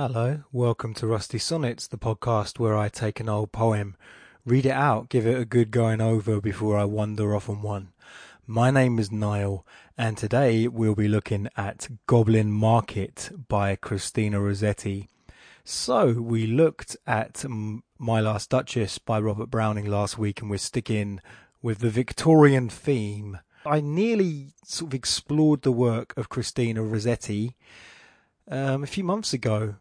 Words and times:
Hello, 0.00 0.44
welcome 0.52 0.94
to 0.94 1.08
Rusty 1.08 1.38
Sonnets, 1.38 1.88
the 1.88 1.98
podcast 1.98 2.60
where 2.60 2.78
I 2.78 2.88
take 2.88 3.18
an 3.18 3.28
old 3.28 3.50
poem, 3.50 3.96
read 4.46 4.64
it 4.64 4.70
out, 4.70 5.08
give 5.08 5.26
it 5.26 5.36
a 5.36 5.44
good 5.44 5.72
going 5.72 6.00
over 6.00 6.40
before 6.40 6.78
I 6.78 6.84
wander 6.84 7.34
off 7.34 7.48
on 7.48 7.62
one. 7.62 7.88
My 8.46 8.70
name 8.70 9.00
is 9.00 9.10
Niall, 9.10 9.66
and 9.96 10.16
today 10.16 10.68
we'll 10.68 10.94
be 10.94 11.08
looking 11.08 11.48
at 11.56 11.88
Goblin 12.06 12.52
Market 12.52 13.32
by 13.48 13.74
Christina 13.74 14.40
Rossetti. 14.40 15.08
So, 15.64 16.12
we 16.12 16.46
looked 16.46 16.96
at 17.04 17.44
My 17.98 18.20
Last 18.20 18.50
Duchess 18.50 18.98
by 18.98 19.18
Robert 19.18 19.50
Browning 19.50 19.86
last 19.86 20.16
week, 20.16 20.40
and 20.40 20.48
we're 20.48 20.58
sticking 20.58 21.20
with 21.60 21.80
the 21.80 21.90
Victorian 21.90 22.68
theme. 22.68 23.40
I 23.66 23.80
nearly 23.80 24.52
sort 24.64 24.90
of 24.90 24.94
explored 24.94 25.62
the 25.62 25.72
work 25.72 26.16
of 26.16 26.28
Christina 26.28 26.84
Rossetti 26.84 27.56
um, 28.50 28.82
a 28.82 28.86
few 28.86 29.04
months 29.04 29.32
ago, 29.32 29.74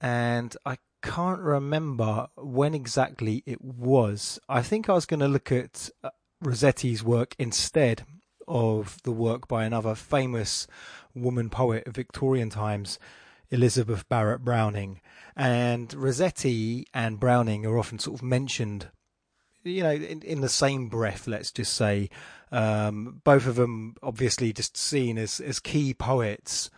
and 0.00 0.56
I 0.64 0.78
can't 1.02 1.40
remember 1.40 2.28
when 2.36 2.74
exactly 2.74 3.42
it 3.46 3.62
was. 3.62 4.38
I 4.48 4.62
think 4.62 4.88
I 4.88 4.94
was 4.94 5.06
going 5.06 5.20
to 5.20 5.28
look 5.28 5.52
at 5.52 5.90
uh, 6.02 6.10
Rossetti's 6.42 7.02
work 7.02 7.34
instead 7.38 8.04
of 8.46 8.98
the 9.02 9.12
work 9.12 9.46
by 9.46 9.64
another 9.64 9.94
famous 9.94 10.66
woman 11.14 11.50
poet 11.50 11.86
of 11.86 11.94
Victorian 11.94 12.50
times, 12.50 12.98
Elizabeth 13.50 14.08
Barrett 14.08 14.44
Browning. 14.44 15.00
And 15.36 15.92
Rossetti 15.94 16.86
and 16.94 17.20
Browning 17.20 17.66
are 17.66 17.78
often 17.78 17.98
sort 17.98 18.18
of 18.18 18.22
mentioned, 18.22 18.88
you 19.62 19.82
know, 19.82 19.92
in, 19.92 20.22
in 20.22 20.40
the 20.40 20.48
same 20.48 20.88
breath, 20.88 21.26
let's 21.26 21.52
just 21.52 21.74
say. 21.74 22.08
Um, 22.50 23.20
both 23.24 23.46
of 23.46 23.56
them 23.56 23.94
obviously 24.02 24.52
just 24.52 24.76
seen 24.76 25.18
as, 25.18 25.40
as 25.40 25.60
key 25.60 25.92
poets 25.92 26.70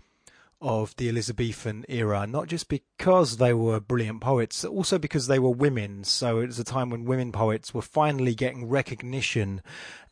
of 0.61 0.95
the 0.97 1.09
Elizabethan 1.09 1.85
era, 1.89 2.27
not 2.27 2.47
just 2.47 2.69
because 2.69 3.39
they 3.39 3.53
were 3.53 3.81
brilliant 3.81 4.21
poets, 4.21 4.65
also 4.65 4.99
because 4.99 5.27
they 5.27 5.39
were 5.39 5.51
women. 5.51 6.05
So 6.05 6.41
it 6.41 6.47
was 6.47 6.59
a 6.59 6.65
time 6.65 6.91
when 6.91 7.05
women 7.05 7.33
poets 7.33 7.73
were 7.73 7.83
finally 7.83 8.35
getting 8.35 8.69
recognition 8.69 9.63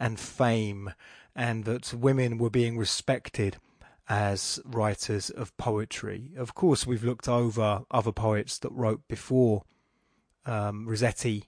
and 0.01 0.19
fame, 0.19 0.93
and 1.35 1.65
that 1.65 1.93
women 1.93 2.39
were 2.39 2.51
being 2.51 2.79
respected 2.79 3.59
as 4.09 4.59
writers 4.65 5.29
of 5.31 5.57
poetry. 5.59 6.33
Of 6.37 6.55
course, 6.55 6.87
we've 6.87 7.05
looked 7.05 7.29
over 7.29 7.83
other 7.91 8.12
poets 8.12 8.59
that 8.61 8.73
wrote 8.73 9.07
before 9.07 9.65
um, 10.47 10.87
Rossetti 10.89 11.45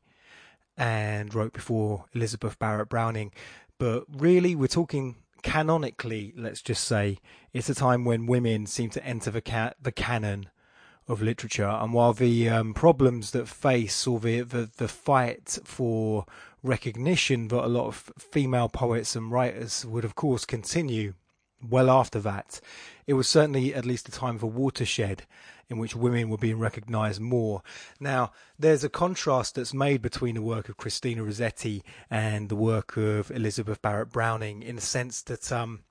and 0.77 1.35
wrote 1.35 1.53
before 1.53 2.05
Elizabeth 2.14 2.59
Barrett 2.59 2.89
Browning, 2.89 3.33
but 3.79 4.05
really 4.09 4.55
we're 4.55 4.67
talking 4.67 5.17
canonically, 5.42 6.33
let's 6.36 6.62
just 6.62 6.84
say, 6.84 7.19
it's 7.52 7.69
a 7.69 7.74
time 7.74 8.05
when 8.05 8.27
women 8.27 8.66
seem 8.66 8.91
to 8.91 9.05
enter 9.05 9.30
the 9.30 9.41
ca- 9.41 9.74
the 9.80 9.92
canon 9.92 10.48
of 11.08 11.20
literature, 11.20 11.66
and 11.66 11.92
while 11.92 12.12
the 12.12 12.48
um, 12.48 12.72
problems 12.72 13.33
that 13.33 13.48
face 13.48 14.06
or 14.06 14.20
the, 14.20 14.42
the 14.42 14.70
the 14.77 14.88
fight 14.88 15.58
for 15.64 16.24
recognition 16.62 17.48
that 17.48 17.64
a 17.64 17.66
lot 17.66 17.86
of 17.86 18.12
female 18.18 18.68
poets 18.68 19.16
and 19.16 19.33
writers 19.33 19.84
would, 19.84 20.05
of 20.05 20.14
course, 20.14 20.44
continue 20.44 21.14
well 21.68 21.91
after 21.91 22.20
that, 22.20 22.61
it 23.06 23.14
was 23.14 23.28
certainly 23.28 23.74
at 23.74 23.84
least 23.84 24.08
a 24.08 24.12
time 24.12 24.36
of 24.36 24.42
a 24.42 24.46
watershed 24.46 25.24
in 25.71 25.79
which 25.79 25.97
women 25.97 26.29
were 26.29 26.37
being 26.37 26.59
recognised 26.59 27.21
more. 27.21 27.63
Now, 27.99 28.33
there's 28.59 28.85
a 28.85 28.91
contrast 28.91 29.55
that's 29.55 29.73
made 29.73 30.03
between 30.03 30.35
the 30.35 30.43
work 30.43 30.69
of 30.69 30.77
Christina 30.77 31.23
Rossetti 31.23 31.83
and 32.11 32.49
the 32.49 32.57
work 32.57 32.97
of 32.97 33.31
Elizabeth 33.31 33.81
Barrett 33.81 34.11
Browning 34.11 34.63
in 34.63 34.77
the 34.77 34.83
sense 34.83 35.23
that 35.23 35.51
um, 35.53 35.85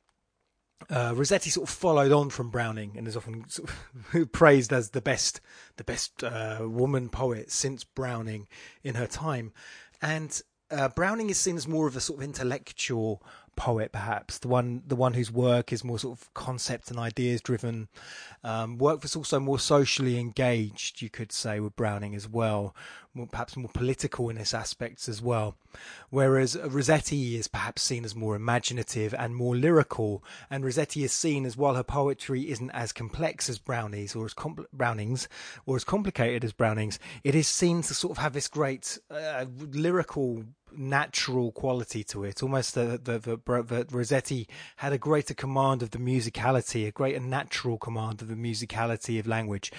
uh, 0.89 1.13
Rossetti 1.15 1.49
sort 1.49 1.69
of 1.69 1.73
followed 1.73 2.11
on 2.11 2.29
from 2.29 2.49
Browning 2.49 2.95
and 2.97 3.07
is 3.07 3.17
often 3.17 3.47
sort 3.49 3.69
of 4.13 4.31
praised 4.31 4.73
as 4.73 4.91
the 4.91 5.01
best, 5.01 5.41
the 5.77 5.83
best 5.83 6.23
uh, 6.23 6.59
woman 6.61 7.09
poet 7.09 7.51
since 7.51 7.83
Browning 7.83 8.47
in 8.83 8.95
her 8.95 9.07
time, 9.07 9.53
and 10.01 10.41
uh, 10.71 10.89
Browning 10.89 11.29
is 11.29 11.37
seen 11.37 11.57
as 11.57 11.67
more 11.67 11.87
of 11.87 11.95
a 11.95 12.01
sort 12.01 12.19
of 12.19 12.23
intellectual 12.23 13.23
poet, 13.59 13.91
perhaps 13.91 14.39
the 14.39 14.47
one 14.47 14.81
the 14.87 14.95
one 14.95 15.13
whose 15.13 15.31
work 15.31 15.73
is 15.73 15.83
more 15.83 15.99
sort 15.99 16.17
of 16.17 16.33
concept 16.33 16.89
and 16.89 16.97
ideas 16.97 17.41
driven. 17.41 17.89
Um, 18.41 18.77
work 18.77 19.01
that's 19.01 19.17
also 19.17 19.37
more 19.37 19.59
socially 19.59 20.17
engaged, 20.17 21.01
you 21.01 21.09
could 21.09 21.33
say, 21.33 21.59
with 21.59 21.75
Browning 21.75 22.15
as 22.15 22.25
well, 22.27 22.73
more, 23.13 23.27
perhaps 23.27 23.57
more 23.57 23.69
political 23.73 24.29
in 24.29 24.37
its 24.37 24.53
aspects 24.53 25.09
as 25.09 25.21
well. 25.21 25.57
Whereas 26.09 26.57
Rossetti 26.57 27.35
is 27.35 27.49
perhaps 27.49 27.81
seen 27.81 28.05
as 28.05 28.15
more 28.15 28.35
imaginative 28.35 29.13
and 29.13 29.35
more 29.35 29.57
lyrical, 29.57 30.23
and 30.49 30.63
Rossetti 30.63 31.03
is 31.03 31.11
seen 31.11 31.45
as 31.45 31.57
while 31.57 31.75
her 31.75 31.83
poetry 31.83 32.49
isn't 32.49 32.71
as 32.71 32.93
complex 32.93 33.49
as 33.49 33.59
Browning's 33.59 34.15
or 34.15 34.25
as 34.25 34.33
compl- 34.33 34.67
Browning's 34.71 35.27
or 35.65 35.75
as 35.75 35.83
complicated 35.83 36.45
as 36.45 36.53
Browning's, 36.53 36.97
it 37.25 37.35
is 37.35 37.47
seen 37.47 37.81
to 37.81 37.93
sort 37.93 38.11
of 38.11 38.17
have 38.19 38.31
this 38.31 38.47
great 38.47 38.97
uh, 39.11 39.45
lyrical 39.71 40.45
natural 40.79 41.51
quality 41.51 42.03
to 42.05 42.23
it. 42.23 42.41
Almost 42.41 42.73
the, 42.73 42.99
the, 43.03 43.85
Rossetti 43.91 44.47
had 44.77 44.93
a 44.93 44.97
greater 44.97 45.33
command 45.33 45.83
of 45.83 45.91
the 45.91 45.97
musicality, 45.97 46.87
a 46.87 46.91
greater 46.91 47.19
natural 47.19 47.77
command 47.77 48.21
of 48.21 48.29
the 48.29 48.35
musicality 48.35 49.19
of 49.19 49.27
language. 49.27 49.71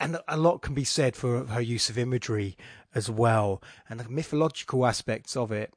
And 0.00 0.18
a 0.26 0.36
lot 0.36 0.62
can 0.62 0.74
be 0.74 0.84
said 0.84 1.14
for 1.14 1.44
her 1.46 1.60
use 1.60 1.90
of 1.90 1.98
imagery 1.98 2.56
as 2.94 3.10
well 3.10 3.62
and 3.88 4.00
the 4.00 4.08
mythological 4.08 4.86
aspects 4.86 5.36
of 5.36 5.52
it. 5.52 5.72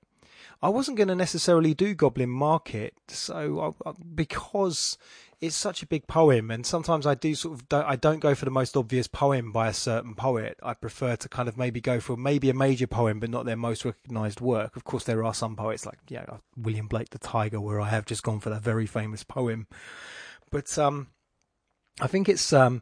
I 0.62 0.69
wasn't 0.69 0.97
going 0.97 1.07
to 1.09 1.16
necessarily 1.16 1.73
do 1.73 1.94
Goblin 1.94 2.29
Market, 2.29 2.94
so 3.07 3.75
I, 3.85 3.91
because 4.16 4.97
it's 5.41 5.55
such 5.55 5.81
a 5.81 5.88
big 5.88 6.05
poem, 6.07 6.51
and 6.51 6.66
sometimes 6.66 7.07
I 7.07 7.16
do 7.16 7.33
sort 7.33 7.53
of 7.53 7.69
don't, 7.69 7.85
I 7.85 7.95
don't 7.95 8.19
go 8.19 8.35
for 8.35 8.44
the 8.44 8.51
most 8.51 8.75
obvious 8.75 9.07
poem 9.07 9.51
by 9.51 9.69
a 9.69 9.73
certain 9.73 10.13
poet. 10.13 10.59
I 10.61 10.73
prefer 10.73 11.16
to 11.16 11.29
kind 11.29 11.47
of 11.47 11.57
maybe 11.57 11.79
go 11.79 12.01
for 12.01 12.17
maybe 12.17 12.50
a 12.50 12.53
major 12.53 12.88
poem, 12.88 13.19
but 13.19 13.29
not 13.29 13.45
their 13.45 13.55
most 13.55 13.85
recognised 13.85 14.41
work. 14.41 14.75
Of 14.75 14.83
course, 14.83 15.05
there 15.05 15.23
are 15.23 15.33
some 15.33 15.55
poets 15.55 15.85
like 15.85 16.00
yeah 16.09 16.25
William 16.57 16.88
Blake 16.88 17.11
the 17.11 17.19
Tiger, 17.19 17.61
where 17.61 17.79
I 17.79 17.89
have 17.89 18.05
just 18.05 18.23
gone 18.23 18.41
for 18.41 18.50
that 18.50 18.61
very 18.61 18.85
famous 18.85 19.23
poem. 19.23 19.67
But 20.51 20.77
um, 20.77 21.07
I 22.01 22.07
think 22.07 22.27
it's 22.27 22.51
um, 22.51 22.81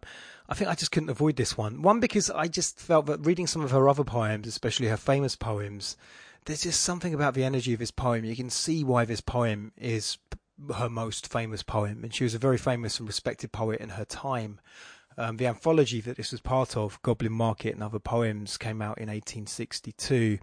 I 0.50 0.56
think 0.56 0.70
I 0.70 0.76
just 0.76 0.92
couldn't 0.92 1.10
avoid 1.10 1.36
this 1.36 1.58
one. 1.58 1.84
One 1.84 2.00
because 2.00 2.32
I 2.32 2.48
just 2.48 2.80
felt 2.80 3.06
that 3.06 3.26
reading 3.26 3.46
some 3.46 3.62
of 3.62 3.72
her 3.72 3.88
other 3.88 4.04
poems, 4.04 4.48
especially 4.48 4.88
her 4.88 4.98
famous 4.98 5.36
poems, 5.36 5.96
there's 6.46 6.64
just 6.64 6.82
something 6.82 7.14
about 7.14 7.36
the 7.36 7.44
energy 7.44 7.74
of 7.74 7.80
this 7.80 7.92
poem. 7.92 8.26
You 8.26 8.36
can 8.36 8.50
see 8.50 8.84
why 8.84 9.06
this 9.06 9.22
poem 9.22 9.74
is 9.78 10.18
her 10.76 10.90
most 10.90 11.32
famous 11.32 11.64
poem, 11.64 12.04
and 12.04 12.14
she 12.14 12.24
was 12.24 12.34
a 12.34 12.40
very 12.40 12.58
famous 12.58 13.00
and 13.00 13.08
respected 13.08 13.52
poet 13.52 13.80
in 13.80 13.90
her 13.90 14.06
time. 14.06 14.60
Um, 15.18 15.38
the 15.38 15.48
anthology 15.48 16.00
that 16.02 16.18
this 16.18 16.32
was 16.32 16.42
part 16.42 16.78
of, 16.78 17.02
Goblin 17.02 17.34
Market 17.34 17.74
and 17.74 17.84
Other 17.84 18.00
Poems, 18.00 18.58
came 18.58 18.82
out 18.82 19.00
in 19.00 19.08
1862 19.08 20.38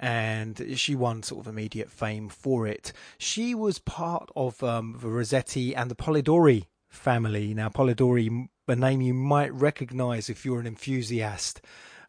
and 0.00 0.78
she 0.78 0.94
won 0.94 1.22
sort 1.22 1.46
of 1.46 1.52
immediate 1.52 1.90
fame 1.90 2.30
for 2.30 2.66
it. 2.66 2.92
She 3.18 3.54
was 3.54 3.78
part 3.78 4.30
of 4.34 4.62
um, 4.64 4.96
the 5.00 5.08
Rossetti 5.08 5.76
and 5.76 5.90
the 5.90 5.94
Polidori 5.94 6.64
family. 6.88 7.52
Now, 7.52 7.68
Polidori, 7.68 8.48
a 8.66 8.76
name 8.76 9.02
you 9.02 9.12
might 9.12 9.52
recognize 9.52 10.30
if 10.30 10.44
you're 10.46 10.58
an 10.58 10.66
enthusiast 10.66 11.60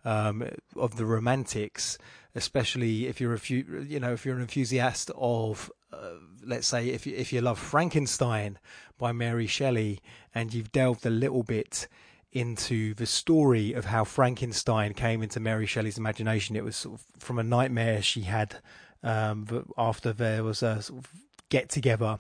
um, 0.06 0.48
of 0.78 0.96
the 0.96 1.06
Romantics, 1.06 1.98
especially 2.34 3.08
if 3.08 3.20
you're 3.20 3.34
a 3.34 3.40
few, 3.40 3.86
you 3.88 4.00
know, 4.00 4.14
if 4.14 4.26
you're 4.26 4.36
an 4.36 4.42
enthusiast 4.42 5.12
of 5.16 5.70
uh, 5.94 6.16
let's 6.46 6.68
say 6.68 6.90
if 6.90 7.06
you, 7.06 7.16
if 7.16 7.34
you 7.34 7.42
love 7.42 7.60
Frankenstein 7.60 8.58
by 8.98 9.12
Mary 9.12 9.48
Shelley 9.48 10.00
and 10.34 10.54
you've 10.54 10.72
delved 10.72 11.06
a 11.06 11.10
little 11.10 11.44
bit 11.44 11.88
into 12.32 12.94
the 12.94 13.06
story 13.06 13.74
of 13.74 13.86
how 13.86 14.04
Frankenstein 14.04 14.94
came 14.94 15.22
into 15.22 15.40
Mary 15.40 15.66
Shelley's 15.66 15.98
imagination, 15.98 16.56
it 16.56 16.64
was 16.64 16.76
sort 16.76 17.00
of 17.00 17.06
from 17.20 17.38
a 17.40 17.44
nightmare 17.44 18.02
she 18.02 18.22
had 18.22 18.58
um, 19.04 19.66
after 19.78 20.14
there 20.14 20.44
was 20.44 20.64
a 20.64 20.82
sort 20.82 21.04
of 21.04 21.12
get 21.50 21.70
together 21.70 22.20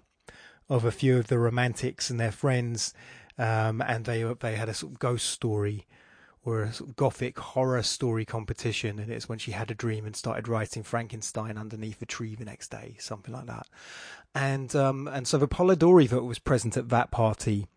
of 0.69 0.85
a 0.85 0.91
few 0.91 1.17
of 1.17 1.27
the 1.27 1.39
romantics 1.39 2.09
and 2.09 2.19
their 2.19 2.31
friends, 2.31 2.93
um, 3.37 3.81
and 3.81 4.05
they 4.05 4.23
they 4.39 4.55
had 4.55 4.69
a 4.69 4.73
sort 4.73 4.93
of 4.93 4.99
ghost 4.99 5.27
story 5.27 5.85
or 6.43 6.64
a 6.64 6.72
gothic 6.96 7.38
horror 7.38 7.84
story 7.84 8.26
competition, 8.26 8.99
and 8.99 9.11
it's 9.11 9.29
when 9.29 9.38
she 9.38 9.52
had 9.52 9.70
a 9.70 9.76
dream 9.76 10.05
and 10.05 10.16
started 10.16 10.47
writing 10.47 10.82
Frankenstein 10.82 11.58
underneath 11.58 12.02
a 12.02 12.05
tree 12.05 12.35
the 12.35 12.46
next 12.46 12.72
day, 12.72 12.96
something 12.99 13.34
like 13.34 13.46
that. 13.46 13.67
And 14.34 14.76
um, 14.76 15.08
and 15.08 15.28
so 15.28 15.38
the 15.38 15.47
Polidori 15.47 16.09
that 16.09 16.23
was 16.23 16.40
present 16.40 16.78
at 16.78 16.90
that 16.90 17.11
party, 17.11 17.67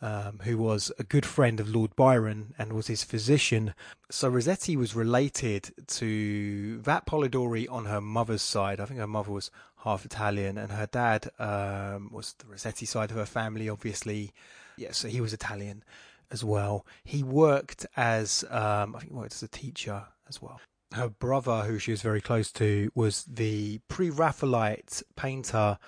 um, 0.00 0.40
who 0.44 0.56
was 0.56 0.92
a 1.00 1.04
good 1.04 1.26
friend 1.26 1.58
of 1.58 1.68
Lord 1.68 1.96
Byron 1.96 2.54
and 2.58 2.72
was 2.72 2.86
his 2.86 3.02
physician. 3.02 3.74
So 4.08 4.28
Rossetti 4.28 4.76
was 4.76 4.94
related 4.94 5.72
to 5.88 6.78
that 6.82 7.06
Polidori 7.06 7.66
on 7.68 7.86
her 7.86 8.00
mother's 8.00 8.42
side. 8.42 8.78
I 8.78 8.84
think 8.84 9.00
her 9.00 9.06
mother 9.08 9.32
was 9.32 9.50
half 9.82 10.04
Italian, 10.04 10.58
and 10.58 10.70
her 10.70 10.86
dad 10.86 11.30
um, 11.40 12.10
was 12.12 12.34
the 12.38 12.46
Rossetti 12.46 12.86
side 12.86 13.10
of 13.10 13.16
her 13.16 13.26
family, 13.26 13.68
obviously. 13.68 14.32
Yeah, 14.76 14.92
so 14.92 15.08
he 15.08 15.22
was 15.22 15.32
Italian 15.32 15.82
as 16.30 16.44
well. 16.44 16.86
He 17.04 17.22
worked 17.22 17.86
as 17.96 18.44
um, 18.50 18.94
I 18.94 19.00
think 19.00 19.12
he 19.12 19.16
worked 19.16 19.34
as 19.34 19.42
a 19.42 19.48
teacher 19.48 20.04
as 20.28 20.40
well. 20.40 20.60
Her 20.94 21.08
brother, 21.08 21.62
who 21.62 21.78
she 21.78 21.90
was 21.90 22.02
very 22.02 22.20
close 22.20 22.52
to, 22.52 22.90
was 22.94 23.24
the 23.24 23.80
pre-Raphaelite 23.88 25.02
painter 25.16 25.78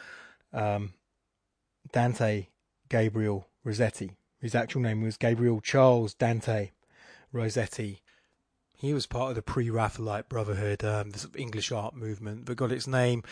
um, 0.53 0.95
Dante 1.93 2.49
Gabriel 2.89 3.49
Rossetti. 3.65 4.13
His 4.41 4.55
actual 4.55 4.83
name 4.83 5.03
was 5.03 5.17
Gabriel 5.17 5.61
Charles 5.61 6.15
Dante 6.15 6.71
Rossetti. 7.33 8.03
He 8.73 8.95
was 8.95 9.07
part 9.07 9.31
of 9.31 9.35
the 9.35 9.43
pre-Raphaelite 9.43 10.29
Brotherhood, 10.29 10.85
um, 10.85 11.11
the 11.11 11.19
sort 11.19 11.35
of 11.35 11.41
English 11.41 11.73
art 11.73 11.95
movement 11.95 12.47
that 12.47 12.55
got 12.55 12.71
its 12.71 12.87
name 12.87 13.25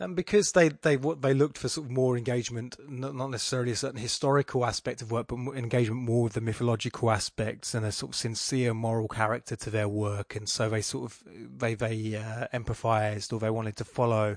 and 0.00 0.14
because 0.14 0.52
they 0.52 0.68
they 0.68 0.96
they 0.96 1.34
looked 1.34 1.58
for 1.58 1.68
sort 1.68 1.86
of 1.86 1.90
more 1.90 2.16
engagement, 2.16 2.76
not, 2.88 3.14
not 3.14 3.30
necessarily 3.30 3.72
a 3.72 3.76
certain 3.76 4.00
historical 4.00 4.64
aspect 4.64 5.02
of 5.02 5.10
work, 5.10 5.26
but 5.26 5.36
engagement 5.56 6.02
more 6.02 6.22
with 6.24 6.34
the 6.34 6.40
mythological 6.40 7.10
aspects 7.10 7.74
and 7.74 7.84
a 7.84 7.90
sort 7.90 8.12
of 8.12 8.16
sincere 8.16 8.74
moral 8.74 9.08
character 9.08 9.56
to 9.56 9.70
their 9.70 9.88
work, 9.88 10.36
and 10.36 10.48
so 10.48 10.68
they 10.68 10.82
sort 10.82 11.10
of 11.10 11.22
they 11.26 11.74
they 11.74 12.14
uh, 12.14 12.46
empathized 12.54 13.32
or 13.32 13.40
they 13.40 13.50
wanted 13.50 13.76
to 13.76 13.84
follow. 13.84 14.36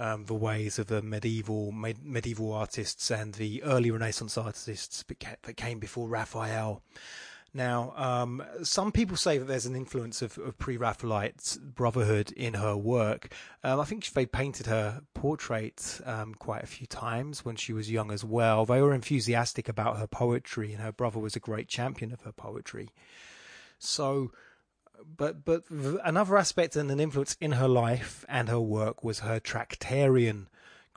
Um, 0.00 0.26
the 0.26 0.34
ways 0.34 0.78
of 0.78 0.86
the 0.86 1.02
medieval 1.02 1.72
med- 1.72 2.04
medieval 2.04 2.52
artists 2.52 3.10
and 3.10 3.34
the 3.34 3.64
early 3.64 3.90
Renaissance 3.90 4.38
artists 4.38 5.04
that 5.42 5.56
came 5.56 5.80
before 5.80 6.08
Raphael. 6.08 6.84
Now, 7.58 7.92
um, 7.96 8.44
some 8.62 8.92
people 8.92 9.16
say 9.16 9.36
that 9.36 9.46
there's 9.46 9.66
an 9.66 9.74
influence 9.74 10.22
of, 10.22 10.38
of 10.38 10.56
pre-Raphaelite 10.58 11.58
brotherhood 11.74 12.30
in 12.30 12.54
her 12.54 12.76
work. 12.76 13.32
Um, 13.64 13.80
I 13.80 13.84
think 13.84 14.08
they 14.10 14.26
painted 14.26 14.66
her 14.66 15.02
portrait 15.12 16.00
um, 16.06 16.34
quite 16.34 16.62
a 16.62 16.68
few 16.68 16.86
times 16.86 17.44
when 17.44 17.56
she 17.56 17.72
was 17.72 17.90
young 17.90 18.12
as 18.12 18.24
well. 18.24 18.64
They 18.64 18.80
were 18.80 18.94
enthusiastic 18.94 19.68
about 19.68 19.98
her 19.98 20.06
poetry, 20.06 20.72
and 20.72 20.80
her 20.80 20.92
brother 20.92 21.18
was 21.18 21.34
a 21.34 21.40
great 21.40 21.66
champion 21.66 22.12
of 22.12 22.20
her 22.20 22.30
poetry. 22.30 22.90
So, 23.80 24.30
but 25.04 25.44
but 25.44 25.64
another 26.04 26.38
aspect 26.38 26.76
and 26.76 26.92
an 26.92 27.00
influence 27.00 27.36
in 27.40 27.52
her 27.52 27.66
life 27.66 28.24
and 28.28 28.48
her 28.48 28.60
work 28.60 29.02
was 29.02 29.18
her 29.18 29.40
Tractarian 29.40 30.46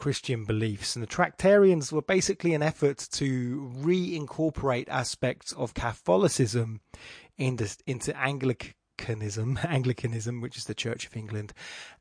Christian 0.01 0.45
beliefs. 0.45 0.95
And 0.95 1.03
the 1.03 1.07
Tractarians 1.07 1.91
were 1.91 2.01
basically 2.01 2.55
an 2.55 2.63
effort 2.63 3.07
to 3.11 3.71
reincorporate 3.77 4.89
aspects 4.89 5.53
of 5.53 5.75
Catholicism 5.75 6.81
into, 7.37 7.69
into 7.85 8.17
Anglicanism, 8.17 9.59
Anglicanism, 9.63 10.41
which 10.41 10.57
is 10.57 10.65
the 10.65 10.73
Church 10.73 11.05
of 11.05 11.15
England. 11.15 11.53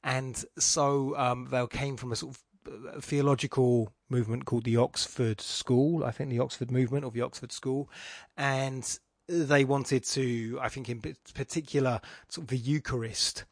And 0.02 0.42
so 0.58 1.14
um, 1.18 1.48
they 1.50 1.64
came 1.66 1.98
from 1.98 2.12
a 2.12 2.16
sort 2.16 2.36
of 2.36 2.42
uh, 2.72 3.00
theological 3.00 3.92
movement 4.08 4.46
called 4.46 4.64
the 4.64 4.78
Oxford 4.78 5.42
School, 5.42 6.02
I 6.02 6.10
think 6.10 6.30
the 6.30 6.40
Oxford 6.40 6.70
movement 6.70 7.04
or 7.04 7.10
the 7.10 7.20
Oxford 7.20 7.52
School. 7.52 7.90
And 8.34 8.98
they 9.28 9.66
wanted 9.66 10.04
to, 10.04 10.58
I 10.62 10.70
think 10.70 10.88
in 10.88 11.02
particular, 11.34 12.00
sort 12.30 12.44
of 12.44 12.48
the 12.48 12.56
Eucharist 12.56 13.44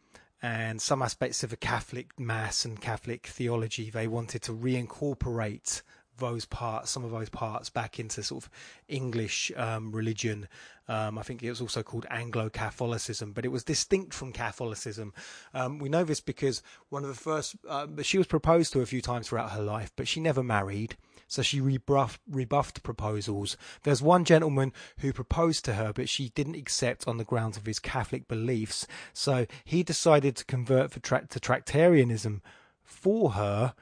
and 0.42 0.80
some 0.80 1.02
aspects 1.02 1.42
of 1.42 1.52
a 1.52 1.56
Catholic 1.56 2.18
mass 2.18 2.64
and 2.64 2.80
Catholic 2.80 3.26
theology, 3.26 3.90
they 3.90 4.06
wanted 4.06 4.42
to 4.42 4.52
reincorporate 4.52 5.82
those 6.18 6.44
parts, 6.44 6.90
some 6.90 7.04
of 7.04 7.10
those 7.10 7.28
parts, 7.28 7.70
back 7.70 7.98
into 7.98 8.22
sort 8.22 8.44
of 8.44 8.50
English 8.88 9.50
um, 9.56 9.92
religion. 9.92 10.48
Um, 10.88 11.18
I 11.18 11.22
think 11.22 11.42
it 11.42 11.50
was 11.50 11.60
also 11.60 11.82
called 11.82 12.06
Anglo 12.10 12.48
Catholicism, 12.50 13.32
but 13.32 13.44
it 13.44 13.52
was 13.52 13.64
distinct 13.64 14.14
from 14.14 14.32
Catholicism. 14.32 15.12
Um, 15.54 15.78
we 15.78 15.88
know 15.88 16.04
this 16.04 16.20
because 16.20 16.62
one 16.88 17.02
of 17.02 17.08
the 17.08 17.14
first, 17.14 17.56
uh, 17.68 17.86
she 18.02 18.18
was 18.18 18.26
proposed 18.26 18.72
to 18.72 18.80
a 18.80 18.86
few 18.86 19.00
times 19.00 19.28
throughout 19.28 19.52
her 19.52 19.62
life, 19.62 19.92
but 19.96 20.08
she 20.08 20.20
never 20.20 20.42
married 20.42 20.96
so 21.28 21.42
she 21.42 21.60
rebuffed, 21.60 22.20
rebuffed 22.28 22.82
proposals. 22.82 23.56
There's 23.82 24.02
one 24.02 24.24
gentleman 24.24 24.72
who 24.98 25.12
proposed 25.12 25.64
to 25.66 25.74
her, 25.74 25.92
but 25.92 26.08
she 26.08 26.30
didn't 26.30 26.56
accept 26.56 27.06
on 27.06 27.18
the 27.18 27.24
grounds 27.24 27.58
of 27.58 27.66
his 27.66 27.78
Catholic 27.78 28.26
beliefs. 28.26 28.86
So 29.12 29.46
he 29.64 29.82
decided 29.82 30.36
to 30.36 30.44
convert 30.46 31.00
tra- 31.02 31.26
to 31.28 31.38
Tractarianism 31.38 32.40
for 32.82 33.32
her. 33.32 33.74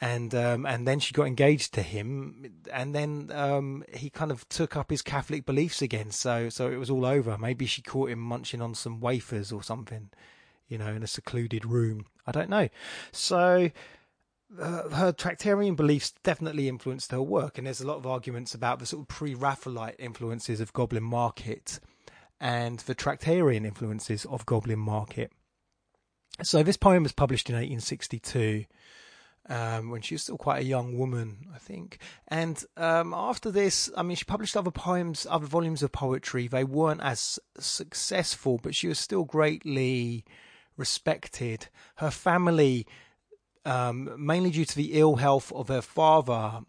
And 0.00 0.34
um, 0.34 0.66
and 0.66 0.88
then 0.88 0.98
she 0.98 1.14
got 1.14 1.28
engaged 1.28 1.74
to 1.74 1.82
him, 1.82 2.64
and 2.72 2.92
then 2.92 3.30
um, 3.32 3.84
he 3.94 4.10
kind 4.10 4.32
of 4.32 4.48
took 4.48 4.76
up 4.76 4.90
his 4.90 5.00
Catholic 5.00 5.46
beliefs 5.46 5.80
again. 5.80 6.10
So 6.10 6.48
so 6.48 6.72
it 6.72 6.76
was 6.76 6.90
all 6.90 7.06
over. 7.06 7.38
Maybe 7.38 7.66
she 7.66 7.82
caught 7.82 8.10
him 8.10 8.18
munching 8.18 8.60
on 8.60 8.74
some 8.74 8.98
wafers 8.98 9.52
or 9.52 9.62
something, 9.62 10.10
you 10.66 10.76
know, 10.76 10.88
in 10.88 11.04
a 11.04 11.06
secluded 11.06 11.64
room. 11.64 12.06
I 12.26 12.32
don't 12.32 12.50
know. 12.50 12.68
So 13.12 13.70
uh, 14.60 14.88
her 14.90 15.12
Tractarian 15.12 15.76
beliefs 15.76 16.12
definitely 16.22 16.68
influenced 16.68 17.10
her 17.10 17.22
work, 17.22 17.58
and 17.58 17.66
there's 17.66 17.80
a 17.80 17.86
lot 17.86 17.96
of 17.96 18.06
arguments 18.06 18.54
about 18.54 18.78
the 18.78 18.86
sort 18.86 19.02
of 19.02 19.08
pre-Raphaelite 19.08 19.96
influences 19.98 20.60
of 20.60 20.72
Goblin 20.72 21.02
Market 21.02 21.80
and 22.40 22.80
the 22.80 22.94
Tractarian 22.94 23.64
influences 23.64 24.24
of 24.24 24.44
Goblin 24.46 24.78
Market. 24.78 25.32
So 26.42 26.62
this 26.62 26.76
poem 26.76 27.02
was 27.02 27.12
published 27.12 27.48
in 27.48 27.54
1862. 27.54 28.64
Um, 29.48 29.90
when 29.90 30.02
she 30.02 30.14
was 30.14 30.22
still 30.22 30.38
quite 30.38 30.62
a 30.62 30.64
young 30.64 30.96
woman, 30.96 31.48
I 31.52 31.58
think. 31.58 31.98
And 32.28 32.64
um, 32.76 33.12
after 33.12 33.50
this, 33.50 33.90
I 33.96 34.04
mean, 34.04 34.16
she 34.16 34.24
published 34.24 34.56
other 34.56 34.70
poems, 34.70 35.26
other 35.28 35.46
volumes 35.46 35.82
of 35.82 35.90
poetry. 35.90 36.46
They 36.46 36.62
weren't 36.62 37.00
as 37.00 37.40
successful, 37.58 38.60
but 38.62 38.76
she 38.76 38.86
was 38.86 39.00
still 39.00 39.24
greatly 39.24 40.24
respected. 40.76 41.66
Her 41.96 42.12
family 42.12 42.86
um, 43.64 44.14
mainly 44.18 44.50
due 44.50 44.64
to 44.64 44.76
the 44.76 44.92
ill 44.94 45.16
health 45.16 45.52
of 45.52 45.68
her 45.68 45.82
father, 45.82 46.60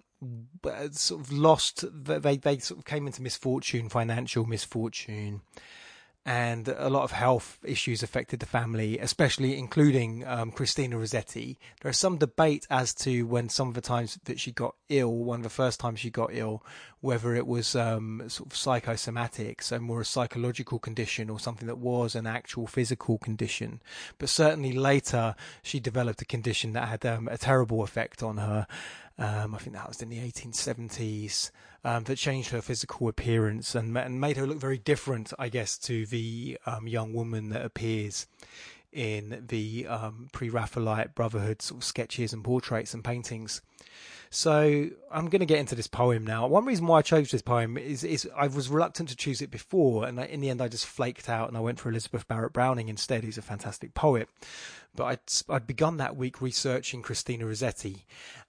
sort 0.92 1.22
of 1.22 1.32
lost. 1.32 1.86
They 1.92 2.38
they 2.38 2.58
sort 2.60 2.80
of 2.80 2.86
came 2.86 3.08
into 3.08 3.22
misfortune, 3.22 3.90
financial 3.90 4.46
misfortune, 4.46 5.42
and 6.26 6.70
a 6.70 6.90
lot 6.90 7.04
of 7.04 7.12
health 7.12 7.60
issues 7.66 8.02
affected 8.02 8.40
the 8.40 8.46
family, 8.46 8.98
especially 8.98 9.58
including 9.58 10.26
um, 10.26 10.52
Christina 10.52 10.98
Rossetti. 10.98 11.60
There 11.82 11.92
is 11.92 11.98
some 11.98 12.18
debate 12.18 12.66
as 12.70 12.94
to 12.96 13.24
when 13.24 13.50
some 13.50 13.68
of 13.68 13.74
the 13.74 13.82
times 13.82 14.18
that 14.24 14.40
she 14.40 14.52
got 14.52 14.76
ill, 14.88 15.12
one 15.12 15.40
of 15.40 15.44
the 15.44 15.50
first 15.50 15.82
times 15.82 16.00
she 16.00 16.10
got 16.10 16.30
ill, 16.32 16.64
whether 17.02 17.36
it 17.36 17.46
was 17.46 17.76
um, 17.76 18.24
sort 18.28 18.50
of 18.50 18.56
psychosomatic, 18.56 19.62
so 19.62 19.80
more 19.80 20.00
a 20.00 20.06
psychological 20.06 20.80
condition 20.80 21.30
or 21.30 21.40
something 21.40 21.68
that 21.68 21.78
was 21.78 22.16
an 22.16 22.26
actual 22.26 22.68
physical 22.68 23.18
condition. 23.18 23.82
But 24.18 24.30
certainly 24.30 24.72
later 24.72 25.36
she 25.62 25.82
developed 25.82 26.22
a 26.22 26.26
condition 26.26 26.72
that 26.74 26.88
had 26.88 27.06
um, 27.06 27.28
a 27.28 27.38
terrible 27.38 27.84
effect 27.84 28.24
on 28.24 28.38
her. 28.38 28.66
Um, 29.18 29.54
I 29.54 29.60
think 29.60 29.76
that 29.76 29.88
was 29.88 30.02
in 30.02 30.10
the 30.10 30.18
1870s 30.18 31.52
um, 31.84 32.04
that 32.06 32.18
changed 32.18 32.50
her 32.50 32.62
physical 32.62 33.08
appearance 33.08 33.76
and, 33.76 33.96
and 33.98 34.20
made 34.20 34.38
her 34.38 34.48
look 34.48 34.58
very 34.58 34.80
different, 34.80 35.34
I 35.38 35.50
guess, 35.50 35.78
to 35.80 36.06
the 36.06 36.58
um, 36.66 36.88
young 36.88 37.14
woman 37.14 37.50
that 37.50 37.64
appears 37.64 38.28
in 38.92 39.44
the 39.48 39.88
um, 39.88 40.30
pre-Raphaelite 40.32 41.16
Brotherhood 41.16 41.62
sort 41.62 41.82
of 41.82 41.84
sketches 41.84 42.34
and 42.34 42.44
portraits 42.44 42.94
and 42.94 43.04
paintings. 43.04 43.62
So 44.34 44.90
I'm 45.12 45.30
going 45.30 45.42
to 45.42 45.46
get 45.46 45.60
into 45.60 45.76
this 45.76 45.86
poem 45.86 46.26
now. 46.26 46.48
One 46.48 46.66
reason 46.66 46.88
why 46.88 46.98
I 46.98 47.02
chose 47.04 47.30
this 47.30 47.44
poem 47.44 47.78
is, 47.78 48.04
is 48.04 48.28
I 48.36 48.48
was 48.48 48.68
reluctant 48.68 49.10
to 49.10 49.16
choose 49.16 49.44
it 49.44 49.52
before, 49.52 50.08
and 50.08 50.20
in 50.20 50.42
the 50.42 50.50
end 50.50 50.60
I 50.60 50.70
just 50.70 50.88
flaked 50.88 51.30
out 51.30 51.50
and 51.50 51.56
I 51.56 51.60
went 51.60 51.80
for 51.80 51.90
Elizabeth 51.90 52.28
Barrett 52.28 52.52
Browning 52.52 52.90
instead, 52.90 53.24
who's 53.24 53.38
a 53.38 53.44
fantastic 53.44 53.94
poet. 53.94 54.28
But 54.96 55.04
I'd, 55.04 55.20
I'd 55.50 55.68
begun 55.68 55.98
that 55.98 56.16
week 56.16 56.42
researching 56.42 57.04
Christina 57.04 57.46
Rossetti, 57.46 58.06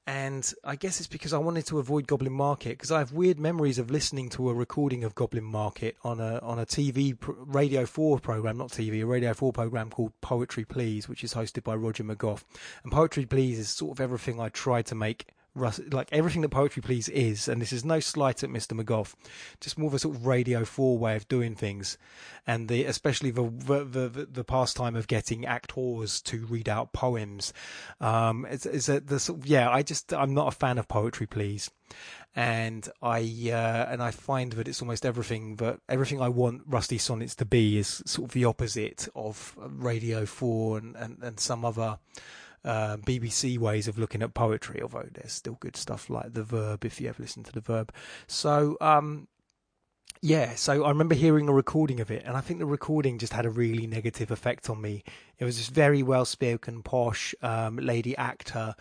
and 0.07 0.55
I 0.65 0.77
guess 0.77 1.01
it's 1.01 1.07
because 1.07 1.35
I 1.35 1.39
wanted 1.39 1.67
to 1.67 1.79
avoid 1.79 2.07
Goblin 2.07 2.33
Market 2.33 2.71
because 2.71 2.91
I 2.91 2.99
have 3.01 3.13
weird 3.13 3.39
memories 3.39 3.79
of 3.79 3.91
listening 3.91 4.31
to 4.31 4.49
a 4.49 4.55
recording 4.55 5.05
of 5.05 5.15
Goblin 5.15 5.45
Market 5.45 5.97
on 6.03 6.19
a 6.19 6.39
on 6.39 6.59
a 6.59 6.65
TV 6.65 7.15
Radio 7.21 7.85
Four 7.85 8.21
program, 8.21 8.57
not 8.57 8.71
TV, 8.71 9.03
a 9.03 9.07
Radio 9.07 9.35
Four 9.35 9.53
program 9.53 9.91
called 9.91 10.13
Poetry 10.23 10.65
Please, 10.65 11.11
which 11.11 11.25
is 11.25 11.35
hosted 11.35 11.63
by 11.63 11.75
Roger 11.75 12.05
McGough. 12.05 12.43
And 12.85 12.93
Poetry 12.93 13.27
Please 13.27 13.59
is 13.59 13.69
sort 13.69 13.93
of 13.93 14.01
everything 14.01 14.41
I 14.41 14.49
tried 14.49 14.87
to 14.87 14.95
make 14.95 15.27
Like 15.57 16.09
everything 16.11 16.43
that 16.43 16.49
Poetry 16.49 16.83
Please 16.83 17.09
is, 17.09 17.47
and 17.47 17.63
this 17.63 17.73
is 17.73 17.85
no 17.85 18.01
slight 18.01 18.43
at 18.43 18.51
Mr. 18.51 18.79
McGough, 18.79 19.15
just 19.61 19.79
more 19.79 19.87
of 19.87 19.95
a 19.95 19.99
sort 20.01 20.17
of 20.17 20.27
Radio 20.27 20.65
Four 20.65 20.99
way 20.99 21.15
of 21.15 21.29
doing 21.29 21.55
things, 21.55 21.97
and 22.47 22.69
the 22.69 22.85
especially 22.85 23.31
the 23.31 23.45
the 23.45 24.09
the, 24.09 24.29
the 24.31 24.45
pastime 24.45 24.97
of 24.97 25.07
getting 25.07 25.47
actors 25.47 26.21
to 26.23 26.45
read 26.47 26.69
out 26.69 26.93
poems. 26.93 27.53
Um, 28.01 28.47
it's, 28.51 28.67
it's 28.67 28.89
a, 28.89 29.01
the 29.01 29.21
sort 29.21 29.41
of, 29.41 29.47
yeah, 29.47 29.71
I 29.71 29.83
just 29.83 30.13
I'm 30.13 30.35
not 30.35 30.49
a 30.49 30.57
fan 30.57 30.77
of 30.79 30.89
Poetry 30.89 31.27
Please, 31.27 31.71
and 32.35 32.89
I 33.01 33.21
uh, 33.53 33.87
and 33.91 34.03
I 34.03 34.11
find 34.11 34.53
that 34.55 34.67
it's 34.67 34.83
almost 34.83 35.07
everything 35.07 35.57
that 35.57 35.79
everything 35.89 36.21
I 36.21 36.31
want 36.31 36.63
Rusty 36.67 36.99
Sonnets 36.99 37.37
to 37.37 37.45
be 37.45 37.79
is 37.79 38.03
sort 38.07 38.31
of 38.31 38.33
the 38.33 38.45
opposite 38.45 39.09
of 39.15 39.57
Radio 39.57 40.27
Four 40.27 40.79
and 40.79 40.97
and, 40.97 41.19
and 41.23 41.39
some 41.39 41.65
other 41.65 41.99
uh, 42.65 42.97
BBC 42.99 43.59
ways 43.59 43.89
of 43.89 43.99
looking 43.99 44.23
at 44.23 44.35
poetry, 44.35 44.81
although 44.83 45.09
there's 45.13 45.33
still 45.33 45.57
good 45.61 45.77
stuff 45.77 46.09
like 46.09 46.33
the 46.33 46.43
verb 46.43 46.85
if 46.85 47.01
you 47.01 47.09
ever 47.09 47.23
listen 47.23 47.43
to 47.45 47.53
the 47.53 47.61
verb. 47.61 47.93
So, 48.27 48.77
um, 48.81 49.29
yeah, 50.23 50.55
so 50.55 50.85
I 50.85 50.89
remember 50.89 51.15
hearing 51.15 51.49
a 51.49 51.53
recording 51.53 52.01
of 52.01 52.11
it, 52.11 52.23
and 52.25 52.37
I 52.37 52.41
think 52.41 52.59
the 52.59 52.67
recording 52.67 53.19
just 53.19 53.35
had 53.35 53.45
a 53.45 53.51
really 53.51 53.87
negative 53.87 54.31
effect 54.31 54.71
on 54.71 54.81
me. 54.81 55.05
It 55.39 55.45
was 55.45 55.59
this 55.59 55.69
very 55.69 56.03
well 56.03 56.25
spoken, 56.25 56.83
posh 56.83 57.35
um, 57.43 57.77
lady 57.77 58.17
actor, 58.17 58.75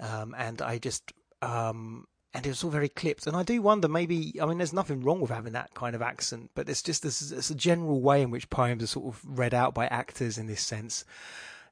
um, 0.00 0.34
and 0.36 0.60
I 0.60 0.78
just. 0.78 1.12
Um, 1.40 2.06
and 2.34 2.44
it 2.44 2.50
was 2.50 2.62
all 2.62 2.70
very 2.70 2.90
clipped, 2.90 3.26
and 3.26 3.34
I 3.34 3.42
do 3.42 3.62
wonder 3.62 3.88
maybe. 3.88 4.38
I 4.40 4.44
mean, 4.44 4.58
there's 4.58 4.74
nothing 4.74 5.00
wrong 5.00 5.20
with 5.20 5.30
having 5.30 5.54
that 5.54 5.72
kind 5.72 5.96
of 5.96 6.02
accent, 6.02 6.50
but 6.54 6.68
it's 6.68 6.82
just 6.82 7.02
this. 7.02 7.32
It's 7.32 7.48
a 7.48 7.54
general 7.54 8.02
way 8.02 8.20
in 8.20 8.30
which 8.30 8.50
poems 8.50 8.82
are 8.82 8.86
sort 8.86 9.14
of 9.14 9.22
read 9.24 9.54
out 9.54 9.72
by 9.72 9.86
actors 9.86 10.36
in 10.36 10.46
this 10.46 10.60
sense 10.60 11.06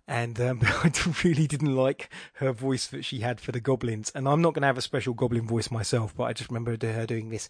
and 0.08 0.40
um, 0.40 0.60
I 0.62 0.92
really 1.24 1.46
didn't 1.46 1.74
like 1.74 2.10
her 2.34 2.52
voice 2.52 2.86
that 2.88 3.04
she 3.04 3.20
had 3.20 3.40
for 3.40 3.52
the 3.52 3.60
goblins. 3.60 4.12
And 4.14 4.28
I'm 4.28 4.42
not 4.42 4.54
going 4.54 4.62
to 4.62 4.68
have 4.68 4.78
a 4.78 4.82
special 4.82 5.14
goblin 5.14 5.46
voice 5.46 5.70
myself, 5.70 6.14
but 6.14 6.24
I 6.24 6.32
just 6.32 6.50
remember 6.50 6.76
her 6.80 7.06
doing 7.06 7.30
this. 7.30 7.48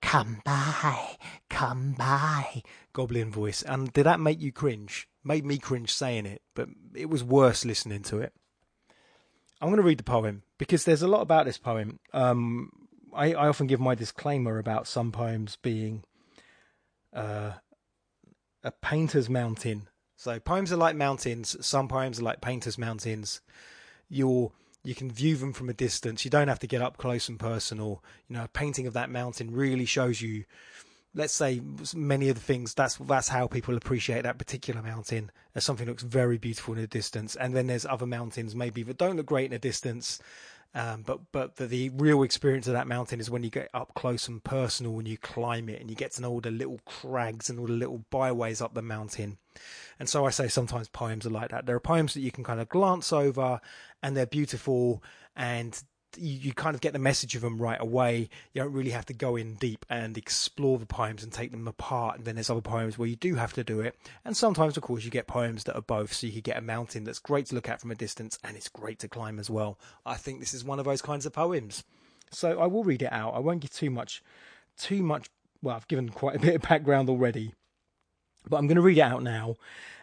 Come 0.00 0.40
by, 0.44 1.16
come 1.50 1.92
by, 1.92 2.62
goblin 2.92 3.30
voice. 3.30 3.62
And 3.62 3.92
did 3.92 4.04
that 4.04 4.18
make 4.18 4.40
you 4.40 4.50
cringe? 4.50 5.08
Made 5.22 5.44
me 5.44 5.58
cringe 5.58 5.92
saying 5.92 6.24
it, 6.24 6.40
but 6.54 6.68
it 6.94 7.10
was 7.10 7.22
worse 7.22 7.66
listening 7.66 8.02
to 8.04 8.18
it. 8.18 8.32
I'm 9.60 9.68
going 9.68 9.76
to 9.76 9.82
read 9.82 9.98
the 9.98 10.04
poem 10.04 10.42
because 10.56 10.84
there's 10.84 11.02
a 11.02 11.08
lot 11.08 11.20
about 11.20 11.44
this 11.44 11.58
poem. 11.58 12.00
Um, 12.14 12.72
I, 13.14 13.34
I, 13.34 13.48
often 13.48 13.66
give 13.66 13.80
my 13.80 13.94
disclaimer 13.94 14.58
about 14.58 14.86
some 14.86 15.12
poems 15.12 15.58
being 15.60 16.04
uh, 17.12 17.52
a 18.64 18.70
painter's 18.70 19.28
mountain. 19.28 19.88
So 20.20 20.38
poems 20.38 20.70
are 20.70 20.76
like 20.76 20.96
mountains. 20.96 21.56
Some 21.64 21.88
poems 21.88 22.20
are 22.20 22.24
like 22.24 22.42
painter's 22.42 22.76
mountains. 22.76 23.40
You're 24.10 24.52
you 24.84 24.94
can 24.94 25.10
view 25.10 25.36
them 25.36 25.54
from 25.54 25.70
a 25.70 25.72
distance. 25.72 26.26
You 26.26 26.30
don't 26.30 26.48
have 26.48 26.58
to 26.58 26.66
get 26.66 26.82
up 26.82 26.98
close 26.98 27.30
and 27.30 27.40
personal. 27.40 28.04
You 28.28 28.36
know, 28.36 28.44
a 28.44 28.48
painting 28.48 28.86
of 28.86 28.92
that 28.92 29.08
mountain 29.08 29.50
really 29.50 29.86
shows 29.86 30.20
you 30.20 30.44
let's 31.14 31.32
say 31.32 31.62
many 31.94 32.28
of 32.28 32.34
the 32.34 32.42
things 32.42 32.74
that's 32.74 32.96
that's 32.96 33.28
how 33.28 33.46
people 33.46 33.74
appreciate 33.78 34.24
that 34.24 34.36
particular 34.36 34.82
mountain 34.82 35.30
as 35.54 35.64
something 35.64 35.86
that 35.86 35.92
looks 35.92 36.02
very 36.02 36.36
beautiful 36.36 36.74
in 36.74 36.80
the 36.80 36.86
distance 36.86 37.34
and 37.34 37.56
then 37.56 37.66
there's 37.66 37.84
other 37.84 38.06
mountains 38.06 38.54
maybe 38.54 38.84
that 38.84 38.96
don't 38.96 39.16
look 39.16 39.26
great 39.26 39.46
in 39.46 39.50
the 39.50 39.58
distance 39.58 40.20
um, 40.74 41.02
but 41.04 41.20
but 41.32 41.56
the, 41.56 41.66
the, 41.66 41.88
real 41.90 42.22
experience 42.22 42.68
of 42.68 42.74
that 42.74 42.86
mountain 42.86 43.18
is 43.18 43.28
when 43.28 43.42
you 43.42 43.50
get 43.50 43.68
up 43.74 43.92
close 43.94 44.28
and 44.28 44.42
personal 44.44 44.92
when 44.92 45.06
you 45.06 45.18
climb 45.18 45.68
it 45.68 45.80
and 45.80 45.90
you 45.90 45.96
get 45.96 46.12
to 46.12 46.22
know 46.22 46.30
all 46.30 46.40
the 46.40 46.50
little 46.50 46.80
crags 46.84 47.50
and 47.50 47.58
all 47.58 47.66
the 47.66 47.72
little 47.72 48.04
byways 48.10 48.62
up 48.62 48.74
the 48.74 48.82
mountain. 48.82 49.38
And 49.98 50.08
so 50.08 50.26
I 50.26 50.30
say 50.30 50.46
sometimes 50.46 50.88
poems 50.88 51.26
are 51.26 51.30
like 51.30 51.50
that. 51.50 51.66
There 51.66 51.74
are 51.74 51.80
poems 51.80 52.14
that 52.14 52.20
you 52.20 52.30
can 52.30 52.44
kind 52.44 52.60
of 52.60 52.68
glance 52.68 53.12
over 53.12 53.60
and 54.02 54.16
they're 54.16 54.26
beautiful 54.26 55.02
and 55.34 55.82
you, 56.16 56.32
you 56.38 56.52
kind 56.52 56.74
of 56.74 56.80
get 56.80 56.92
the 56.92 56.98
message 56.98 57.34
of 57.34 57.42
them 57.42 57.60
right 57.60 57.80
away. 57.80 58.28
You 58.52 58.62
don't 58.62 58.72
really 58.72 58.90
have 58.90 59.06
to 59.06 59.12
go 59.12 59.36
in 59.36 59.54
deep 59.54 59.84
and 59.88 60.16
explore 60.16 60.78
the 60.78 60.86
poems 60.86 61.22
and 61.22 61.32
take 61.32 61.50
them 61.50 61.68
apart. 61.68 62.16
And 62.16 62.24
then 62.24 62.34
there's 62.36 62.50
other 62.50 62.60
poems 62.60 62.98
where 62.98 63.08
you 63.08 63.16
do 63.16 63.34
have 63.36 63.52
to 63.54 63.64
do 63.64 63.80
it. 63.80 63.96
And 64.24 64.36
sometimes, 64.36 64.76
of 64.76 64.82
course, 64.82 65.04
you 65.04 65.10
get 65.10 65.26
poems 65.26 65.64
that 65.64 65.76
are 65.76 65.82
both. 65.82 66.12
So 66.12 66.26
you 66.26 66.32
could 66.34 66.44
get 66.44 66.58
a 66.58 66.62
mountain 66.62 67.04
that's 67.04 67.18
great 67.18 67.46
to 67.46 67.54
look 67.54 67.68
at 67.68 67.80
from 67.80 67.90
a 67.90 67.94
distance 67.96 68.38
and 68.44 68.56
it's 68.56 68.68
great 68.68 68.98
to 69.00 69.08
climb 69.08 69.38
as 69.38 69.50
well. 69.50 69.78
I 70.04 70.14
think 70.14 70.40
this 70.40 70.54
is 70.54 70.64
one 70.64 70.78
of 70.78 70.84
those 70.84 71.02
kinds 71.02 71.26
of 71.26 71.32
poems. 71.32 71.84
So 72.30 72.60
I 72.60 72.66
will 72.66 72.84
read 72.84 73.02
it 73.02 73.12
out. 73.12 73.34
I 73.34 73.40
won't 73.40 73.60
give 73.60 73.72
too 73.72 73.90
much, 73.90 74.22
too 74.76 75.02
much. 75.02 75.28
Well, 75.62 75.76
I've 75.76 75.88
given 75.88 76.08
quite 76.08 76.36
a 76.36 76.38
bit 76.38 76.54
of 76.54 76.62
background 76.62 77.08
already, 77.08 77.54
but 78.48 78.56
I'm 78.56 78.66
going 78.66 78.76
to 78.76 78.82
read 78.82 78.98
it 78.98 79.02
out 79.02 79.22
now 79.22 79.56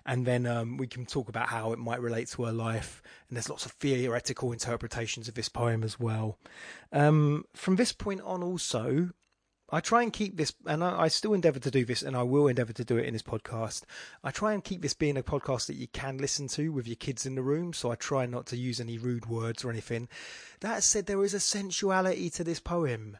and 0.07 0.25
then 0.25 0.45
um, 0.45 0.77
we 0.77 0.87
can 0.87 1.05
talk 1.05 1.27
about 1.27 1.49
how 1.49 1.73
it 1.73 1.79
might 1.79 2.01
relate 2.01 2.29
to 2.29 2.45
her 2.45 2.51
life. 2.53 3.03
And 3.27 3.35
there's 3.35 3.49
lots 3.49 3.65
of 3.65 3.73
theoretical 3.73 4.53
interpretations 4.53 5.27
of 5.27 5.35
this 5.35 5.49
poem 5.49 5.83
as 5.83 5.99
well. 5.99 6.39
Um, 6.93 7.43
from 7.53 7.75
this 7.75 7.91
point 7.91 8.21
on, 8.21 8.41
also, 8.41 9.09
I 9.69 9.81
try 9.81 10.03
and 10.03 10.13
keep 10.13 10.37
this, 10.37 10.53
and 10.65 10.81
I, 10.81 11.01
I, 11.01 11.07
still 11.09 11.33
endeavour 11.33 11.59
to 11.59 11.69
do 11.69 11.83
this, 11.83 12.01
and 12.01 12.15
I 12.15 12.23
will 12.23 12.47
endeavour 12.47 12.71
to 12.71 12.85
do 12.85 12.95
it 12.95 13.05
in 13.05 13.11
this 13.11 13.21
podcast. 13.21 13.83
I 14.23 14.31
try 14.31 14.53
and 14.53 14.63
keep 14.63 14.81
this 14.81 14.93
being 14.93 15.17
a 15.17 15.23
podcast 15.23 15.67
that 15.67 15.75
you 15.75 15.87
can 15.89 16.19
listen 16.19 16.47
to 16.49 16.69
with 16.69 16.87
your 16.87 16.95
kids 16.95 17.25
in 17.25 17.35
the 17.35 17.41
room, 17.41 17.73
so 17.73 17.91
I 17.91 17.95
try 17.95 18.25
not 18.25 18.45
to 18.47 18.57
use 18.57 18.79
any 18.79 18.97
rude 18.97 19.25
words 19.25 19.65
or 19.65 19.69
anything. 19.69 20.07
That 20.61 20.83
said, 20.83 21.05
there 21.05 21.23
is 21.25 21.33
a 21.33 21.41
sensuality 21.41 22.29
to 22.35 22.45
this 22.45 22.61
poem. 22.61 23.17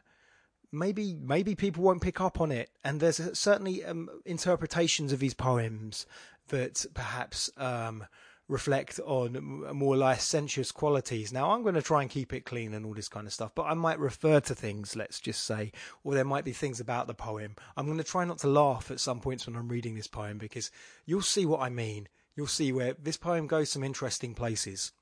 Maybe, 0.70 1.14
maybe 1.14 1.54
people 1.54 1.82
won't 1.82 2.02
pick 2.02 2.20
up 2.20 2.40
on 2.40 2.52
it, 2.52 2.70
and 2.84 3.00
there's 3.00 3.20
certainly 3.38 3.84
um, 3.84 4.08
interpretations 4.26 5.12
of 5.12 5.18
these 5.18 5.34
poems 5.34 6.04
that 6.48 6.84
perhaps 6.94 7.50
um, 7.56 8.04
reflect 8.48 8.98
on 9.04 9.76
more 9.76 9.96
licentious 9.96 10.72
qualities. 10.72 11.32
Now, 11.32 11.50
I'm 11.50 11.62
going 11.62 11.74
to 11.74 11.82
try 11.82 12.02
and 12.02 12.10
keep 12.10 12.32
it 12.32 12.46
clean 12.46 12.72
and 12.72 12.84
all 12.86 12.94
this 12.94 13.08
kind 13.08 13.26
of 13.26 13.32
stuff, 13.32 13.52
but 13.54 13.64
I 13.64 13.74
might 13.74 13.98
refer 13.98 14.40
to 14.40 14.54
things, 14.54 14.96
let's 14.96 15.20
just 15.20 15.44
say, 15.44 15.72
or 16.02 16.14
there 16.14 16.24
might 16.24 16.44
be 16.44 16.52
things 16.52 16.80
about 16.80 17.06
the 17.06 17.14
poem. 17.14 17.56
I'm 17.76 17.86
going 17.86 17.98
to 17.98 18.04
try 18.04 18.24
not 18.24 18.38
to 18.38 18.48
laugh 18.48 18.90
at 18.90 19.00
some 19.00 19.20
points 19.20 19.46
when 19.46 19.56
I'm 19.56 19.68
reading 19.68 19.94
this 19.94 20.06
poem 20.06 20.38
because 20.38 20.70
you'll 21.04 21.22
see 21.22 21.44
what 21.44 21.60
I 21.60 21.68
mean. 21.68 22.08
You'll 22.36 22.46
see 22.46 22.72
where 22.72 22.94
this 22.94 23.16
poem 23.16 23.46
goes 23.46 23.70
some 23.70 23.84
interesting 23.84 24.32
places. 24.32 24.92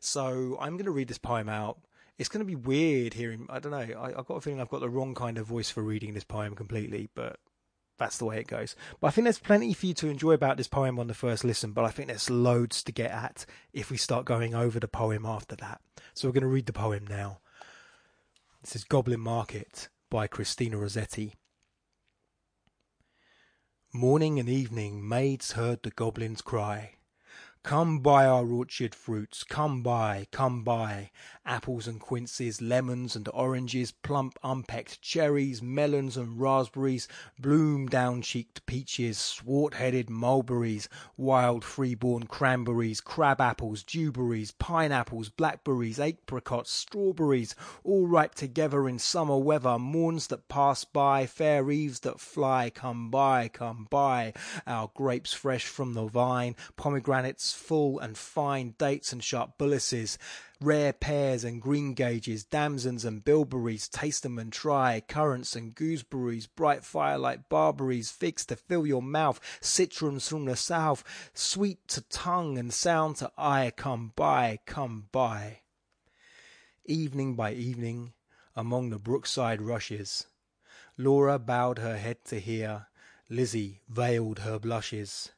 So 0.00 0.56
I'm 0.60 0.76
going 0.76 0.86
to 0.86 0.90
read 0.90 1.08
this 1.08 1.18
poem 1.18 1.48
out. 1.48 1.78
It's 2.18 2.28
going 2.28 2.44
to 2.44 2.46
be 2.46 2.54
weird 2.54 3.14
hearing. 3.14 3.46
I 3.50 3.58
don't 3.58 3.72
know. 3.72 4.00
I, 4.00 4.12
have 4.16 4.26
got 4.26 4.36
a 4.36 4.40
feeling 4.40 4.60
I've 4.60 4.68
got 4.68 4.80
the 4.80 4.88
wrong 4.88 5.14
kind 5.14 5.36
of 5.36 5.46
voice 5.46 5.70
for 5.70 5.82
reading 5.82 6.14
this 6.14 6.24
poem 6.24 6.54
completely, 6.54 7.10
but 7.14 7.40
that's 7.98 8.18
the 8.18 8.24
way 8.24 8.38
it 8.38 8.46
goes. 8.46 8.76
But 9.00 9.08
I 9.08 9.10
think 9.10 9.24
there's 9.24 9.38
plenty 9.38 9.72
for 9.72 9.86
you 9.86 9.94
to 9.94 10.08
enjoy 10.08 10.32
about 10.32 10.56
this 10.56 10.68
poem 10.68 10.98
on 10.98 11.08
the 11.08 11.14
first 11.14 11.44
listen, 11.44 11.72
but 11.72 11.84
I 11.84 11.90
think 11.90 12.08
there's 12.08 12.30
loads 12.30 12.82
to 12.84 12.92
get 12.92 13.10
at 13.10 13.46
if 13.72 13.90
we 13.90 13.96
start 13.96 14.24
going 14.24 14.54
over 14.54 14.78
the 14.78 14.88
poem 14.88 15.26
after 15.26 15.56
that. 15.56 15.80
So 16.14 16.28
we're 16.28 16.34
going 16.34 16.42
to 16.42 16.48
read 16.48 16.66
the 16.66 16.72
poem 16.72 17.06
now. 17.08 17.40
This 18.62 18.76
is 18.76 18.84
Goblin 18.84 19.20
Market 19.20 19.88
by 20.10 20.26
Christina 20.26 20.78
Rossetti. 20.78 21.34
Morning 23.92 24.40
and 24.40 24.48
evening 24.48 25.06
maids 25.06 25.52
heard 25.52 25.82
the 25.82 25.90
goblins 25.90 26.42
cry. 26.42 26.94
Come 27.64 28.00
buy 28.00 28.26
our 28.26 28.46
orchard 28.46 28.94
fruits, 28.94 29.42
come 29.42 29.82
buy, 29.82 30.26
come 30.30 30.64
buy, 30.64 31.10
apples 31.46 31.86
and 31.86 31.98
quinces, 31.98 32.60
lemons 32.60 33.16
and 33.16 33.26
oranges, 33.32 33.90
plump 33.90 34.38
unpecked 34.44 35.00
cherries, 35.00 35.62
melons 35.62 36.18
and 36.18 36.38
raspberries, 36.38 37.08
bloom 37.38 37.86
down 37.86 38.20
cheeked 38.20 38.66
peaches, 38.66 39.16
swart 39.16 39.72
headed 39.72 40.10
mulberries, 40.10 40.90
wild 41.16 41.64
freeborn 41.64 42.24
cranberries, 42.26 43.00
crab 43.00 43.40
apples, 43.40 43.82
dewberries, 43.82 44.52
pineapples, 44.52 45.30
blackberries, 45.30 45.98
apricots, 45.98 46.70
strawberries, 46.70 47.54
all 47.82 48.06
ripe 48.06 48.34
together 48.34 48.86
in 48.86 48.98
summer 48.98 49.38
weather, 49.38 49.78
morns 49.78 50.26
that 50.26 50.48
pass 50.48 50.84
by, 50.84 51.24
fair 51.24 51.70
eves 51.70 52.00
that 52.00 52.20
fly, 52.20 52.68
come 52.68 53.10
buy, 53.10 53.48
come 53.48 53.86
buy, 53.88 54.34
our 54.66 54.90
grapes 54.94 55.32
fresh 55.32 55.64
from 55.64 55.94
the 55.94 56.04
vine, 56.06 56.54
pomegranates 56.76 57.53
full 57.54 57.98
and 57.98 58.18
fine 58.18 58.74
dates 58.78 59.12
and 59.12 59.22
sharp 59.22 59.56
bullaces, 59.56 60.18
rare 60.60 60.92
pears 60.92 61.44
and 61.44 61.62
greengages, 61.62 62.48
damsons 62.48 63.04
and 63.04 63.24
bilberries, 63.24 63.88
taste 63.88 64.22
them 64.24 64.38
and 64.38 64.52
try, 64.52 65.00
currants 65.00 65.54
and 65.54 65.74
gooseberries, 65.74 66.46
bright 66.46 66.84
firelight 66.84 67.48
barberries, 67.48 68.10
figs 68.10 68.44
to 68.46 68.56
fill 68.56 68.86
your 68.86 69.02
mouth, 69.02 69.40
citrons 69.60 70.28
from 70.28 70.44
the 70.46 70.56
south, 70.56 71.04
sweet 71.32 71.86
to 71.88 72.00
tongue 72.02 72.58
and 72.58 72.74
sound 72.74 73.16
to 73.16 73.30
eye, 73.38 73.72
come 73.76 74.12
by, 74.16 74.58
come 74.66 75.08
by. 75.12 75.60
Evening 76.84 77.36
by 77.36 77.52
evening, 77.52 78.12
among 78.56 78.90
the 78.90 78.98
brookside 78.98 79.62
rushes, 79.62 80.26
Laura 80.96 81.38
bowed 81.38 81.78
her 81.78 81.96
head 81.96 82.24
to 82.24 82.40
hear, 82.40 82.86
Lizzie 83.28 83.80
veiled 83.88 84.40
her 84.40 84.58
blushes 84.58 85.30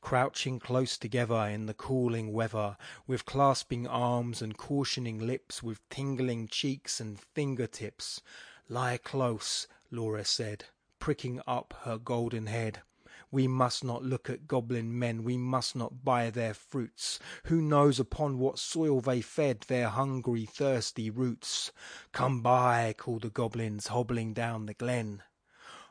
crouching 0.00 0.58
close 0.58 0.98
together 0.98 1.46
in 1.46 1.66
the 1.66 1.74
cooling 1.74 2.32
weather, 2.32 2.76
with 3.06 3.24
clasping 3.24 3.86
arms 3.86 4.42
and 4.42 4.56
cautioning 4.56 5.18
lips, 5.18 5.62
with 5.62 5.88
tingling 5.88 6.48
cheeks 6.48 7.00
and 7.00 7.18
finger 7.18 7.66
tips. 7.66 8.20
Lie 8.68 8.98
close, 8.98 9.66
Laura 9.90 10.24
said, 10.24 10.64
pricking 10.98 11.40
up 11.46 11.74
her 11.82 11.98
golden 11.98 12.46
head. 12.46 12.82
We 13.30 13.48
must 13.48 13.82
not 13.82 14.04
look 14.04 14.28
at 14.28 14.46
goblin 14.46 14.98
men, 14.98 15.24
we 15.24 15.38
must 15.38 15.74
not 15.74 16.04
buy 16.04 16.28
their 16.28 16.52
fruits. 16.52 17.18
Who 17.44 17.62
knows 17.62 17.98
upon 17.98 18.38
what 18.38 18.58
soil 18.58 19.00
they 19.00 19.22
fed 19.22 19.62
their 19.68 19.88
hungry, 19.88 20.44
thirsty 20.44 21.08
roots? 21.08 21.72
Come 22.12 22.42
by, 22.42 22.94
called 22.96 23.22
the 23.22 23.30
goblins, 23.30 23.86
hobbling 23.86 24.34
down 24.34 24.66
the 24.66 24.74
glen. 24.74 25.22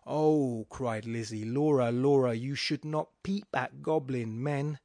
Oh, 0.06 0.68
cried 0.70 1.06
Lizzie, 1.06 1.44
Laura, 1.46 1.92
Laura, 1.92 2.34
you 2.36 2.54
should 2.54 2.86
not 2.86 3.10
peep 3.24 3.48
at 3.56 3.82
goblin 3.82 4.42
men. 4.44 4.78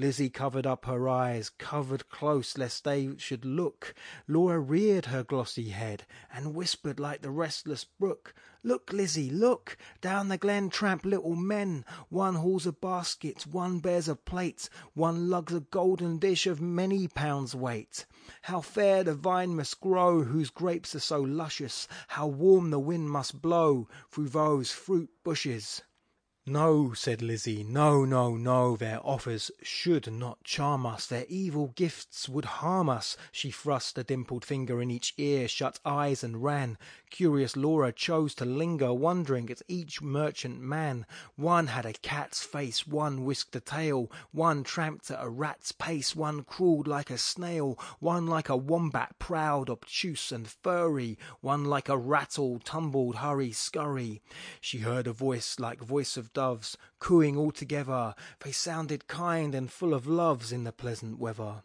Lizzie 0.00 0.30
covered 0.30 0.66
up 0.66 0.86
her 0.86 1.10
eyes, 1.10 1.50
covered 1.50 2.08
close 2.08 2.56
lest 2.56 2.84
they 2.84 3.10
should 3.18 3.44
look. 3.44 3.94
Laura 4.26 4.58
reared 4.58 5.04
her 5.04 5.22
glossy 5.22 5.68
head, 5.68 6.06
and 6.32 6.54
whispered 6.54 6.98
like 6.98 7.20
the 7.20 7.30
restless 7.30 7.84
brook, 7.84 8.34
Look, 8.62 8.94
Lizzie, 8.94 9.28
look! 9.28 9.76
Down 10.00 10.28
the 10.28 10.38
glen 10.38 10.70
tramp 10.70 11.04
little 11.04 11.36
men. 11.36 11.84
One 12.08 12.36
hauls 12.36 12.66
a 12.66 12.72
basket, 12.72 13.46
one 13.46 13.80
bears 13.80 14.08
a 14.08 14.16
plate, 14.16 14.70
one 14.94 15.28
lugs 15.28 15.52
a 15.52 15.60
golden 15.60 16.16
dish 16.16 16.46
of 16.46 16.62
many 16.62 17.06
pounds 17.06 17.54
weight. 17.54 18.06
How 18.40 18.62
fair 18.62 19.04
the 19.04 19.14
vine 19.14 19.54
must 19.54 19.82
grow, 19.82 20.24
whose 20.24 20.48
grapes 20.48 20.94
are 20.94 21.00
so 21.00 21.20
luscious! 21.20 21.86
How 22.08 22.26
warm 22.26 22.70
the 22.70 22.78
wind 22.80 23.10
must 23.10 23.42
blow 23.42 23.86
through 24.10 24.30
those 24.30 24.70
fruit 24.72 25.10
bushes! 25.22 25.82
No, 26.52 26.92
said 26.94 27.22
Lizzie, 27.22 27.62
no, 27.62 28.04
no, 28.04 28.36
no, 28.36 28.76
their 28.76 28.98
offers 29.06 29.52
should 29.62 30.12
not 30.12 30.42
charm 30.42 30.84
us, 30.84 31.06
their 31.06 31.24
evil 31.28 31.68
gifts 31.76 32.28
would 32.28 32.44
harm 32.44 32.88
us. 32.88 33.16
She 33.30 33.52
thrust 33.52 33.96
a 33.98 34.02
dimpled 34.02 34.44
finger 34.44 34.82
in 34.82 34.90
each 34.90 35.14
ear, 35.16 35.46
shut 35.46 35.78
eyes 35.84 36.24
and 36.24 36.42
ran. 36.42 36.76
Curious 37.08 37.56
Laura 37.56 37.92
chose 37.92 38.34
to 38.36 38.44
linger, 38.44 38.92
wondering 38.92 39.48
at 39.48 39.62
each 39.68 40.02
merchant 40.02 40.60
man. 40.60 41.06
One 41.36 41.68
had 41.68 41.86
a 41.86 41.92
cat's 41.92 42.42
face, 42.42 42.84
one 42.84 43.24
whisked 43.24 43.54
a 43.54 43.60
tail, 43.60 44.10
one 44.32 44.64
tramped 44.64 45.08
at 45.12 45.22
a 45.22 45.28
rat's 45.28 45.70
pace, 45.70 46.16
one 46.16 46.42
crawled 46.42 46.88
like 46.88 47.10
a 47.10 47.18
snail, 47.18 47.78
one 48.00 48.26
like 48.26 48.48
a 48.48 48.56
wombat, 48.56 49.20
proud, 49.20 49.70
obtuse 49.70 50.32
and 50.32 50.48
furry, 50.48 51.16
one 51.40 51.64
like 51.64 51.88
a 51.88 51.96
ratel, 51.96 52.60
tumbled, 52.64 53.16
hurry, 53.16 53.52
scurry. 53.52 54.20
She 54.60 54.78
heard 54.78 55.06
a 55.06 55.12
voice 55.12 55.60
like 55.60 55.80
voice 55.80 56.16
of 56.16 56.32
doves, 56.40 56.78
cooing 56.98 57.36
all 57.36 57.50
together. 57.50 58.14
They 58.42 58.50
sounded 58.50 59.06
kind 59.06 59.54
and 59.54 59.70
full 59.70 59.92
of 59.92 60.06
loves 60.06 60.52
in 60.52 60.64
the 60.64 60.72
pleasant 60.72 61.18
weather. 61.18 61.64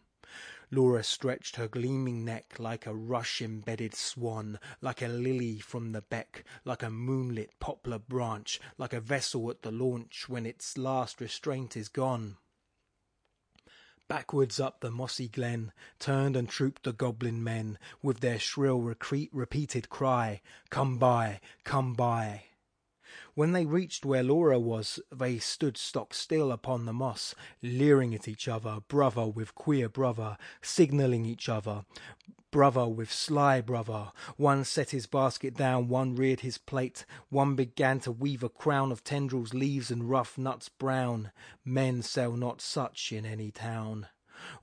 Laura 0.69 1.01
stretched 1.01 1.55
her 1.55 1.69
gleaming 1.69 2.25
neck 2.25 2.55
like 2.59 2.85
a 2.85 2.93
rush-embedded 2.93 3.95
swan, 3.95 4.59
like 4.81 5.01
a 5.01 5.07
lily 5.07 5.59
from 5.59 5.93
the 5.93 6.01
beck, 6.01 6.43
like 6.65 6.83
a 6.83 6.89
moonlit 6.89 7.51
poplar 7.61 7.99
branch, 7.99 8.59
like 8.77 8.91
a 8.91 8.99
vessel 8.99 9.49
at 9.49 9.61
the 9.61 9.71
launch 9.71 10.27
when 10.27 10.45
its 10.45 10.77
last 10.77 11.21
restraint 11.21 11.77
is 11.77 11.87
gone. 11.87 12.35
Backwards 14.09 14.59
up 14.59 14.81
the 14.81 14.91
mossy 14.91 15.29
glen 15.29 15.71
turned 15.99 16.35
and 16.35 16.49
trooped 16.49 16.83
the 16.83 16.91
goblin 16.91 17.41
men 17.41 17.79
with 18.03 18.19
their 18.19 18.39
shrill 18.39 18.81
repeated 18.81 19.87
cry, 19.87 20.41
Come 20.69 20.97
by, 20.97 21.39
come 21.63 21.93
by. 21.93 22.43
When 23.33 23.51
they 23.51 23.65
reached 23.65 24.05
where 24.05 24.23
Laura 24.23 24.59
was, 24.59 24.99
they 25.11 25.39
stood 25.39 25.77
stock 25.77 26.13
still 26.13 26.51
upon 26.51 26.85
the 26.85 26.93
moss, 26.93 27.35
leering 27.61 28.13
at 28.13 28.27
each 28.27 28.47
other, 28.47 28.79
brother 28.87 29.25
with 29.25 29.55
queer 29.55 29.89
brother, 29.89 30.37
signalling 30.61 31.25
each 31.25 31.47
other, 31.47 31.85
brother 32.51 32.87
with 32.87 33.11
sly 33.11 33.59
brother. 33.59 34.11
One 34.37 34.63
set 34.63 34.91
his 34.91 35.07
basket 35.07 35.55
down, 35.55 35.89
one 35.89 36.15
reared 36.15 36.39
his 36.39 36.57
plate, 36.57 37.05
one 37.29 37.55
began 37.55 37.99
to 38.01 38.11
weave 38.11 38.43
a 38.43 38.49
crown 38.49 38.91
of 38.91 39.03
tendrils, 39.03 39.53
leaves, 39.53 39.91
and 39.91 40.09
rough 40.09 40.37
nuts 40.37 40.69
brown. 40.69 41.31
Men 41.65 42.01
sell 42.01 42.31
not 42.33 42.61
such 42.61 43.11
in 43.11 43.25
any 43.25 43.51
town. 43.51 44.07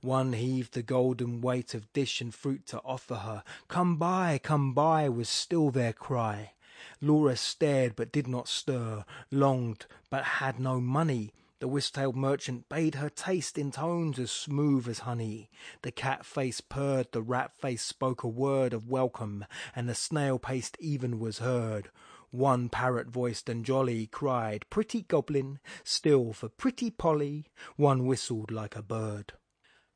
One 0.01 0.33
heaved 0.33 0.73
the 0.73 0.81
golden 0.81 1.41
weight 1.41 1.73
of 1.73 1.91
dish 1.93 2.21
and 2.21 2.33
fruit 2.33 2.65
to 2.67 2.81
offer 2.83 3.15
her. 3.15 3.43
Come 3.67 3.97
buy, 3.97 4.39
come 4.41 4.73
buy, 4.73 5.09
was 5.09 5.29
still 5.29 5.69
their 5.71 5.93
cry. 5.93 6.53
Laura 7.01 7.35
stared 7.35 7.95
but 7.95 8.11
did 8.11 8.27
not 8.27 8.47
stir, 8.47 9.05
longed 9.31 9.85
but 10.09 10.23
had 10.23 10.59
no 10.59 10.81
money. 10.81 11.33
The 11.59 11.67
whist-tailed 11.69 12.17
merchant 12.17 12.67
bade 12.67 12.95
her 12.95 13.09
taste 13.09 13.57
in 13.57 13.71
tones 13.71 14.19
as 14.19 14.31
smooth 14.31 14.87
as 14.89 14.99
honey. 14.99 15.49
The 15.81 15.91
cat 15.93 16.25
face 16.25 16.59
purred, 16.59 17.13
the 17.13 17.21
rat 17.21 17.53
face 17.53 17.83
spoke 17.83 18.21
a 18.23 18.27
word 18.27 18.73
of 18.73 18.89
welcome, 18.89 19.45
and 19.73 19.87
the 19.87 19.95
snail 19.95 20.39
paced 20.39 20.75
even 20.81 21.19
was 21.19 21.39
heard. 21.39 21.89
One 22.31 22.67
parrot 22.67 23.07
voiced 23.07 23.47
and 23.47 23.63
jolly 23.63 24.07
cried, 24.07 24.65
Pretty 24.69 25.03
goblin, 25.03 25.59
still 25.83 26.33
for 26.33 26.49
pretty 26.49 26.89
Polly. 26.89 27.45
One 27.77 28.05
whistled 28.05 28.51
like 28.51 28.75
a 28.75 28.81
bird. 28.81 29.33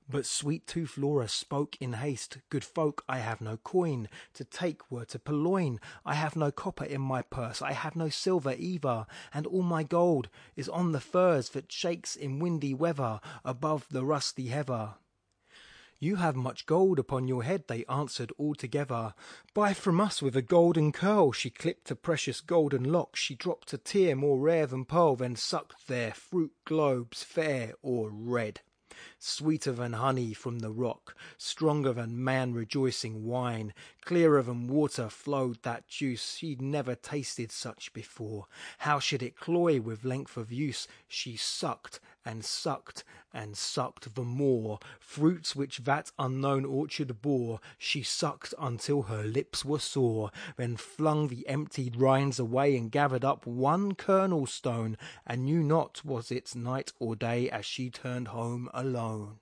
But 0.09 0.25
sweet 0.25 0.65
tooth 0.65 0.97
Laura 0.97 1.27
spoke 1.27 1.75
in 1.81 1.91
haste, 1.91 2.37
Good 2.49 2.63
folk, 2.63 3.03
I 3.09 3.17
have 3.17 3.41
no 3.41 3.57
coin 3.57 4.07
To 4.35 4.45
take 4.45 4.89
were 4.89 5.03
to 5.03 5.19
purloin. 5.19 5.81
I 6.05 6.13
have 6.13 6.37
no 6.37 6.49
copper 6.49 6.85
in 6.85 7.01
my 7.01 7.23
purse, 7.23 7.61
I 7.61 7.73
have 7.73 7.97
no 7.97 8.07
silver 8.07 8.55
either, 8.57 9.05
And 9.33 9.45
all 9.45 9.63
my 9.63 9.83
gold 9.83 10.29
is 10.55 10.69
on 10.69 10.93
the 10.93 11.01
furze 11.01 11.49
That 11.49 11.73
shakes 11.73 12.15
in 12.15 12.39
windy 12.39 12.73
weather 12.73 13.19
Above 13.43 13.85
the 13.89 14.05
rusty 14.05 14.47
heather. 14.47 14.95
You 15.99 16.15
have 16.17 16.37
much 16.37 16.67
gold 16.67 16.99
upon 16.99 17.27
your 17.27 17.43
head, 17.43 17.65
they 17.67 17.83
answered 17.85 18.31
all 18.37 18.55
together. 18.55 19.13
Buy 19.53 19.73
from 19.73 19.99
us 19.99 20.21
with 20.21 20.37
a 20.37 20.41
golden 20.41 20.93
curl. 20.93 21.33
She 21.33 21.49
clipped 21.49 21.91
a 21.91 21.95
precious 21.97 22.39
golden 22.39 22.83
lock. 22.85 23.17
She 23.17 23.35
dropped 23.35 23.73
a 23.73 23.77
tear 23.77 24.15
more 24.15 24.39
rare 24.39 24.67
than 24.67 24.85
pearl, 24.85 25.17
then 25.17 25.35
sucked 25.35 25.87
their 25.87 26.13
fruit 26.13 26.53
globes 26.65 27.23
fair 27.23 27.73
or 27.81 28.09
red 28.09 28.61
sweeter 29.19 29.71
than 29.71 29.93
honey 29.93 30.33
from 30.33 30.59
the 30.59 30.71
rock, 30.71 31.15
stronger 31.37 31.93
than 31.93 32.23
man 32.23 32.53
rejoicing 32.53 33.25
wine, 33.25 33.73
clearer 34.01 34.41
than 34.41 34.67
water 34.67 35.09
flowed 35.09 35.61
that 35.63 35.87
juice. 35.87 36.35
She'd 36.35 36.61
never 36.61 36.95
tasted 36.95 37.51
such 37.51 37.93
before. 37.93 38.47
How 38.79 38.99
should 38.99 39.21
it 39.21 39.37
cloy 39.37 39.79
with 39.81 40.05
length 40.05 40.37
of 40.37 40.51
use? 40.51 40.87
She 41.07 41.35
sucked 41.35 41.99
and 42.27 42.43
sucked 42.43 43.05
and 43.33 43.55
sucked 43.55 44.13
the 44.13 44.23
more 44.23 44.79
fruits 44.99 45.55
which 45.55 45.77
that 45.79 46.11
unknown 46.19 46.65
orchard 46.65 47.21
bore. 47.21 47.61
She 47.77 48.03
sucked 48.03 48.53
until 48.59 49.03
her 49.03 49.23
lips 49.23 49.63
were 49.63 49.79
sore, 49.79 50.31
then 50.57 50.75
flung 50.75 51.29
the 51.29 51.47
emptied 51.47 51.95
rinds 51.95 52.37
away 52.37 52.75
and 52.75 52.91
gathered 52.91 53.23
up 53.23 53.47
one 53.47 53.95
kernel 53.95 54.45
stone, 54.45 54.97
and 55.25 55.45
knew 55.45 55.63
not 55.63 56.03
was 56.03 56.29
it 56.29 56.53
night 56.53 56.91
or 56.99 57.15
day 57.15 57.49
as 57.49 57.65
she 57.65 57.89
turned 57.89 58.27
home 58.27 58.69
alone. 58.73 59.39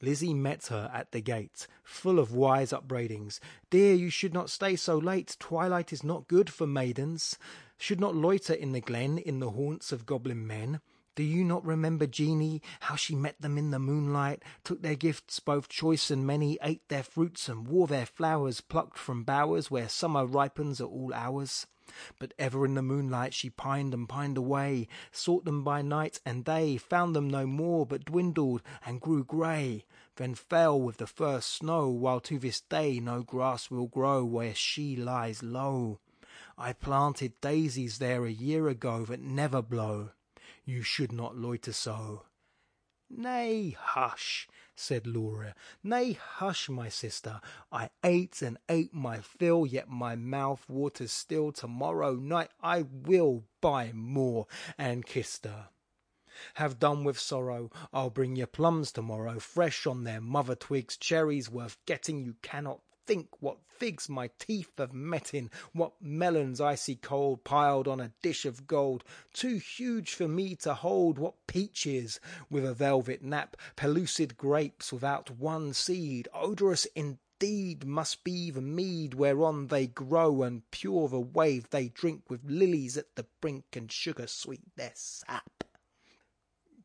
Lizzie 0.00 0.34
met 0.34 0.66
her 0.66 0.90
at 0.92 1.12
the 1.12 1.20
gate, 1.20 1.66
full 1.82 2.18
of 2.18 2.34
wise 2.34 2.72
upbraidings. 2.72 3.40
Dear, 3.70 3.94
you 3.94 4.10
should 4.10 4.34
not 4.34 4.50
stay 4.50 4.76
so 4.76 4.98
late. 4.98 5.36
Twilight 5.38 5.92
is 5.92 6.04
not 6.04 6.28
good 6.28 6.50
for 6.50 6.66
maidens. 6.66 7.38
Should 7.78 8.00
not 8.00 8.14
loiter 8.14 8.52
in 8.52 8.72
the 8.72 8.80
glen, 8.80 9.18
in 9.18 9.40
the 9.40 9.50
haunts 9.50 9.92
of 9.92 10.06
goblin 10.06 10.46
men. 10.46 10.80
Do 11.16 11.22
you 11.22 11.44
not 11.44 11.64
remember 11.64 12.08
Jeanie, 12.08 12.60
how 12.80 12.96
she 12.96 13.14
met 13.14 13.40
them 13.40 13.56
in 13.56 13.70
the 13.70 13.78
moonlight, 13.78 14.42
took 14.64 14.82
their 14.82 14.96
gifts 14.96 15.38
both 15.38 15.68
choice 15.68 16.10
and 16.10 16.26
many, 16.26 16.58
ate 16.60 16.88
their 16.88 17.04
fruits 17.04 17.48
and 17.48 17.68
wore 17.68 17.86
their 17.86 18.06
flowers 18.06 18.60
plucked 18.60 18.98
from 18.98 19.22
bowers 19.22 19.70
where 19.70 19.88
summer 19.88 20.26
ripens 20.26 20.80
at 20.80 20.88
all 20.88 21.14
hours? 21.14 21.68
But 22.18 22.34
ever 22.36 22.64
in 22.64 22.74
the 22.74 22.82
moonlight 22.82 23.32
she 23.32 23.48
pined 23.48 23.94
and 23.94 24.08
pined 24.08 24.36
away, 24.36 24.88
sought 25.12 25.44
them 25.44 25.62
by 25.62 25.82
night 25.82 26.18
and 26.26 26.44
day, 26.44 26.78
found 26.78 27.14
them 27.14 27.30
no 27.30 27.46
more, 27.46 27.86
but 27.86 28.06
dwindled 28.06 28.62
and 28.84 29.00
grew 29.00 29.22
grey, 29.22 29.84
then 30.16 30.34
fell 30.34 30.80
with 30.80 30.96
the 30.96 31.06
first 31.06 31.50
snow, 31.50 31.90
while 31.90 32.18
to 32.20 32.40
this 32.40 32.60
day 32.60 32.98
no 32.98 33.22
grass 33.22 33.70
will 33.70 33.86
grow 33.86 34.24
where 34.24 34.54
she 34.54 34.96
lies 34.96 35.44
low. 35.44 36.00
I 36.58 36.72
planted 36.72 37.40
daisies 37.40 37.98
there 37.98 38.24
a 38.24 38.32
year 38.32 38.66
ago 38.66 39.04
that 39.04 39.20
never 39.20 39.62
blow. 39.62 40.10
You 40.64 40.82
should 40.82 41.12
not 41.12 41.36
loiter 41.36 41.72
so. 41.72 42.22
Nay, 43.10 43.76
hush, 43.78 44.48
said 44.74 45.06
Laura. 45.06 45.54
Nay, 45.82 46.12
hush, 46.12 46.68
my 46.68 46.88
sister. 46.88 47.40
I 47.70 47.90
ate 48.02 48.40
and 48.42 48.58
ate 48.68 48.94
my 48.94 49.18
fill, 49.18 49.66
yet 49.66 49.88
my 49.88 50.16
mouth 50.16 50.64
waters 50.68 51.12
still. 51.12 51.52
Tomorrow 51.52 52.14
night 52.14 52.50
I 52.62 52.82
will 52.82 53.44
buy 53.60 53.92
more, 53.92 54.46
and 54.78 55.04
kissed 55.04 55.44
her. 55.44 55.68
Have 56.54 56.80
done 56.80 57.04
with 57.04 57.18
sorrow. 57.18 57.70
I'll 57.92 58.10
bring 58.10 58.34
you 58.34 58.46
plums 58.46 58.90
tomorrow, 58.90 59.38
fresh 59.38 59.86
on 59.86 60.04
their 60.04 60.20
mother 60.20 60.56
twigs, 60.56 60.96
cherries 60.96 61.48
worth 61.48 61.78
getting 61.86 62.24
you 62.24 62.34
cannot 62.42 62.80
think 63.06 63.28
what 63.40 63.58
figs 63.68 64.08
my 64.08 64.30
teeth 64.38 64.72
have 64.78 64.92
met 64.92 65.34
in, 65.34 65.50
what 65.72 65.92
melons 66.00 66.60
icy 66.60 66.96
cold 66.96 67.44
piled 67.44 67.86
on 67.86 68.00
a 68.00 68.12
dish 68.22 68.44
of 68.44 68.66
gold, 68.66 69.04
too 69.32 69.56
huge 69.56 70.14
for 70.14 70.28
me 70.28 70.54
to 70.56 70.74
hold, 70.74 71.18
what 71.18 71.46
peaches 71.46 72.20
with 72.48 72.64
a 72.64 72.74
velvet 72.74 73.22
nap, 73.22 73.56
pellucid 73.76 74.36
grapes 74.36 74.92
without 74.92 75.30
one 75.30 75.72
seed, 75.72 76.28
odorous 76.32 76.86
indeed 76.94 77.84
must 77.84 78.24
be 78.24 78.50
the 78.50 78.62
mead 78.62 79.14
whereon 79.14 79.66
they 79.66 79.86
grow, 79.86 80.42
and 80.42 80.70
pure 80.70 81.08
the 81.08 81.20
wave 81.20 81.68
they 81.70 81.88
drink 81.88 82.22
with 82.30 82.40
lilies 82.44 82.96
at 82.96 83.14
the 83.16 83.26
brink, 83.40 83.64
and 83.74 83.92
sugar 83.92 84.26
sweet 84.26 84.62
their 84.76 84.92
sap. 84.94 85.64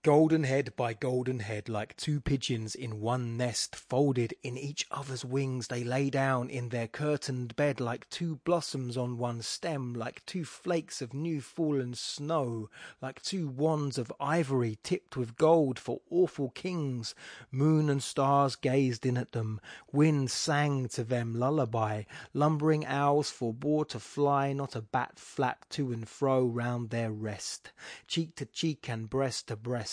Golden 0.01 0.45
head 0.45 0.73
by 0.77 0.93
golden 0.93 1.39
head, 1.39 1.67
like 1.67 1.93
two 1.97 2.21
pigeons 2.21 2.73
in 2.73 3.01
one 3.01 3.35
nest, 3.35 3.75
folded 3.75 4.33
in 4.41 4.57
each 4.57 4.87
other's 4.89 5.25
wings, 5.25 5.67
they 5.67 5.83
lay 5.83 6.09
down 6.09 6.49
in 6.49 6.69
their 6.69 6.87
curtained 6.87 7.53
bed 7.57 7.81
like 7.81 8.09
two 8.09 8.37
blossoms 8.45 8.95
on 8.95 9.17
one 9.17 9.41
stem, 9.41 9.93
like 9.93 10.25
two 10.25 10.45
flakes 10.45 11.01
of 11.01 11.13
new 11.13 11.41
fallen 11.41 11.93
snow, 11.95 12.69
like 13.01 13.21
two 13.21 13.49
wands 13.49 13.97
of 13.97 14.09
ivory 14.21 14.79
tipped 14.83 15.17
with 15.17 15.35
gold 15.35 15.77
for 15.77 15.99
awful 16.09 16.49
kings. 16.51 17.13
Moon 17.51 17.89
and 17.89 18.01
stars 18.01 18.55
gazed 18.55 19.05
in 19.05 19.17
at 19.17 19.33
them, 19.33 19.59
wind 19.91 20.31
sang 20.31 20.87
to 20.87 21.03
them 21.03 21.37
lullaby, 21.37 22.03
lumbering 22.33 22.85
owls 22.85 23.29
forbore 23.29 23.85
to 23.85 23.99
fly, 23.99 24.53
not 24.53 24.77
a 24.77 24.81
bat 24.81 25.19
flapped 25.19 25.69
to 25.71 25.91
and 25.91 26.07
fro 26.07 26.45
round 26.45 26.89
their 26.89 27.11
rest, 27.11 27.73
cheek 28.07 28.33
to 28.37 28.45
cheek 28.45 28.87
and 28.87 29.09
breast 29.09 29.49
to 29.49 29.57
breast 29.57 29.89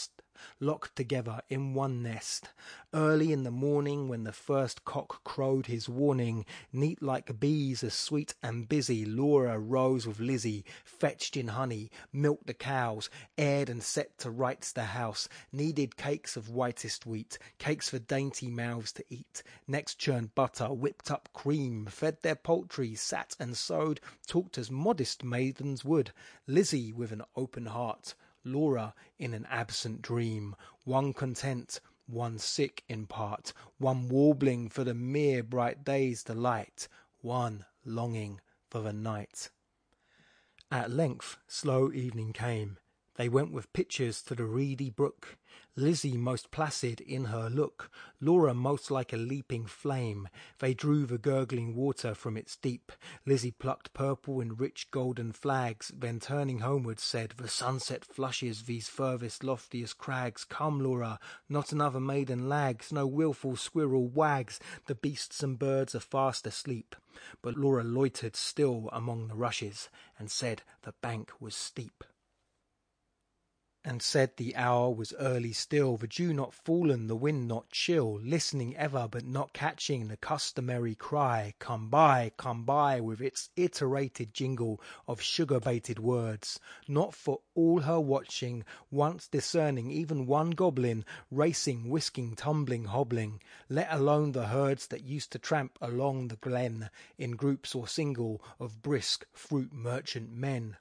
locked 0.61 0.97
together 0.97 1.41
in 1.49 1.75
one 1.75 2.03
nest. 2.03 2.51
Early 2.93 3.33
in 3.33 3.43
the 3.43 3.51
morning, 3.51 4.09
when 4.09 4.25
the 4.25 4.33
first 4.33 4.85
cock 4.85 5.23
crowed 5.25 5.67
his 5.67 5.89
warning, 5.89 6.47
neat 6.73 7.03
like 7.03 7.39
bees, 7.39 7.83
as 7.85 7.95
sweet 7.95 8.35
and 8.43 8.69
busy, 8.69 9.05
Laura 9.05 9.59
rose 9.59 10.07
with 10.07 10.21
Lizzie, 10.21 10.65
fetched 10.85 11.37
in 11.37 11.49
honey, 11.49 11.91
milked 12.13 12.47
the 12.47 12.55
cows, 12.55 13.11
aired 13.37 13.69
and 13.69 13.83
set 13.83 14.17
to 14.19 14.31
rights 14.31 14.73
the 14.73 14.85
house, 14.85 15.29
kneaded 15.53 15.97
cakes 15.97 16.37
of 16.37 16.49
whitest 16.49 17.07
wheat, 17.07 17.39
cakes 17.59 17.89
for 17.89 17.99
dainty 17.99 18.49
mouths 18.49 18.93
to 18.93 19.05
eat, 19.11 19.43
next 19.67 19.97
churned 19.97 20.35
butter, 20.35 20.73
whipped 20.73 21.11
up 21.11 21.29
cream, 21.33 21.87
fed 21.87 22.17
their 22.23 22.35
poultry, 22.35 22.95
sat 22.95 23.37
and 23.39 23.57
sewed, 23.57 24.01
talked 24.27 24.59
as 24.59 24.71
modest 24.71 25.25
maidens 25.25 25.85
would, 25.85 26.13
Lizzie 26.47 26.93
with 26.93 27.13
an 27.13 27.23
open 27.35 27.67
heart, 27.67 28.15
Laura 28.47 28.95
in 29.19 29.35
an 29.35 29.47
absent 29.51 30.01
dream, 30.01 30.55
one 30.85 31.13
content, 31.13 31.81
one 32.07 32.39
sick 32.39 32.85
in 32.89 33.07
part, 33.07 33.53
one 33.79 34.09
warbling 34.09 34.69
for 34.69 34.85
the 34.85 34.95
mere 34.95 35.43
bright 35.43 35.85
day's 35.85 36.23
delight, 36.23 36.89
one 37.21 37.65
longing 37.85 38.41
for 38.71 38.81
the 38.81 38.93
night. 38.93 39.51
At 40.71 40.91
length 40.91 41.37
slow 41.47 41.93
evening 41.93 42.33
came. 42.33 42.79
They 43.17 43.29
went 43.29 43.53
with 43.53 43.73
pitchers 43.73 44.23
to 44.23 44.35
the 44.35 44.45
reedy 44.45 44.91
brook, 44.91 45.39
Lizzie 45.79 46.17
most 46.17 46.51
placid 46.51 47.03
in 47.03 47.27
her 47.27 47.51
look, 47.51 47.91
Laura 48.19 48.55
most 48.55 48.91
like 48.91 49.13
a 49.13 49.19
leaping 49.19 49.67
flame. 49.67 50.27
They 50.59 50.73
drew 50.73 51.05
the 51.05 51.19
gurgling 51.19 51.75
water 51.75 52.15
from 52.15 52.39
its 52.39 52.57
deep. 52.57 52.93
Lizzie 53.27 53.51
plucked 53.51 53.93
purple 53.93 54.41
and 54.41 54.59
rich 54.59 54.91
golden 54.91 55.33
flags, 55.33 55.93
then 55.95 56.19
turning 56.19 56.61
homeward 56.61 56.99
said, 56.99 57.35
The 57.37 57.47
sunset 57.47 58.07
flushes 58.07 58.63
these 58.63 58.89
furthest 58.89 59.45
loftiest 59.45 59.99
crags. 59.99 60.45
Come, 60.45 60.81
Laura, 60.81 61.19
not 61.47 61.73
another 61.73 62.01
maiden 62.01 62.49
lags, 62.49 62.91
no 62.91 63.07
wilful 63.07 63.57
squirrel 63.57 64.09
wags, 64.09 64.59
the 64.87 64.95
beasts 64.95 65.43
and 65.43 65.59
birds 65.59 65.95
are 65.95 66.01
fast 66.01 66.47
asleep. 66.47 66.97
But 67.43 67.59
Laura 67.59 67.85
loitered 67.85 68.35
still 68.35 68.89
among 68.95 69.29
the 69.29 69.37
rushes, 69.37 69.91
and 70.19 70.31
said 70.31 70.63
the 70.85 70.95
bank 71.03 71.33
was 71.39 71.55
steep 71.55 72.03
and 73.89 74.03
said 74.03 74.37
the 74.37 74.57
hour 74.57 74.91
was 74.91 75.13
early 75.21 75.53
still, 75.53 75.97
the 75.97 76.09
dew 76.09 76.33
not 76.33 76.53
fallen, 76.53 77.07
the 77.07 77.15
wind 77.15 77.47
not 77.47 77.71
chill, 77.71 78.19
listening 78.21 78.77
ever 78.77 79.07
but 79.07 79.25
not 79.25 79.53
catching 79.53 80.09
the 80.09 80.17
customary 80.17 80.97
cry, 80.97 81.55
Come 81.61 81.89
by, 81.89 82.33
come 82.37 82.65
by, 82.65 83.01
with 83.01 83.21
its 83.21 83.49
iterated 83.55 84.35
jingle 84.35 84.81
of 85.07 85.23
sugar 85.23 85.61
baited 85.61 86.01
words, 86.01 86.59
not 86.89 87.15
for 87.15 87.43
all 87.55 87.83
her 87.83 88.01
watching, 88.01 88.65
once 88.91 89.29
discerning 89.29 89.93
even 89.93 90.27
one 90.27 90.51
goblin, 90.51 91.05
racing, 91.31 91.89
whisking, 91.89 92.35
tumbling, 92.35 92.87
hobbling, 92.87 93.41
let 93.69 93.87
alone 93.93 94.33
the 94.33 94.49
herds 94.49 94.89
that 94.89 95.05
used 95.05 95.31
to 95.31 95.39
tramp 95.39 95.79
along 95.81 96.27
the 96.27 96.37
glen, 96.37 96.91
in 97.19 97.37
groups 97.37 97.73
or 97.73 97.87
single, 97.87 98.43
of 98.59 98.83
brisk 98.83 99.25
fruit 99.33 99.73
merchant 99.73 100.33
men. 100.33 100.77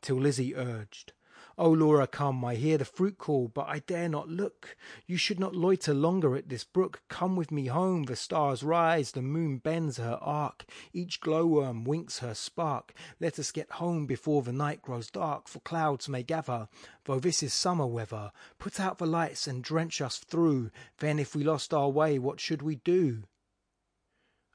Till 0.00 0.20
Lizzie 0.20 0.54
urged, 0.54 1.12
O 1.60 1.68
Laura, 1.68 2.06
come, 2.06 2.42
I 2.42 2.54
hear 2.54 2.78
the 2.78 2.86
fruit 2.86 3.18
call, 3.18 3.48
but 3.48 3.68
I 3.68 3.80
dare 3.80 4.08
not 4.08 4.30
look. 4.30 4.78
You 5.06 5.18
should 5.18 5.38
not 5.38 5.54
loiter 5.54 5.92
longer 5.92 6.34
at 6.34 6.48
this 6.48 6.64
brook. 6.64 7.02
Come 7.10 7.36
with 7.36 7.52
me 7.52 7.66
home, 7.66 8.04
the 8.04 8.16
stars 8.16 8.62
rise, 8.62 9.12
the 9.12 9.20
moon 9.20 9.58
bends 9.58 9.98
her 9.98 10.18
arc, 10.22 10.64
each 10.94 11.20
glowworm 11.20 11.84
winks 11.84 12.20
her 12.20 12.32
spark. 12.32 12.94
Let 13.20 13.38
us 13.38 13.52
get 13.52 13.72
home 13.72 14.06
before 14.06 14.40
the 14.40 14.54
night 14.54 14.80
grows 14.80 15.10
dark, 15.10 15.48
for 15.48 15.60
clouds 15.60 16.08
may 16.08 16.22
gather, 16.22 16.66
though 17.04 17.20
this 17.20 17.42
is 17.42 17.52
summer 17.52 17.86
weather. 17.86 18.32
Put 18.58 18.80
out 18.80 18.96
the 18.96 19.04
lights 19.04 19.46
and 19.46 19.62
drench 19.62 20.00
us 20.00 20.16
through, 20.16 20.70
then 21.00 21.18
if 21.18 21.34
we 21.36 21.44
lost 21.44 21.74
our 21.74 21.90
way, 21.90 22.18
what 22.18 22.40
should 22.40 22.62
we 22.62 22.76
do? 22.76 23.24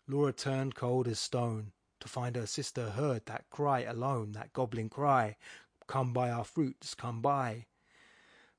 Laura 0.08 0.34
turned 0.34 0.74
cold 0.74 1.08
as 1.08 1.20
stone 1.20 1.72
to 2.00 2.08
find 2.08 2.36
her 2.36 2.46
sister 2.46 2.92
heard 2.92 3.26
that 3.26 3.50
cry 3.50 3.82
alone, 3.82 4.32
that 4.34 4.54
goblin 4.54 4.90
cry, 4.90 5.36
Come 5.88 6.14
buy 6.14 6.30
our 6.30 6.44
fruits, 6.44 6.96
come 6.96 7.22
buy. 7.22 7.66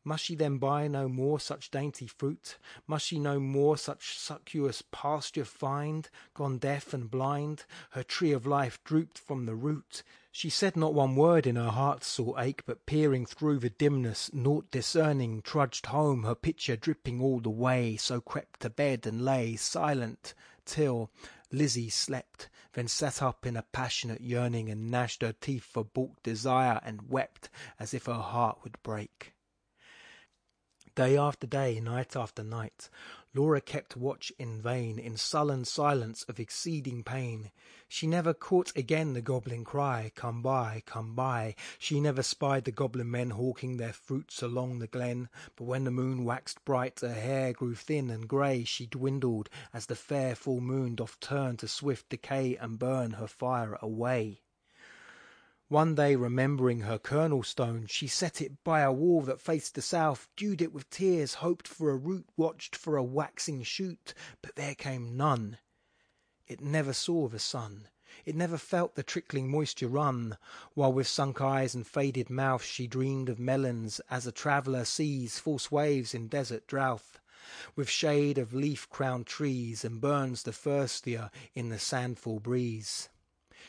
Must 0.06 0.24
she 0.24 0.36
then 0.36 0.58
buy 0.58 0.86
no 0.86 1.08
more 1.08 1.40
such 1.40 1.72
dainty 1.72 2.06
fruit? 2.06 2.58
Must 2.86 3.04
she 3.04 3.18
no 3.18 3.40
more 3.40 3.76
such 3.76 4.16
succous 4.16 4.80
pasture 4.92 5.44
find? 5.44 6.08
Gone 6.32 6.58
deaf 6.58 6.94
and 6.94 7.10
blind, 7.10 7.64
her 7.90 8.04
tree 8.04 8.30
of 8.30 8.46
life 8.46 8.78
drooped 8.84 9.18
from 9.18 9.46
the 9.46 9.56
root. 9.56 10.04
She 10.30 10.48
said 10.48 10.76
not 10.76 10.94
one 10.94 11.16
word 11.16 11.44
in 11.44 11.56
her 11.56 11.70
heart's 11.70 12.06
sore 12.06 12.38
ache, 12.38 12.62
but 12.66 12.86
peering 12.86 13.26
through 13.26 13.58
the 13.58 13.70
dimness, 13.70 14.32
naught 14.32 14.70
discerning, 14.70 15.42
trudged 15.42 15.86
home, 15.86 16.22
her 16.22 16.36
pitcher 16.36 16.76
dripping 16.76 17.20
all 17.20 17.40
the 17.40 17.50
way, 17.50 17.96
so 17.96 18.20
crept 18.20 18.60
to 18.60 18.70
bed 18.70 19.08
and 19.08 19.24
lay 19.24 19.56
silent 19.56 20.34
till 20.64 21.10
Lizzie 21.56 21.88
slept, 21.88 22.50
then 22.74 22.86
sat 22.86 23.22
up 23.22 23.46
in 23.46 23.56
a 23.56 23.62
passionate 23.62 24.20
yearning 24.20 24.68
and 24.68 24.90
gnashed 24.90 25.22
her 25.22 25.32
teeth 25.32 25.64
for 25.64 25.84
balked 25.84 26.22
desire 26.22 26.80
and 26.84 27.08
wept 27.08 27.48
as 27.80 27.94
if 27.94 28.04
her 28.04 28.12
heart 28.12 28.58
would 28.62 28.76
break. 28.82 29.32
Day 30.94 31.16
after 31.16 31.46
day, 31.46 31.80
night 31.80 32.14
after 32.14 32.44
night, 32.44 32.90
Laura 33.32 33.62
kept 33.62 33.96
watch 33.96 34.30
in 34.38 34.60
vain, 34.60 34.98
in 34.98 35.16
sullen 35.16 35.64
silence 35.64 36.24
of 36.24 36.38
exceeding 36.38 37.02
pain. 37.02 37.50
She 37.88 38.08
never 38.08 38.34
caught 38.34 38.76
again 38.76 39.12
the 39.12 39.22
goblin 39.22 39.64
cry, 39.64 40.10
Come 40.16 40.42
buy, 40.42 40.82
come 40.86 41.14
buy. 41.14 41.54
She 41.78 42.00
never 42.00 42.22
spied 42.22 42.64
the 42.64 42.72
goblin 42.72 43.10
men 43.10 43.30
hawking 43.30 43.76
their 43.76 43.92
fruits 43.92 44.42
along 44.42 44.80
the 44.80 44.88
glen. 44.88 45.28
But 45.54 45.64
when 45.66 45.84
the 45.84 45.92
moon 45.92 46.24
waxed 46.24 46.64
bright, 46.64 46.98
her 47.00 47.14
hair 47.14 47.52
grew 47.52 47.76
thin 47.76 48.10
and 48.10 48.28
grey, 48.28 48.64
she 48.64 48.86
dwindled, 48.86 49.48
as 49.72 49.86
the 49.86 49.94
fair 49.94 50.34
full 50.34 50.60
moon 50.60 50.96
doth 50.96 51.20
turn 51.20 51.58
to 51.58 51.68
swift 51.68 52.08
decay 52.08 52.56
and 52.56 52.78
burn 52.78 53.12
her 53.12 53.28
fire 53.28 53.78
away. 53.80 54.42
One 55.68 55.94
day, 55.94 56.16
remembering 56.16 56.80
her 56.80 56.98
kernel 56.98 57.44
stone, 57.44 57.86
she 57.86 58.08
set 58.08 58.40
it 58.40 58.64
by 58.64 58.80
a 58.80 58.92
wall 58.92 59.22
that 59.22 59.40
faced 59.40 59.76
the 59.76 59.82
south, 59.82 60.28
dewed 60.36 60.60
it 60.60 60.72
with 60.72 60.90
tears, 60.90 61.34
hoped 61.34 61.68
for 61.68 61.90
a 61.90 61.96
root, 61.96 62.26
watched 62.36 62.74
for 62.74 62.96
a 62.96 63.04
waxing 63.04 63.62
shoot, 63.62 64.12
but 64.42 64.56
there 64.56 64.74
came 64.74 65.16
none. 65.16 65.58
It 66.48 66.60
never 66.60 66.92
saw 66.92 67.26
the 67.26 67.40
sun. 67.40 67.88
It 68.24 68.36
never 68.36 68.56
felt 68.56 68.94
the 68.94 69.02
trickling 69.02 69.48
moisture 69.48 69.88
run, 69.88 70.38
while 70.74 70.92
with 70.92 71.08
sunk 71.08 71.40
eyes 71.40 71.74
and 71.74 71.84
faded 71.84 72.30
mouth 72.30 72.62
she 72.62 72.86
dreamed 72.86 73.28
of 73.28 73.40
melons, 73.40 74.00
as 74.08 74.28
a 74.28 74.32
traveller 74.32 74.84
sees 74.84 75.40
false 75.40 75.72
waves 75.72 76.14
in 76.14 76.28
desert 76.28 76.68
drouth, 76.68 77.18
with 77.74 77.90
shade 77.90 78.38
of 78.38 78.54
leaf 78.54 78.88
crowned 78.88 79.26
trees, 79.26 79.84
and 79.84 80.00
burns 80.00 80.44
the 80.44 80.52
thirstier 80.52 81.32
in 81.54 81.68
the 81.68 81.80
sandful 81.80 82.38
breeze. 82.38 83.08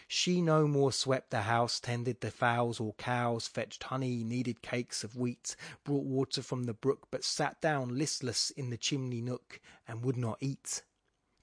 She 0.08 0.40
no 0.40 0.68
more 0.68 0.92
swept 0.92 1.32
the 1.32 1.42
house, 1.42 1.80
tended 1.80 2.22
the 2.22 2.30
fowls 2.30 2.80
or 2.80 2.94
cows, 2.94 3.48
fetched 3.48 3.86
honey, 3.86 4.24
kneaded 4.24 4.62
cakes 4.62 5.04
of 5.04 5.18
wheat, 5.18 5.56
brought 5.84 6.06
water 6.06 6.44
from 6.44 6.66
the 6.66 6.76
brook, 6.76 7.08
but 7.10 7.24
sat 7.24 7.60
down 7.60 7.98
listless 7.98 8.52
in 8.52 8.70
the 8.70 8.78
chimney 8.78 9.22
nook, 9.22 9.60
and 9.88 10.04
would 10.04 10.16
not 10.16 10.38
eat. 10.42 10.84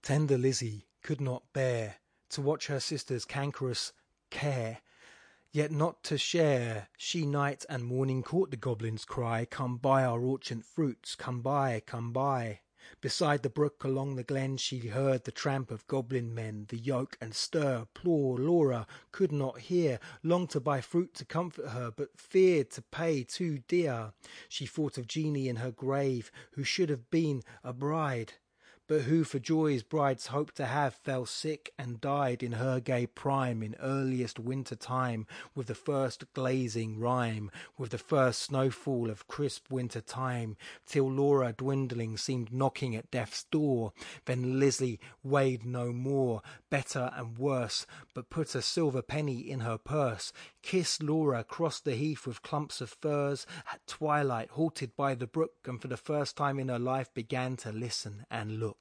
Tender 0.01 0.39
Lizzie 0.39 0.87
could 1.05 1.21
not 1.21 1.53
bear 1.53 1.97
to 2.31 2.41
watch 2.41 2.67
her 2.67 2.81
sister's 2.81 3.27
cankerous 3.27 3.93
care, 4.31 4.79
yet 5.53 5.71
not 5.71 6.03
to 6.03 6.17
share. 6.17 6.89
She 6.97 7.27
night 7.27 7.67
and 7.69 7.85
morning 7.85 8.23
caught 8.23 8.51
the 8.51 8.57
goblin's 8.57 9.05
cry, 9.05 9.45
Come 9.45 9.77
buy 9.77 10.03
our 10.03 10.25
orchard 10.25 10.65
fruits, 10.65 11.15
come 11.15 11.43
buy, 11.43 11.83
come 11.87 12.13
buy. 12.13 12.61
Beside 13.03 13.43
the 13.43 13.51
brook 13.51 13.85
along 13.85 14.17
the 14.17 14.23
glen 14.23 14.57
she 14.57 14.79
heard 14.79 15.25
the 15.25 15.31
tramp 15.31 15.71
of 15.71 15.87
goblin 15.87 16.35
men, 16.35 16.67
the 16.69 16.79
yoke 16.79 17.19
and 17.21 17.35
stir. 17.35 17.87
Poor 17.93 18.39
Laura 18.39 18.87
could 19.13 19.33
not 19.33 19.61
hear, 19.61 20.01
longed 20.23 20.51
to 20.51 20.61
buy 20.61 20.81
fruit 20.81 21.15
to 21.15 21.25
comfort 21.27 21.69
her, 21.69 21.91
but 21.91 22.19
feared 22.19 22.71
to 22.71 22.83
pay 22.83 23.25
too 23.25 23.59
dear. 23.69 24.15
She 24.49 24.65
thought 24.65 24.97
of 24.97 25.07
Jeanie 25.07 25.49
in 25.49 25.57
her 25.57 25.71
grave, 25.71 26.33
who 26.53 26.65
should 26.65 26.89
have 26.89 27.11
been 27.11 27.43
a 27.63 27.75
bride 27.75 28.35
but 28.87 29.03
who 29.03 29.25
for 29.25 29.39
joys 29.39 29.83
brides 29.83 30.27
hope 30.27 30.53
to 30.53 30.67
have 30.67 30.95
fell 30.95 31.25
sick 31.25 31.73
and 31.79 32.01
died 32.03 32.43
in 32.43 32.53
her 32.53 32.81
gay 32.81 33.07
prime 33.07 33.63
in 33.63 33.75
earliest 33.81 34.39
winter 34.39 34.77
time 34.77 35.27
with 35.55 35.69
the 35.69 35.75
first 35.75 36.31
glazing 36.35 36.99
rime 36.99 37.51
with 37.79 37.91
the 37.91 37.99
first 37.99 38.43
snowfall 38.43 39.09
of 39.09 39.27
crisp 39.27 39.71
winter 39.71 40.03
time 40.03 40.57
till 40.87 41.11
Laura 41.11 41.55
dwindling 41.57 42.17
seemed 42.17 42.53
knocking 42.53 42.95
at 42.95 43.11
death's 43.11 43.45
door. 43.45 43.93
Then 44.27 44.61
Lizzie 44.61 45.01
weighed 45.23 45.65
no 45.65 45.93
more 45.93 46.43
better 46.69 47.11
and 47.17 47.39
worse 47.39 47.87
but 48.15 48.29
put 48.29 48.55
a 48.55 48.63
silver 48.63 49.01
penny 49.03 49.39
in 49.39 49.61
her 49.61 49.79
purse. 49.79 50.33
Kissed 50.63 51.03
Laura 51.03 51.43
crossed 51.43 51.85
the 51.85 51.95
heath 51.95 52.27
with 52.27 52.43
clumps 52.43 52.81
of 52.81 52.91
firs 52.91 53.47
at 53.73 53.87
twilight 53.87 54.51
halted 54.51 54.95
by 54.97 55.15
the 55.15 55.27
brook 55.27 55.55
and 55.65 55.81
for 55.81 55.89
the 55.89 55.97
first 55.97 56.37
time 56.37 56.59
in 56.59 56.69
her 56.69 56.79
life 56.79 57.13
began 57.15 57.57
to 57.57 57.73
listen 57.73 58.27
and 58.31 58.61
look 58.61 58.74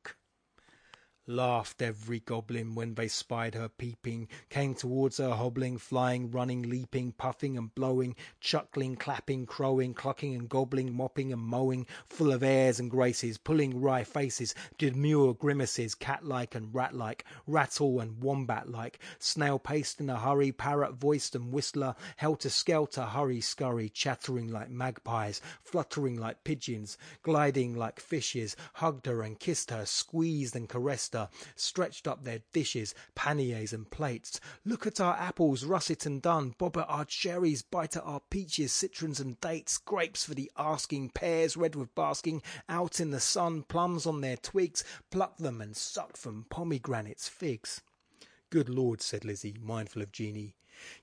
Laughed 1.26 1.82
every 1.82 2.20
goblin 2.20 2.76
when 2.76 2.96
they 2.96 3.08
spied 3.08 3.56
her 3.56 3.70
peeping, 3.70 4.28
came 4.50 4.76
towards 4.76 5.20
her 5.20 5.30
hobbling, 5.30 5.78
flying, 5.78 6.30
running, 6.30 6.64
leaping, 6.64 7.14
puffing 7.14 7.58
and 7.58 7.74
blowing, 7.74 8.14
chuckling, 8.42 8.98
clapping, 8.98 9.46
crowing, 9.46 9.94
clucking 9.94 10.36
and 10.36 10.50
gobbling, 10.50 10.94
mopping 10.94 11.32
and 11.32 11.42
mowing, 11.42 11.88
full 12.10 12.34
of 12.34 12.44
airs 12.44 12.78
and 12.78 12.92
graces, 12.92 13.38
pulling 13.38 13.80
wry 13.80 14.04
faces, 14.04 14.54
demure 14.78 15.34
grimaces, 15.34 15.96
cat-like 15.96 16.56
and 16.56 16.76
rat-like, 16.76 17.24
ratel 17.48 18.02
and 18.02 18.22
wombat-like, 18.22 19.00
snail-paced 19.18 20.02
in 20.02 20.10
a 20.10 20.20
hurry, 20.20 20.52
parrot-voiced 20.52 21.36
and 21.36 21.54
whistler, 21.54 21.96
helter-skelter, 22.18 23.04
hurry-scurry, 23.04 23.88
chattering 23.88 24.50
like 24.52 24.70
magpies, 24.70 25.40
fluttering 25.62 26.20
like 26.20 26.44
pigeons, 26.44 26.98
gliding 27.22 27.74
like 27.78 28.02
fishes, 28.02 28.58
hugged 28.74 29.06
her 29.06 29.22
and 29.22 29.40
kissed 29.40 29.72
her, 29.72 29.86
squeezed 29.86 30.54
and 30.54 30.68
caressed 30.68 31.13
stretched 31.56 32.08
up 32.08 32.24
their 32.24 32.40
dishes, 32.54 32.94
panniers 33.16 33.74
and 33.74 33.90
plates. 33.90 34.40
Look 34.66 34.86
at 34.88 35.00
our 35.00 35.16
apples, 35.16 35.64
russet 35.64 36.06
and 36.06 36.22
done, 36.22 36.56
bob 36.58 36.78
at 36.78 36.90
our 36.90 37.06
cherries, 37.06 37.62
bite 37.62 37.96
at 37.96 38.04
our 38.04 38.22
peaches, 38.30 38.72
citrons 38.72 39.20
and 39.20 39.40
dates, 39.42 39.78
grapes 39.78 40.24
for 40.24 40.34
the 40.34 40.52
asking, 40.58 41.10
pears 41.10 41.56
red 41.58 41.76
with 41.76 41.94
basking, 41.96 42.42
out 42.68 43.00
in 43.00 43.12
the 43.12 43.20
sun, 43.20 43.64
plums 43.64 44.06
on 44.06 44.22
their 44.22 44.38
twigs, 44.38 44.84
pluck 45.10 45.38
them 45.38 45.62
and 45.62 45.76
suck 45.76 46.18
from 46.18 46.46
pomegranates, 46.50 47.28
figs. 47.28 47.82
Good 48.50 48.70
Lord, 48.70 49.02
said 49.02 49.26
Lizzie, 49.26 49.56
mindful 49.62 50.02
of 50.02 50.12
Jeanie, 50.12 50.56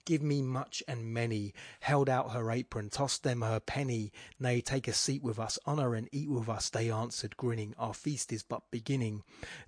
Give 0.05 0.23
me 0.23 0.43
much 0.43 0.83
and 0.89 1.13
many. 1.13 1.55
Held 1.81 2.09
out 2.09 2.33
her 2.33 2.51
apron, 2.51 2.91
tossed 2.91 3.23
them 3.23 3.43
her 3.43 3.61
penny. 3.61 4.13
Nay, 4.39 4.61
take 4.61 4.89
a 4.89 4.93
seat 4.93 5.23
with 5.23 5.39
us, 5.39 5.59
honour 5.67 5.95
and 5.95 6.09
eat 6.13 6.29
with 6.29 6.49
us, 6.49 6.71
they 6.71 6.91
answered, 6.91 7.37
grinning. 7.37 7.75
Our 7.79 7.95
feast 7.95 8.33
is 8.33 8.43
but 8.43 8.71
beginning. 8.71 9.23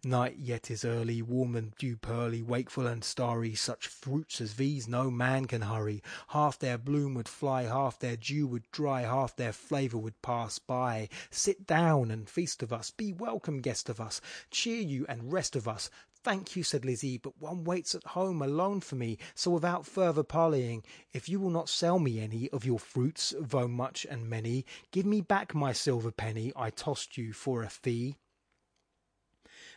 Night 0.04 0.36
yet 0.38 0.70
is 0.70 0.84
early, 0.84 1.22
warm 1.22 1.56
and 1.56 1.74
dew 1.76 1.96
pearly, 1.96 2.42
wakeful 2.42 2.86
and 2.86 3.04
starry. 3.04 3.54
Such 3.54 3.86
fruits 3.86 4.40
as 4.40 4.54
these 4.54 4.88
no 4.88 5.10
man 5.10 5.46
can 5.46 5.62
hurry. 5.62 6.02
Half 6.28 6.58
their 6.58 6.78
bloom 6.78 7.14
would 7.14 7.28
fly, 7.28 7.64
half 7.64 7.98
their 7.98 8.16
dew 8.16 8.46
would 8.46 8.70
dry, 8.72 9.02
half 9.02 9.36
their 9.36 9.52
flavour 9.52 9.98
would 9.98 10.20
pass 10.22 10.58
by. 10.58 11.08
Sit 11.30 11.66
down 11.66 12.10
and 12.10 12.28
feast 12.28 12.62
of 12.62 12.72
us, 12.72 12.90
be 12.90 13.12
welcome 13.12 13.60
guest 13.60 13.88
of 13.88 14.00
us, 14.00 14.20
cheer 14.50 14.80
you 14.82 15.06
and 15.08 15.32
rest 15.32 15.56
of 15.56 15.68
us. 15.68 15.90
Thank 16.24 16.54
you, 16.54 16.62
said 16.62 16.84
Lizzie, 16.84 17.18
but 17.18 17.40
one 17.40 17.64
waits 17.64 17.96
at 17.96 18.04
home 18.04 18.42
alone 18.42 18.80
for 18.80 18.94
me, 18.94 19.18
so 19.34 19.50
without 19.50 19.84
further 19.84 20.22
parleying, 20.22 20.84
if 21.12 21.28
you 21.28 21.40
will 21.40 21.50
not 21.50 21.68
sell 21.68 21.98
me 21.98 22.20
any 22.20 22.48
of 22.50 22.64
your 22.64 22.78
fruits, 22.78 23.34
though 23.40 23.66
much 23.66 24.06
and 24.08 24.30
many, 24.30 24.64
give 24.92 25.04
me 25.04 25.20
back 25.20 25.52
my 25.52 25.72
silver 25.72 26.12
penny 26.12 26.52
I 26.54 26.70
tossed 26.70 27.18
you 27.18 27.32
for 27.32 27.64
a 27.64 27.68
fee. 27.68 28.18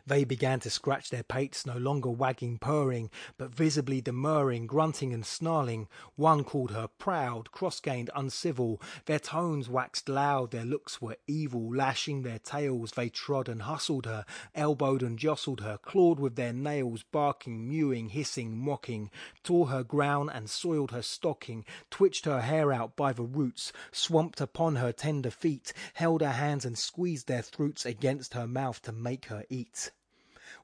They 0.07 0.23
began 0.23 0.59
to 0.59 0.69
scratch 0.69 1.09
their 1.09 1.23
pates, 1.23 1.65
no 1.65 1.77
longer 1.77 2.11
wagging, 2.11 2.59
purring, 2.59 3.09
but 3.39 3.49
visibly 3.49 4.01
demurring, 4.01 4.67
grunting 4.67 5.11
and 5.15 5.25
snarling. 5.25 5.87
One 6.15 6.43
called 6.43 6.69
her 6.69 6.87
proud, 6.87 7.51
cross-gained, 7.51 8.11
uncivil. 8.15 8.79
Their 9.05 9.17
tones 9.17 9.67
waxed 9.67 10.07
loud, 10.07 10.51
their 10.51 10.63
looks 10.63 11.01
were 11.01 11.17
evil. 11.25 11.75
Lashing 11.75 12.21
their 12.21 12.37
tails, 12.37 12.91
they 12.91 13.09
trod 13.09 13.49
and 13.49 13.63
hustled 13.63 14.05
her, 14.05 14.25
elbowed 14.53 15.01
and 15.01 15.17
jostled 15.17 15.61
her, 15.61 15.79
clawed 15.79 16.19
with 16.19 16.35
their 16.35 16.53
nails, 16.53 17.01
barking, 17.01 17.67
mewing, 17.67 18.09
hissing, 18.09 18.55
mocking, 18.55 19.09
tore 19.41 19.69
her 19.69 19.83
ground 19.83 20.29
and 20.31 20.51
soiled 20.51 20.91
her 20.91 21.01
stocking, 21.01 21.65
twitched 21.89 22.25
her 22.25 22.41
hair 22.41 22.71
out 22.71 22.95
by 22.95 23.11
the 23.11 23.23
roots, 23.23 23.73
swamped 23.91 24.39
upon 24.39 24.75
her 24.75 24.91
tender 24.91 25.31
feet, 25.31 25.73
held 25.95 26.21
her 26.21 26.33
hands 26.33 26.63
and 26.63 26.77
squeezed 26.77 27.27
their 27.27 27.41
throats 27.41 27.87
against 27.87 28.35
her 28.35 28.45
mouth 28.45 28.79
to 28.83 28.91
make 28.91 29.25
her 29.25 29.43
eat. 29.49 29.89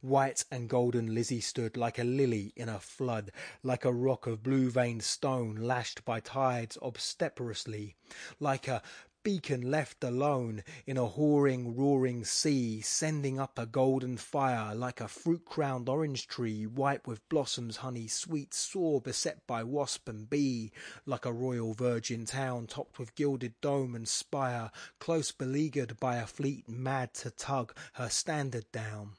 White 0.01 0.45
and 0.49 0.67
golden 0.67 1.13
Lizzie 1.13 1.41
stood 1.41 1.77
like 1.77 1.99
a 1.99 2.03
lily 2.03 2.53
in 2.55 2.69
a 2.69 2.79
flood, 2.79 3.31
like 3.61 3.85
a 3.85 3.93
rock 3.93 4.25
of 4.25 4.41
blue 4.41 4.71
veined 4.71 5.03
stone 5.03 5.55
lashed 5.55 6.03
by 6.03 6.19
tides 6.19 6.75
obstreperously, 6.81 7.95
like 8.39 8.67
a 8.67 8.81
beacon 9.21 9.69
left 9.69 10.03
alone 10.03 10.63
in 10.87 10.97
a 10.97 11.07
whoring, 11.07 11.77
roaring 11.77 12.25
sea, 12.25 12.81
sending 12.81 13.39
up 13.39 13.59
a 13.59 13.67
golden 13.67 14.17
fire 14.17 14.73
like 14.73 14.99
a 14.99 15.07
fruit 15.07 15.45
crowned 15.45 15.87
orange 15.87 16.27
tree, 16.27 16.65
white 16.65 17.05
with 17.05 17.29
blossoms, 17.29 17.77
honey 17.77 18.07
sweet, 18.07 18.55
sore 18.55 18.99
beset 18.99 19.45
by 19.45 19.63
wasp 19.63 20.09
and 20.09 20.31
bee, 20.31 20.71
like 21.05 21.25
a 21.25 21.31
royal 21.31 21.75
virgin 21.75 22.25
town 22.25 22.65
topped 22.65 22.97
with 22.97 23.13
gilded 23.13 23.53
dome 23.61 23.93
and 23.93 24.07
spire, 24.07 24.71
close 24.97 25.31
beleaguered 25.31 25.99
by 25.99 26.15
a 26.15 26.25
fleet 26.25 26.67
mad 26.67 27.13
to 27.13 27.29
tug 27.29 27.71
her 27.93 28.09
standard 28.09 28.65
down. 28.71 29.11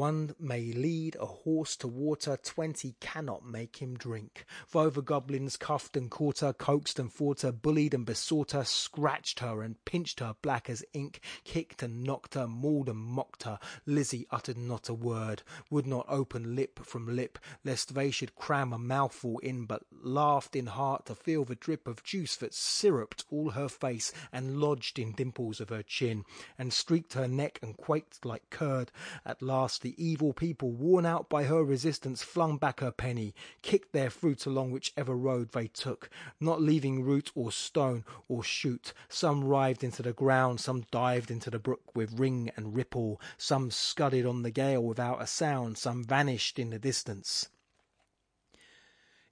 One 0.00 0.34
may 0.40 0.72
lead 0.72 1.18
a 1.20 1.26
horse 1.26 1.76
to 1.76 1.86
water, 1.86 2.38
twenty 2.42 2.94
cannot 3.00 3.44
make 3.44 3.82
him 3.82 3.98
drink. 3.98 4.46
The 4.72 4.88
goblins 4.88 5.58
cuffed 5.58 5.94
and 5.94 6.10
caught 6.10 6.38
her, 6.38 6.54
coaxed 6.54 6.98
and 6.98 7.12
fought 7.12 7.42
her, 7.42 7.52
bullied 7.52 7.92
and 7.92 8.06
besought 8.06 8.52
her, 8.52 8.64
scratched 8.64 9.40
her 9.40 9.60
and 9.60 9.84
pinched 9.84 10.20
her 10.20 10.36
black 10.40 10.70
as 10.70 10.82
ink, 10.94 11.20
kicked 11.44 11.82
and 11.82 12.02
knocked 12.02 12.32
her, 12.32 12.48
mauled 12.48 12.88
and 12.88 12.98
mocked 12.98 13.42
her, 13.42 13.58
Lizzie 13.84 14.26
uttered 14.30 14.56
not 14.56 14.88
a 14.88 14.94
word, 14.94 15.42
would 15.68 15.86
not 15.86 16.06
open 16.08 16.56
lip 16.56 16.80
from 16.82 17.14
lip, 17.14 17.38
lest 17.62 17.92
they 17.94 18.10
should 18.10 18.34
cram 18.34 18.72
a 18.72 18.78
mouthful 18.78 19.38
in, 19.40 19.66
but 19.66 19.82
laughed 20.02 20.56
in 20.56 20.64
heart 20.64 21.04
to 21.04 21.14
feel 21.14 21.44
the 21.44 21.54
drip 21.54 21.86
of 21.86 22.02
juice 22.02 22.36
that 22.36 22.54
syruped 22.54 23.26
all 23.30 23.50
her 23.50 23.68
face 23.68 24.14
and 24.32 24.56
lodged 24.56 24.98
in 24.98 25.12
dimples 25.12 25.60
of 25.60 25.68
her 25.68 25.82
chin, 25.82 26.24
and 26.56 26.72
streaked 26.72 27.12
her 27.12 27.28
neck 27.28 27.58
and 27.60 27.76
quaked 27.76 28.24
like 28.24 28.48
curd. 28.48 28.90
At 29.26 29.42
last 29.42 29.82
the 29.82 29.89
evil 29.96 30.32
people, 30.32 30.70
worn 30.70 31.06
out 31.06 31.28
by 31.28 31.44
her 31.44 31.64
resistance, 31.64 32.22
flung 32.22 32.56
back 32.58 32.80
her 32.80 32.90
penny, 32.90 33.34
kicked 33.62 33.92
their 33.92 34.10
fruit 34.10 34.46
along 34.46 34.70
whichever 34.70 35.16
road 35.16 35.52
they 35.52 35.66
took, 35.66 36.10
not 36.40 36.60
leaving 36.60 37.02
root 37.02 37.30
or 37.34 37.52
stone 37.52 38.04
or 38.28 38.42
shoot. 38.42 38.92
Some 39.08 39.44
writhed 39.44 39.84
into 39.84 40.02
the 40.02 40.12
ground, 40.12 40.60
some 40.60 40.84
dived 40.90 41.30
into 41.30 41.50
the 41.50 41.58
brook 41.58 41.94
with 41.94 42.18
ring 42.18 42.50
and 42.56 42.74
ripple, 42.74 43.20
some 43.36 43.70
scudded 43.70 44.26
on 44.26 44.42
the 44.42 44.50
gale 44.50 44.82
without 44.82 45.22
a 45.22 45.26
sound, 45.26 45.78
some 45.78 46.04
vanished 46.04 46.58
in 46.58 46.70
the 46.70 46.78
distance. 46.78 47.48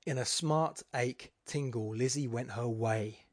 In 0.07 0.17
a 0.17 0.25
smart 0.25 0.83
ache 0.95 1.33
tingle, 1.45 1.95
Lizzie 1.95 2.29
went 2.29 2.53
her 2.53 2.69
way. 2.69 3.27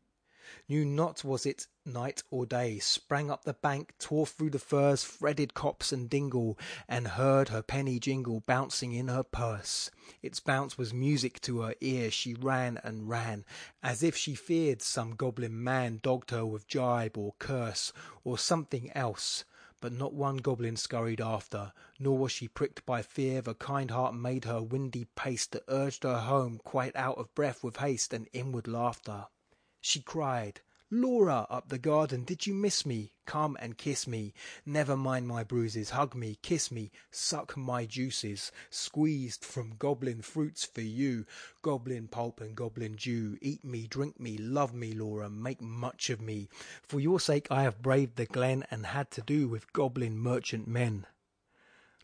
Knew 0.68 0.84
not 0.84 1.24
was 1.24 1.46
it 1.46 1.68
night 1.86 2.24
or 2.32 2.48
day, 2.48 2.80
sprang 2.80 3.30
up 3.30 3.44
the 3.44 3.54
bank, 3.54 3.94
tore 4.00 4.26
through 4.26 4.50
the 4.50 4.58
furze, 4.58 5.04
threaded 5.04 5.54
copse 5.54 5.92
and 5.92 6.10
dingle, 6.10 6.58
and 6.88 7.10
heard 7.10 7.50
her 7.50 7.62
penny 7.62 8.00
jingle 8.00 8.40
bouncing 8.40 8.92
in 8.92 9.08
her 9.08 9.22
purse. 9.22 9.92
Its 10.24 10.40
bounce 10.40 10.76
was 10.76 10.92
music 10.92 11.40
to 11.42 11.62
her 11.62 11.76
ear, 11.82 12.10
she 12.10 12.34
ran 12.34 12.80
and 12.84 13.08
ran, 13.08 13.46
as 13.84 14.02
if 14.02 14.18
she 14.18 14.34
feared 14.34 14.82
some 14.82 15.16
goblin 15.16 15.64
man 15.64 16.00
dogged 16.02 16.32
her 16.32 16.44
with 16.44 16.68
gibe 16.68 17.16
or 17.16 17.36
curse, 17.38 17.94
or 18.24 18.36
something 18.36 18.92
else. 18.94 19.46
But 19.82 19.94
not 19.94 20.14
one 20.14 20.38
goblin 20.38 20.78
scurried 20.78 21.22
after, 21.22 21.74
nor 22.00 22.18
was 22.18 22.32
she 22.32 22.48
pricked 22.48 22.88
by 22.88 23.04
fear. 23.04 23.44
The 23.44 23.54
kind 23.54 23.92
heart 23.92 24.16
made 24.16 24.46
her 24.46 24.64
windy 24.64 25.06
pace 25.16 25.46
that 25.46 25.66
urged 25.68 26.02
her 26.02 26.22
home, 26.22 26.60
quite 26.64 26.96
out 26.96 27.20
of 27.20 27.36
breath 27.36 27.64
with 27.64 27.78
haste 27.78 28.14
and 28.14 28.28
inward 28.34 28.68
laughter. 28.68 29.28
She 29.88 30.00
cried, 30.00 30.62
Laura, 30.90 31.46
up 31.48 31.70
the 31.70 31.78
garden, 31.78 32.24
did 32.24 32.48
you 32.48 32.56
miss 32.56 32.88
me? 32.88 33.12
Come 33.28 33.56
and 33.60 33.78
kiss 33.78 34.08
me. 34.08 34.34
Never 34.66 34.98
mind 34.98 35.28
my 35.28 35.44
bruises. 35.44 35.92
Hug 35.92 36.16
me, 36.16 36.40
kiss 36.42 36.72
me, 36.72 36.92
suck 37.12 37.56
my 37.56 37.86
juices, 37.86 38.52
squeezed 38.72 39.46
from 39.46 39.76
goblin 39.78 40.24
fruits 40.24 40.66
for 40.66 40.82
you. 40.82 41.28
Goblin 41.62 42.08
pulp 42.08 42.42
and 42.42 42.56
goblin 42.56 42.96
dew. 42.96 43.38
Eat 43.44 43.64
me, 43.64 43.86
drink 43.86 44.20
me, 44.20 44.40
love 44.40 44.74
me, 44.74 44.96
Laura, 44.96 45.30
make 45.30 45.62
much 45.62 46.10
of 46.10 46.20
me. 46.20 46.50
For 46.82 47.00
your 47.00 47.20
sake 47.20 47.46
I 47.52 47.62
have 47.62 47.84
braved 47.84 48.16
the 48.16 48.26
glen 48.26 48.66
and 48.72 48.88
had 48.88 49.12
to 49.12 49.22
do 49.22 49.48
with 49.48 49.72
goblin 49.72 50.18
merchant 50.18 50.68
men. 50.68 51.06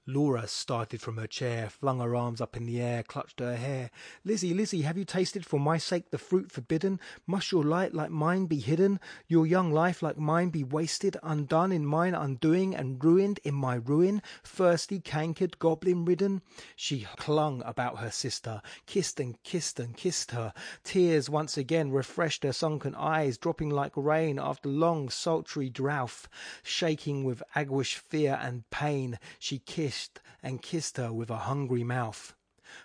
Laura 0.08 0.48
started 0.48 1.00
from 1.00 1.18
her 1.18 1.28
chair, 1.28 1.70
flung 1.70 2.00
her 2.00 2.16
arms 2.16 2.42
up 2.42 2.58
in 2.58 2.66
the 2.66 2.82
air, 2.82 3.04
clutched 3.04 3.40
her 3.40 3.56
hair. 3.56 3.92
Lizzie, 4.26 4.52
Lizzie, 4.52 4.82
have 4.82 4.98
you 4.98 5.06
tasted 5.06 5.46
for 5.46 5.60
my 5.60 5.78
sake 5.78 6.10
the 6.10 6.18
fruit 6.18 6.52
forbidden? 6.52 7.00
Must 7.28 7.52
your 7.52 7.64
light 7.64 7.94
like 7.94 8.10
mine 8.10 8.48
be 8.48 8.58
hidden? 8.58 9.00
Your 9.28 9.46
young 9.46 9.72
life 9.72 10.02
like 10.02 10.18
mine 10.18 10.50
be 10.50 10.64
wasted, 10.64 11.18
undone 11.22 11.72
in 11.72 11.86
mine 11.86 12.16
undoing, 12.16 12.76
and 12.76 13.04
ruined 13.04 13.40
in 13.44 13.54
my 13.54 13.76
ruin? 13.76 14.24
Thirsty, 14.44 15.00
cankered, 15.00 15.60
goblin 15.60 16.04
ridden? 16.04 16.42
She 16.76 17.08
clung 17.18 17.62
about 17.64 18.00
her 18.00 18.12
sister, 18.12 18.64
kissed 18.88 19.20
and 19.20 19.42
kissed 19.44 19.80
and 19.80 19.96
kissed 19.96 20.32
her. 20.32 20.52
Tears 20.84 21.30
once 21.30 21.58
again 21.58 21.92
refreshed 21.92 22.44
her 22.44 22.54
sunken 22.54 22.96
eyes, 22.96 23.38
dropping 23.38 23.70
like 23.70 23.94
rain 23.96 24.40
after 24.40 24.68
long 24.68 25.10
sultry 25.10 25.70
drouth. 25.70 26.28
Shaking 26.64 27.24
with 27.24 27.44
anguish, 27.54 27.98
fear, 27.98 28.40
and 28.42 28.68
pain, 28.72 29.20
she 29.38 29.60
kissed 29.60 29.91
kissed 29.92 30.22
and 30.42 30.62
kissed 30.62 30.96
her 30.96 31.12
with 31.12 31.30
a 31.30 31.36
hungry 31.36 31.84
mouth. 31.84 32.34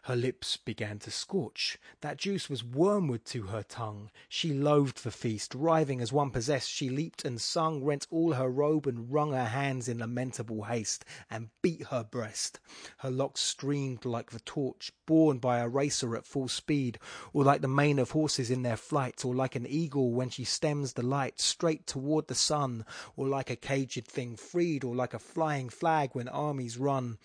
Her 0.02 0.16
lips 0.16 0.56
began 0.56 0.98
to 1.00 1.10
scorch. 1.10 1.78
That 2.00 2.16
juice 2.16 2.48
was 2.48 2.64
wormwood 2.64 3.24
to 3.26 3.44
her 3.44 3.62
tongue. 3.62 4.10
She 4.28 4.52
loathed 4.52 5.04
the 5.04 5.10
feast. 5.10 5.54
Writhing 5.54 6.00
as 6.00 6.12
one 6.12 6.30
possessed, 6.30 6.70
she 6.70 6.88
leaped 6.88 7.24
and 7.24 7.40
sung, 7.40 7.84
rent 7.84 8.06
all 8.10 8.32
her 8.32 8.50
robe 8.50 8.86
and 8.86 9.12
wrung 9.12 9.32
her 9.32 9.46
hands 9.46 9.88
in 9.88 9.98
lamentable 9.98 10.64
haste, 10.64 11.04
and 11.30 11.50
beat 11.62 11.86
her 11.86 12.04
breast. 12.04 12.60
Her 12.98 13.10
locks 13.10 13.40
streamed 13.40 14.04
like 14.04 14.30
the 14.30 14.40
torch 14.40 14.92
borne 15.06 15.38
by 15.38 15.58
a 15.58 15.68
racer 15.68 16.16
at 16.16 16.26
full 16.26 16.48
speed, 16.48 16.98
or 17.32 17.44
like 17.44 17.60
the 17.60 17.68
mane 17.68 17.98
of 17.98 18.10
horses 18.10 18.50
in 18.50 18.62
their 18.62 18.76
flight, 18.76 19.24
or 19.24 19.34
like 19.34 19.54
an 19.54 19.66
eagle 19.66 20.12
when 20.12 20.30
she 20.30 20.44
stems 20.44 20.94
the 20.94 21.02
light 21.02 21.40
straight 21.40 21.86
toward 21.86 22.26
the 22.26 22.34
sun, 22.34 22.84
or 23.16 23.28
like 23.28 23.50
a 23.50 23.56
caged 23.56 24.06
thing 24.06 24.36
freed, 24.36 24.82
or 24.82 24.94
like 24.94 25.14
a 25.14 25.18
flying 25.18 25.68
flag 25.68 26.10
when 26.12 26.28
armies 26.28 26.76
run. 26.76 27.18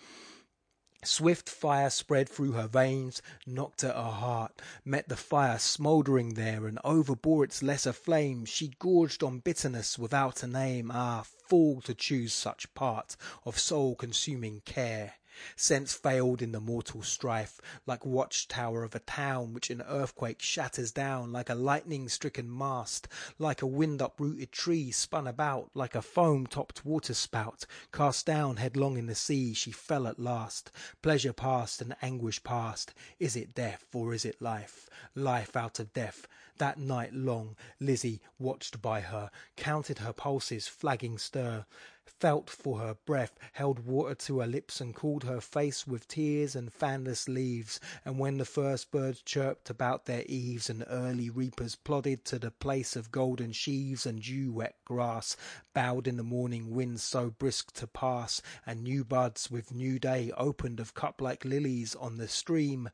Swift 1.04 1.48
fire 1.50 1.90
spread 1.90 2.28
through 2.28 2.52
her 2.52 2.68
veins, 2.68 3.20
knocked 3.44 3.82
at 3.82 3.96
her 3.96 4.02
heart, 4.02 4.62
met 4.84 5.08
the 5.08 5.16
fire 5.16 5.58
smouldering 5.58 6.34
there, 6.34 6.68
and 6.68 6.78
overbore 6.84 7.42
its 7.42 7.60
lesser 7.60 7.92
flame. 7.92 8.44
She 8.44 8.74
gorged 8.78 9.24
on 9.24 9.40
bitterness 9.40 9.98
without 9.98 10.44
a 10.44 10.46
name. 10.46 10.92
Ah, 10.92 11.24
fool 11.24 11.80
to 11.80 11.94
choose 11.94 12.32
such 12.32 12.72
part 12.74 13.16
of 13.44 13.58
soul 13.58 13.96
consuming 13.96 14.60
care! 14.64 15.14
Sense 15.56 15.92
failed 15.92 16.42
in 16.42 16.52
the 16.52 16.60
mortal 16.60 17.02
strife, 17.02 17.60
like 17.86 18.04
watchtower 18.04 18.84
of 18.84 18.94
a 18.94 19.00
town 19.00 19.54
which 19.54 19.70
an 19.70 19.82
earthquake 19.82 20.42
shatters 20.42 20.92
down, 20.92 21.32
like 21.32 21.48
a 21.48 21.54
lightning 21.54 22.08
stricken 22.08 22.54
mast, 22.54 23.08
like 23.38 23.62
a 23.62 23.66
wind 23.66 24.00
uprooted 24.00 24.52
tree 24.52 24.90
spun 24.90 25.26
about, 25.26 25.70
like 25.74 25.94
a 25.94 26.02
foam 26.02 26.46
topped 26.46 26.84
waterspout, 26.84 27.64
cast 27.92 28.26
down 28.26 28.56
headlong 28.56 28.96
in 28.96 29.06
the 29.06 29.14
sea, 29.14 29.54
she 29.54 29.72
fell 29.72 30.06
at 30.06 30.18
last. 30.18 30.70
Pleasure 31.02 31.32
past 31.32 31.80
and 31.80 31.96
anguish 32.02 32.42
past. 32.44 32.92
Is 33.18 33.36
it 33.36 33.54
death 33.54 33.86
or 33.94 34.12
is 34.12 34.24
it 34.24 34.42
life? 34.42 34.88
Life 35.14 35.56
out 35.56 35.78
of 35.78 35.92
death. 35.92 36.26
That 36.58 36.78
night 36.78 37.14
long, 37.14 37.56
Lizzie, 37.80 38.20
watched 38.38 38.82
by 38.82 39.00
her, 39.00 39.30
counted 39.56 39.98
her 39.98 40.12
pulses, 40.12 40.68
flagging 40.68 41.18
stir 41.18 41.64
felt 42.06 42.50
for 42.50 42.78
her 42.78 42.96
breath, 43.04 43.38
held 43.52 43.80
water 43.86 44.14
to 44.14 44.40
her 44.40 44.46
lips, 44.46 44.80
and 44.80 44.94
cooled 44.94 45.24
her 45.24 45.40
face 45.40 45.86
with 45.86 46.08
tears 46.08 46.56
and 46.56 46.72
fanless 46.72 47.28
leaves. 47.28 47.78
And 48.04 48.18
when 48.18 48.38
the 48.38 48.44
first 48.44 48.90
birds 48.90 49.22
chirped 49.22 49.70
about 49.70 50.06
their 50.06 50.24
eaves, 50.26 50.68
and 50.68 50.84
early 50.88 51.30
reapers 51.30 51.76
plodded 51.76 52.24
to 52.24 52.38
the 52.38 52.50
place 52.50 52.96
of 52.96 53.10
golden 53.10 53.52
sheaves 53.52 54.06
and 54.06 54.22
dew 54.22 54.52
wet 54.52 54.76
grass, 54.84 55.36
bowed 55.74 56.06
in 56.08 56.16
the 56.16 56.22
morning 56.22 56.70
wind 56.70 57.00
so 57.00 57.30
brisk 57.30 57.72
to 57.74 57.86
pass, 57.86 58.42
and 58.66 58.82
new 58.82 59.04
buds 59.04 59.50
with 59.50 59.72
new 59.72 59.98
day 59.98 60.32
opened 60.36 60.80
of 60.80 60.94
cup 60.94 61.20
like 61.20 61.44
lilies 61.44 61.94
on 61.94 62.16
the 62.16 62.28
stream, 62.28 62.90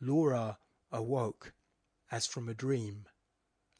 Laura 0.00 0.58
awoke 0.92 1.52
as 2.10 2.26
from 2.26 2.48
a 2.48 2.54
dream, 2.54 3.06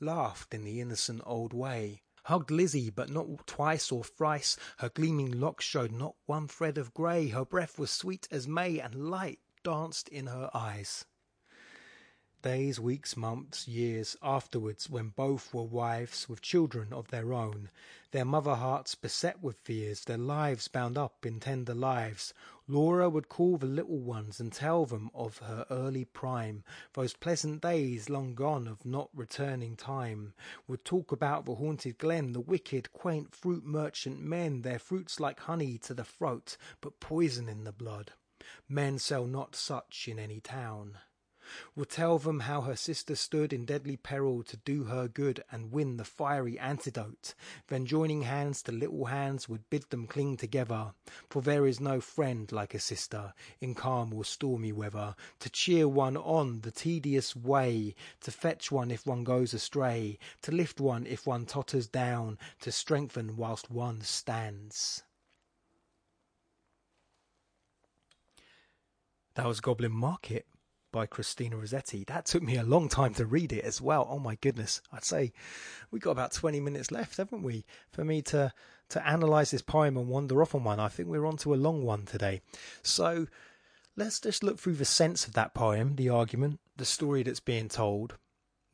laughed 0.01 0.53
in 0.53 0.65
the 0.65 0.81
innocent 0.81 1.21
old 1.25 1.53
way 1.53 2.03
hugged 2.27 2.51
Lizzie, 2.51 2.91
but 2.91 3.09
not 3.09 3.47
twice 3.47 3.91
or 3.91 4.05
thrice. 4.05 4.57
Her 4.79 4.89
gleaming 4.89 5.41
locks 5.41 5.65
showed 5.65 5.93
not 5.93 6.17
one 6.27 6.49
thread 6.49 6.77
of 6.77 6.93
grey. 6.93 7.29
Her 7.29 7.45
breath 7.45 7.79
was 7.79 7.91
sweet 7.91 8.29
as 8.31 8.49
May, 8.49 8.79
and 8.81 9.11
light 9.11 9.41
danced 9.63 10.09
in 10.09 10.27
her 10.27 10.51
eyes. 10.53 11.05
Days, 12.43 12.79
weeks, 12.79 13.17
months, 13.17 13.67
years 13.67 14.17
afterwards, 14.23 14.89
when 14.89 15.09
both 15.09 15.53
were 15.53 15.65
wives 15.65 16.29
with 16.29 16.43
children 16.43 16.93
of 16.93 17.09
their 17.09 17.33
own, 17.33 17.71
their 18.11 18.25
mother 18.25 18.55
hearts 18.55 18.95
beset 18.95 19.43
with 19.43 19.59
fears, 19.59 20.05
their 20.05 20.19
lives 20.19 20.69
bound 20.69 20.97
up 20.97 21.27
in 21.27 21.41
tender 21.41 21.75
lives, 21.75 22.35
Laura 22.69 23.09
would 23.09 23.29
call 23.29 23.57
the 23.59 23.67
little 23.67 24.01
ones 24.01 24.41
and 24.41 24.53
tell 24.53 24.87
them 24.87 25.09
of 25.15 25.39
her 25.39 25.65
early 25.71 26.05
prime, 26.05 26.65
those 26.95 27.15
pleasant 27.15 27.63
days 27.63 28.11
long 28.11 28.35
gone 28.35 28.67
of 28.67 28.85
not 28.85 29.09
returning 29.15 29.77
time, 29.77 30.35
would 30.67 30.85
talk 30.85 31.13
about 31.13 31.45
the 31.45 31.55
haunted 31.55 31.97
glen, 31.97 32.33
the 32.33 32.41
wicked, 32.41 32.93
quaint 32.93 33.33
fruit 33.33 33.65
merchant 33.65 34.21
men, 34.21 34.63
their 34.63 34.81
fruits 34.81 35.21
like 35.21 35.39
honey 35.41 35.79
to 35.79 35.95
the 35.95 36.05
throat, 36.05 36.57
but 36.81 36.99
poison 36.99 37.49
in 37.49 37.63
the 37.63 37.73
blood. 37.73 38.13
Men 38.69 38.99
sell 38.99 39.27
not 39.27 39.55
such 39.55 40.09
in 40.09 40.19
any 40.19 40.41
town 40.41 40.99
will 41.75 41.85
tell 41.85 42.19
them 42.19 42.41
how 42.41 42.63
her 42.63 42.77
sister 42.77 43.15
stood 43.15 43.53
in 43.53 43.65
deadly 43.65 43.97
peril 43.97 44.43
to 44.43 44.57
do 44.59 44.85
her 44.85 45.09
good 45.09 45.43
and 45.51 45.73
win 45.73 45.97
the 45.97 46.05
fiery 46.05 46.59
antidote. 46.59 47.35
Then 47.69 47.87
joining 47.87 48.23
hands 48.23 48.63
to 48.63 48.73
little 48.73 49.07
hands 49.07 49.49
would 49.49 49.69
bid 49.71 49.91
them 49.91 50.07
cling 50.07 50.37
together, 50.37 50.93
for 51.31 51.43
there 51.43 51.67
is 51.67 51.81
no 51.81 52.01
friend 52.01 52.51
like 52.53 52.75
a 52.75 52.79
sister 52.79 53.35
in 53.61 53.75
calm 53.75 54.13
or 54.13 54.25
stormy 54.25 54.73
weather, 54.73 55.15
to 55.41 55.51
cheer 55.51 55.89
one 55.89 56.17
on 56.17 56.61
the 56.61 56.71
tedious 56.71 57.37
way, 57.37 57.95
to 58.21 58.31
fetch 58.31 58.71
one 58.71 58.91
if 58.91 59.07
one 59.07 59.25
goes 59.25 59.55
astray, 59.55 60.19
to 60.43 60.53
lift 60.53 60.81
one 60.81 61.07
if 61.07 61.27
one 61.27 61.47
totters 61.47 61.87
down, 61.87 62.39
to 62.61 62.73
strengthen 62.73 63.37
whilst 63.37 63.71
one 63.71 64.01
stands. 64.01 65.03
That 69.35 69.47
was 69.47 69.61
Goblin 69.61 69.93
Market 69.93 70.47
by 70.97 71.05
Christina 71.05 71.59
Rossetti. 71.59 72.05
That 72.05 72.25
took 72.25 72.43
me 72.43 72.57
a 72.57 72.63
long 72.63 72.89
time 72.89 73.13
to 73.17 73.27
read 73.27 73.53
it 73.53 73.67
as 73.67 73.83
well. 73.83 74.09
Oh 74.11 74.19
my 74.19 74.37
goodness. 74.37 74.81
I'd 74.91 75.05
say 75.05 75.35
we've 75.91 76.01
got 76.01 76.13
about 76.13 76.33
20 76.33 76.59
minutes 76.59 76.91
left, 76.91 77.19
haven't 77.19 77.43
we, 77.43 77.67
for 77.93 78.03
me 78.03 78.23
to, 78.23 78.51
to 78.89 79.07
analyze 79.07 79.51
this 79.51 79.61
poem 79.61 79.99
and 79.99 80.09
wander 80.09 80.41
off 80.41 80.55
on 80.55 80.65
one. 80.65 80.81
I 80.81 80.89
think 80.89 81.11
we're 81.11 81.27
on 81.27 81.37
to 81.39 81.53
a 81.53 81.57
long 81.57 81.83
one 81.83 82.07
today. 82.07 82.41
So 82.83 83.27
let's 83.95 84.21
just 84.21 84.43
look 84.43 84.59
through 84.59 84.77
the 84.77 84.87
sense 84.87 85.27
of 85.27 85.35
that 85.35 85.53
poem, 85.53 85.97
the 85.97 86.09
argument, 86.09 86.61
the 86.79 86.87
story 86.87 87.23
that's 87.23 87.41
being 87.41 87.69
told. 87.69 88.17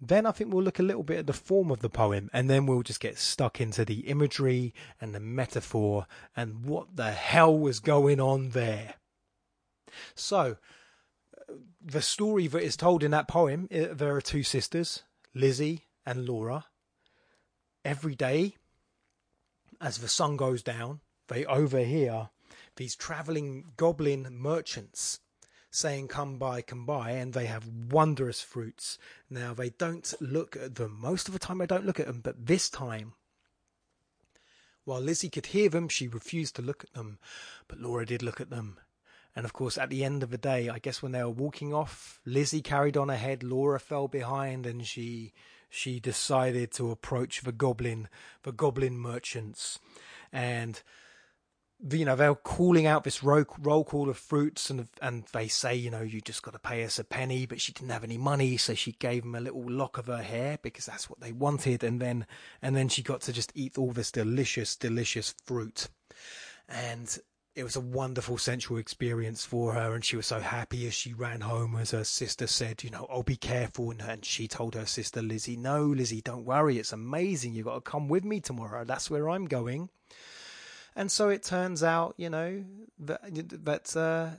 Then 0.01 0.25
I 0.25 0.31
think 0.31 0.55
we'll 0.55 0.63
look 0.63 0.79
a 0.79 0.85
little 0.85 1.03
bit 1.03 1.19
at 1.19 1.27
the 1.27 1.33
form 1.33 1.73
of 1.73 1.81
the 1.81 1.91
poem, 1.91 2.31
and 2.33 2.49
then 2.49 2.67
we'll 2.67 2.85
just 2.85 3.01
get 3.01 3.19
stuck 3.19 3.61
into 3.61 3.85
the 3.85 4.07
imagery 4.07 4.75
and 5.01 5.13
the 5.13 5.19
metaphor 5.19 6.07
and 6.37 6.65
what 6.65 6.95
the 6.95 7.11
hell 7.11 7.59
was 7.59 7.81
going 7.81 8.21
on 8.21 8.51
there. 8.51 8.95
So, 10.15 10.59
the 11.85 12.03
story 12.03 12.47
that 12.47 12.63
is 12.63 12.77
told 12.77 13.03
in 13.03 13.11
that 13.11 13.29
poem, 13.29 13.69
there 13.71 14.15
are 14.15 14.21
two 14.21 14.43
sisters, 14.43 15.03
Lizzie 15.35 15.87
and 16.07 16.27
Laura. 16.27 16.67
Every 17.85 18.15
day, 18.15 18.57
as 19.81 19.99
the 19.99 20.09
sun 20.09 20.37
goes 20.37 20.63
down, 20.63 21.01
they 21.29 21.45
overhear 21.45 22.31
these 22.77 22.95
traveling 22.95 23.73
goblin 23.77 24.29
merchants 24.31 25.21
saying, 25.71 26.09
Come 26.09 26.39
buy, 26.39 26.63
come 26.63 26.87
buy, 26.87 27.13
and 27.13 27.33
they 27.33 27.47
have 27.47 27.67
wondrous 27.67 28.41
fruits. 28.41 28.99
Now, 29.29 29.55
they 29.55 29.71
don't 29.71 30.13
look 30.21 30.57
at 30.57 30.77
them. 30.77 30.99
Most 31.01 31.27
of 31.27 31.35
the 31.35 31.41
time, 31.41 31.59
they 31.59 31.67
don't 31.67 31.87
look 31.87 31.99
at 31.99 32.07
them, 32.07 32.21
but 32.23 32.47
this 32.47 32.69
time, 32.69 33.15
while 34.85 35.01
Lizzie 35.01 35.31
could 35.31 35.47
hear 35.47 35.69
them, 35.69 35.89
she 35.89 36.09
refused 36.09 36.57
to 36.57 36.63
look 36.63 36.85
at 36.85 36.93
them. 36.93 37.19
But 37.69 37.81
Laura 37.81 38.07
did 38.07 38.23
look 38.23 38.41
at 38.41 38.51
them, 38.51 38.79
and 39.35 39.45
of 39.45 39.53
course, 39.53 39.79
at 39.79 39.89
the 39.89 40.05
end 40.05 40.23
of 40.23 40.31
the 40.31 40.39
day, 40.39 40.69
I 40.69 40.79
guess 40.79 41.03
when 41.03 41.13
they 41.13 41.23
were 41.23 41.31
walking 41.31 41.73
off, 41.73 42.21
Lizzie 42.27 42.61
carried 42.61 42.97
on 42.97 43.09
ahead, 43.09 43.43
Laura 43.43 43.81
fell 43.81 44.09
behind, 44.09 44.67
and 44.67 44.87
she 44.87 45.33
she 45.71 45.99
decided 45.99 46.71
to 46.73 46.91
approach 46.91 47.41
the 47.41 47.53
goblin 47.53 48.09
the 48.43 48.53
goblin 48.53 48.99
merchants, 48.99 49.79
and 50.31 50.83
you 51.91 52.05
know 52.05 52.15
they're 52.15 52.35
calling 52.35 52.85
out 52.85 53.05
this 53.05 53.23
roll, 53.23 53.47
roll 53.59 53.85
call 53.85 54.11
of 54.11 54.19
fruits, 54.19 54.69
and 54.69 54.87
and 55.01 55.25
they 55.33 55.49
say, 55.49 55.75
you 55.75 55.91
know, 55.91 56.03
you 56.03 56.21
just 56.21 56.43
got 56.43 56.53
to 56.53 56.59
pay 56.59 56.85
us 56.85 56.99
a 56.99 57.05
penny, 57.05 57.47
but 57.47 57.59
she 57.59 57.73
didn't 57.73 57.91
have 57.91 58.05
any 58.05 58.19
money, 58.19 58.59
so 58.59 58.75
she 58.75 58.93
gave 58.93 59.23
them 59.23 59.35
a 59.35 59.41
little 59.41 59.65
lock 59.67 59.97
of 59.97 60.09
her 60.09 60.23
hair 60.23 60.59
because 60.61 60.85
that's 60.85 61.09
what 61.09 61.21
they 61.21 61.33
wanted, 61.33 61.83
and 61.83 62.01
then 62.01 62.27
and 62.61 62.77
then 62.77 62.91
she 62.91 63.03
got 63.03 63.23
to 63.23 63.33
just 63.33 63.51
eat 63.55 63.79
all 63.79 63.93
this 63.93 64.13
delicious, 64.13 64.77
delicious 64.77 65.35
fruit, 65.47 65.89
and 66.69 67.19
it 67.55 67.65
was 67.65 67.77
a 67.77 67.81
wonderful 67.81 68.39
sensual 68.39 68.79
experience 68.79 69.45
for 69.45 69.75
her 69.75 69.95
and 69.95 70.05
she 70.05 70.17
was 70.17 70.27
so 70.27 70.41
happy 70.41 70.87
as 70.87 70.95
she 70.95 71.13
ran 71.13 71.43
home 71.43 71.77
as 71.77 71.91
her 71.91 72.05
sister 72.05 72.47
said 72.47 72.83
you 72.83 72.91
know 72.91 73.07
oh 73.11 73.23
be 73.23 73.37
careful 73.37 73.91
and, 73.91 74.01
and 74.01 74.25
she 74.25 74.49
told 74.49 74.75
her 74.75 74.87
sister 74.87 75.21
lizzie 75.21 75.57
no 75.57 75.85
lizzie 75.85 76.23
don't 76.23 76.47
worry 76.47 76.79
it's 76.79 76.93
amazing 76.93 77.53
you've 77.53 77.67
got 77.67 77.75
to 77.75 77.91
come 77.91 78.09
with 78.09 78.25
me 78.25 78.41
tomorrow 78.41 78.85
that's 78.85 79.11
where 79.11 79.29
i'm 79.29 79.47
going. 79.47 79.89
And 80.95 81.11
so 81.11 81.29
it 81.29 81.43
turns 81.43 81.83
out 81.83 82.15
you 82.17 82.31
know 82.31 82.65
that 83.01 83.21
that 83.65 83.97
uh, 83.97 84.37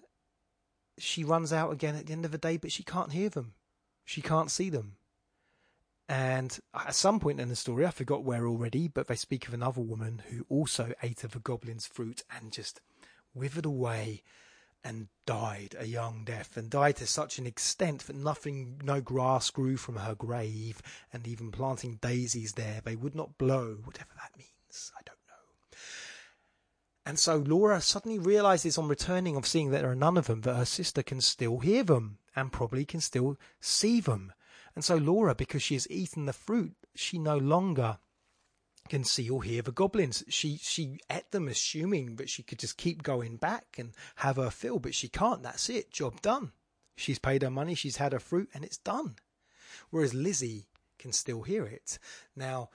she 0.97 1.23
runs 1.23 1.52
out 1.52 1.71
again 1.71 1.95
at 1.95 2.06
the 2.08 2.13
end 2.13 2.26
of 2.26 2.32
the 2.32 2.38
day 2.38 2.58
but 2.58 2.71
she 2.71 2.84
can't 2.84 3.12
hear 3.12 3.30
them. 3.30 3.54
She 4.06 4.21
can't 4.21 4.52
see 4.52 4.69
them. 4.69 4.97
And 6.10 6.60
at 6.76 6.95
some 6.95 7.19
point 7.19 7.39
in 7.39 7.47
the 7.47 7.56
story, 7.56 7.86
I 7.86 7.91
forgot 7.91 8.26
where 8.26 8.45
already, 8.45 8.89
but 8.89 9.08
they 9.08 9.15
speak 9.15 9.47
of 9.47 9.54
another 9.54 9.82
woman 9.82 10.21
who 10.30 10.45
also 10.49 10.93
ate 11.02 11.23
of 11.23 11.32
the 11.32 11.39
goblin's 11.39 11.88
fruit 11.88 12.23
and 12.30 12.52
just 12.52 12.82
withered 13.33 13.65
away 13.65 14.23
and 14.83 15.07
died 15.25 15.75
a 15.79 15.85
young 15.85 16.23
death, 16.25 16.57
and 16.57 16.69
died 16.69 16.97
to 16.97 17.07
such 17.07 17.39
an 17.39 17.47
extent 17.47 18.01
that 18.07 18.15
nothing, 18.15 18.81
no 18.83 18.99
grass 18.99 19.49
grew 19.49 19.77
from 19.77 19.95
her 19.95 20.13
grave, 20.13 20.81
and 21.13 21.25
even 21.25 21.51
planting 21.51 21.97
daisies 22.01 22.53
there, 22.53 22.81
they 22.83 22.95
would 22.95 23.15
not 23.15 23.37
blow, 23.37 23.77
whatever 23.85 24.09
that 24.15 24.37
means, 24.37 24.91
I 24.97 25.01
don't 25.05 25.17
know. 25.27 25.77
And 27.05 27.17
so 27.17 27.37
Laura 27.37 27.79
suddenly 27.79 28.19
realizes 28.19 28.77
on 28.77 28.89
returning 28.89 29.37
of 29.37 29.47
seeing 29.47 29.71
that 29.71 29.83
there 29.83 29.91
are 29.91 29.95
none 29.95 30.17
of 30.17 30.27
them 30.27 30.41
that 30.41 30.55
her 30.55 30.65
sister 30.65 31.01
can 31.01 31.21
still 31.21 31.59
hear 31.59 31.83
them 31.83 32.17
and 32.35 32.51
probably 32.51 32.83
can 32.83 32.99
still 32.99 33.37
see 33.61 34.01
them. 34.01 34.33
And 34.75 34.83
so 34.83 34.97
Laura, 34.97 35.33
because 35.33 35.63
she 35.63 35.75
has 35.75 35.89
eaten 35.89 36.25
the 36.25 36.33
fruit, 36.33 36.73
she 36.95 37.19
no 37.19 37.37
longer 37.37 37.99
can 38.89 39.03
see 39.03 39.29
or 39.29 39.43
hear 39.43 39.61
the 39.61 39.71
goblins. 39.71 40.23
She 40.29 40.57
she 40.57 40.99
ate 41.09 41.31
them 41.31 41.47
assuming 41.47 42.17
that 42.17 42.29
she 42.29 42.43
could 42.43 42.59
just 42.59 42.77
keep 42.77 43.03
going 43.03 43.37
back 43.37 43.75
and 43.77 43.93
have 44.17 44.36
her 44.38 44.49
fill, 44.49 44.79
but 44.79 44.95
she 44.95 45.07
can't. 45.07 45.43
That's 45.43 45.69
it. 45.69 45.91
Job 45.91 46.21
done. 46.21 46.51
She's 46.95 47.19
paid 47.19 47.41
her 47.41 47.49
money, 47.49 47.75
she's 47.75 47.97
had 47.97 48.13
her 48.13 48.19
fruit, 48.19 48.49
and 48.53 48.63
it's 48.63 48.77
done. 48.77 49.15
Whereas 49.89 50.13
Lizzie 50.13 50.67
can 50.99 51.11
still 51.11 51.41
hear 51.41 51.65
it. 51.65 51.97
Now, 52.36 52.69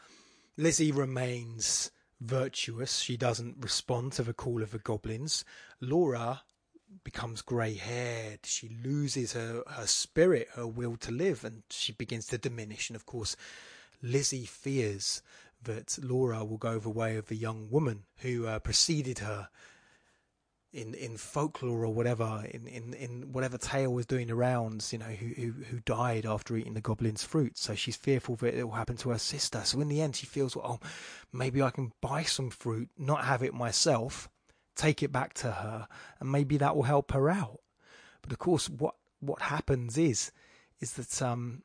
Lizzie 0.57 0.93
remains 0.93 1.91
virtuous. 2.21 2.99
She 2.99 3.17
doesn't 3.17 3.57
respond 3.61 4.13
to 4.15 4.23
the 4.23 4.35
call 4.35 4.63
of 4.63 4.73
the 4.73 4.79
goblins. 4.79 5.45
Laura 5.81 6.43
becomes 7.05 7.43
grey 7.43 7.75
haired. 7.75 8.41
She 8.45 8.77
loses 8.85 9.35
her, 9.35 9.63
her 9.69 9.87
spirit, 9.87 10.49
her 10.55 10.67
will 10.67 10.97
to 10.99 11.13
live, 11.13 11.45
and 11.45 11.63
she 11.71 11.93
begins 11.93 12.27
to 12.29 12.39
diminish. 12.39 12.91
And 12.91 12.97
of 12.97 13.07
course, 13.07 13.37
Lizzie 14.03 14.47
fears 14.47 15.23
that 15.63 15.99
Laura 16.03 16.45
will 16.45 16.59
go 16.59 16.79
the 16.79 16.89
way 16.89 17.17
of 17.17 17.27
the 17.27 17.37
young 17.37 17.69
woman 17.71 18.05
who 18.19 18.47
uh, 18.47 18.59
preceded 18.59 19.19
her 19.21 19.49
in 20.73 20.95
in 20.95 21.17
folklore 21.17 21.85
or 21.85 21.93
whatever, 21.93 22.45
in, 22.51 22.67
in, 22.67 22.95
in 22.95 23.33
whatever 23.33 23.57
tale 23.57 23.93
was 23.93 24.07
doing 24.07 24.27
the 24.27 24.35
rounds, 24.35 24.93
you 24.93 24.99
know, 24.99 25.07
who, 25.07 25.29
who 25.29 25.53
who 25.65 25.81
died 25.81 26.27
after 26.27 26.57
eating 26.57 26.75
the 26.75 26.81
goblin's 26.81 27.25
fruit. 27.25 27.57
So 27.57 27.75
she's 27.75 27.97
fearful 27.97 28.37
that 28.37 28.55
it 28.55 28.65
will 28.65 28.73
happen 28.73 28.97
to 28.99 29.11
her 29.11 29.19
sister. 29.19 29.63
So 29.65 29.81
in 29.81 29.89
the 29.89 30.01
end, 30.03 30.17
she 30.17 30.27
feels, 30.27 30.55
well, 30.55 30.79
oh, 30.83 30.89
maybe 31.33 31.63
I 31.63 31.71
can 31.71 31.93
buy 32.01 32.23
some 32.23 32.51
fruit, 32.51 32.91
not 32.99 33.25
have 33.25 33.43
it 33.43 33.55
myself, 33.55 34.29
take 34.77 35.03
it 35.03 35.11
back 35.11 35.33
to 35.35 35.51
her, 35.51 35.89
and 36.21 36.31
maybe 36.31 36.59
that 36.59 36.77
will 36.77 36.83
help 36.83 37.13
her 37.13 37.31
out. 37.31 37.61
But 38.21 38.33
of 38.33 38.39
course, 38.39 38.69
what 38.69 38.95
what 39.21 39.43
happens 39.43 39.97
is 39.97 40.33
is 40.81 40.93
that 40.93 41.23
um 41.23 41.63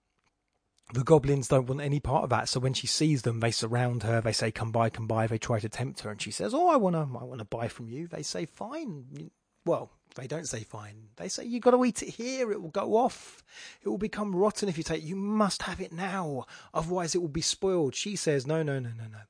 the 0.91 1.03
goblins 1.03 1.47
don't 1.47 1.67
want 1.67 1.81
any 1.81 1.99
part 1.99 2.23
of 2.23 2.29
that. 2.31 2.49
So 2.49 2.59
when 2.59 2.73
she 2.73 2.87
sees 2.87 3.21
them, 3.21 3.39
they 3.39 3.51
surround 3.51 4.03
her. 4.03 4.21
They 4.21 4.33
say, 4.33 4.51
"Come 4.51 4.71
by, 4.71 4.89
come 4.89 5.07
by." 5.07 5.27
They 5.27 5.37
try 5.37 5.59
to 5.59 5.69
tempt 5.69 6.01
her, 6.01 6.11
and 6.11 6.21
she 6.21 6.31
says, 6.31 6.53
"Oh, 6.53 6.69
I 6.69 6.75
wanna, 6.75 7.03
I 7.19 7.23
wanna 7.23 7.45
buy 7.45 7.67
from 7.67 7.87
you." 7.87 8.07
They 8.07 8.23
say, 8.23 8.45
"Fine." 8.45 9.31
Well, 9.65 9.91
they 10.15 10.27
don't 10.27 10.47
say 10.47 10.63
fine. 10.63 11.09
They 11.15 11.29
say, 11.29 11.45
"You 11.45 11.59
got 11.59 11.71
to 11.71 11.85
eat 11.85 12.03
it 12.03 12.09
here. 12.09 12.51
It 12.51 12.61
will 12.61 12.69
go 12.69 12.95
off. 12.95 13.43
It 13.81 13.89
will 13.89 13.97
become 13.97 14.35
rotten 14.35 14.69
if 14.69 14.77
you 14.77 14.83
take. 14.83 15.03
You 15.03 15.15
must 15.15 15.63
have 15.63 15.79
it 15.79 15.93
now, 15.93 16.45
otherwise 16.73 17.15
it 17.15 17.21
will 17.21 17.29
be 17.29 17.41
spoiled." 17.41 17.95
She 17.95 18.15
says, 18.15 18.45
"No, 18.45 18.61
no, 18.61 18.79
no, 18.79 18.89
no, 18.89 19.07
no. 19.07 19.21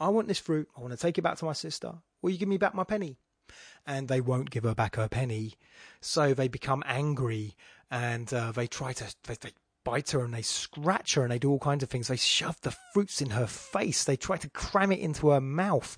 I 0.00 0.08
want 0.08 0.28
this 0.28 0.38
fruit. 0.38 0.68
I 0.76 0.80
want 0.80 0.92
to 0.92 0.96
take 0.96 1.18
it 1.18 1.22
back 1.22 1.38
to 1.38 1.44
my 1.44 1.52
sister. 1.54 1.94
Will 2.22 2.30
you 2.30 2.38
give 2.38 2.48
me 2.48 2.56
back 2.56 2.74
my 2.74 2.84
penny?" 2.84 3.18
And 3.86 4.08
they 4.08 4.20
won't 4.20 4.50
give 4.50 4.64
her 4.64 4.74
back 4.74 4.96
her 4.96 5.08
penny, 5.08 5.54
so 6.00 6.34
they 6.34 6.48
become 6.48 6.82
angry 6.86 7.56
and 7.90 8.32
uh, 8.32 8.52
they 8.52 8.66
try 8.66 8.92
to 8.92 9.14
they, 9.24 9.34
they 9.34 9.52
bite 9.88 10.10
her 10.10 10.22
and 10.22 10.34
they 10.34 10.42
scratch 10.42 11.14
her 11.14 11.22
and 11.22 11.32
they 11.32 11.38
do 11.38 11.50
all 11.50 11.58
kinds 11.58 11.82
of 11.82 11.88
things. 11.88 12.08
They 12.08 12.16
shove 12.16 12.60
the 12.60 12.76
fruits 12.92 13.22
in 13.22 13.30
her 13.30 13.46
face. 13.46 14.04
They 14.04 14.16
try 14.16 14.36
to 14.36 14.50
cram 14.50 14.92
it 14.92 14.98
into 14.98 15.30
her 15.30 15.40
mouth. 15.40 15.96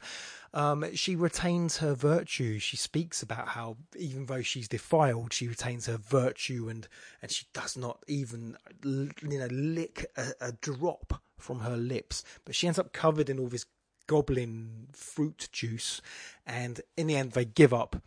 Um, 0.54 0.84
she 0.94 1.16
retains 1.16 1.78
her 1.78 1.94
virtue. 1.94 2.60
She 2.60 2.76
speaks 2.76 3.20
about 3.20 3.48
how 3.48 3.78
even 3.96 4.26
though 4.26 4.42
she's 4.42 4.68
defiled, 4.68 5.32
she 5.32 5.48
retains 5.48 5.86
her 5.86 5.96
virtue 5.96 6.68
and, 6.68 6.86
and 7.20 7.32
she 7.32 7.46
does 7.52 7.76
not 7.76 8.04
even, 8.06 8.56
you 8.84 9.38
know, 9.38 9.48
lick 9.50 10.06
a, 10.16 10.32
a 10.40 10.52
drop 10.52 11.20
from 11.36 11.60
her 11.60 11.76
lips. 11.76 12.22
But 12.44 12.54
she 12.54 12.68
ends 12.68 12.78
up 12.78 12.92
covered 12.92 13.28
in 13.28 13.40
all 13.40 13.48
this 13.48 13.66
goblin 14.06 14.86
fruit 14.92 15.48
juice. 15.50 16.00
And 16.46 16.80
in 16.96 17.08
the 17.08 17.16
end, 17.16 17.32
they 17.32 17.44
give 17.44 17.74
up. 17.74 18.00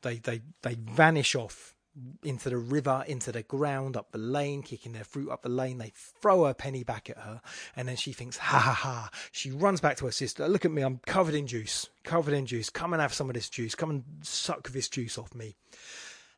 They, 0.00 0.16
they, 0.16 0.40
they 0.62 0.76
vanish 0.76 1.34
off 1.34 1.75
into 2.22 2.50
the 2.50 2.56
river, 2.56 3.04
into 3.06 3.32
the 3.32 3.42
ground, 3.42 3.96
up 3.96 4.12
the 4.12 4.18
lane, 4.18 4.62
kicking 4.62 4.92
their 4.92 5.04
fruit 5.04 5.30
up 5.30 5.42
the 5.42 5.48
lane. 5.48 5.78
They 5.78 5.92
throw 5.94 6.46
a 6.46 6.54
penny 6.54 6.84
back 6.84 7.08
at 7.10 7.18
her, 7.18 7.40
and 7.74 7.88
then 7.88 7.96
she 7.96 8.12
thinks, 8.12 8.36
ha 8.36 8.58
ha 8.58 8.72
ha. 8.72 9.10
She 9.32 9.50
runs 9.50 9.80
back 9.80 9.96
to 9.98 10.06
her 10.06 10.12
sister. 10.12 10.48
Look 10.48 10.64
at 10.64 10.70
me, 10.70 10.82
I'm 10.82 11.00
covered 11.06 11.34
in 11.34 11.46
juice, 11.46 11.88
covered 12.04 12.34
in 12.34 12.46
juice. 12.46 12.70
Come 12.70 12.92
and 12.92 13.02
have 13.02 13.14
some 13.14 13.30
of 13.30 13.34
this 13.34 13.48
juice. 13.48 13.74
Come 13.74 13.90
and 13.90 14.04
suck 14.22 14.70
this 14.70 14.88
juice 14.88 15.18
off 15.18 15.34
me. 15.34 15.56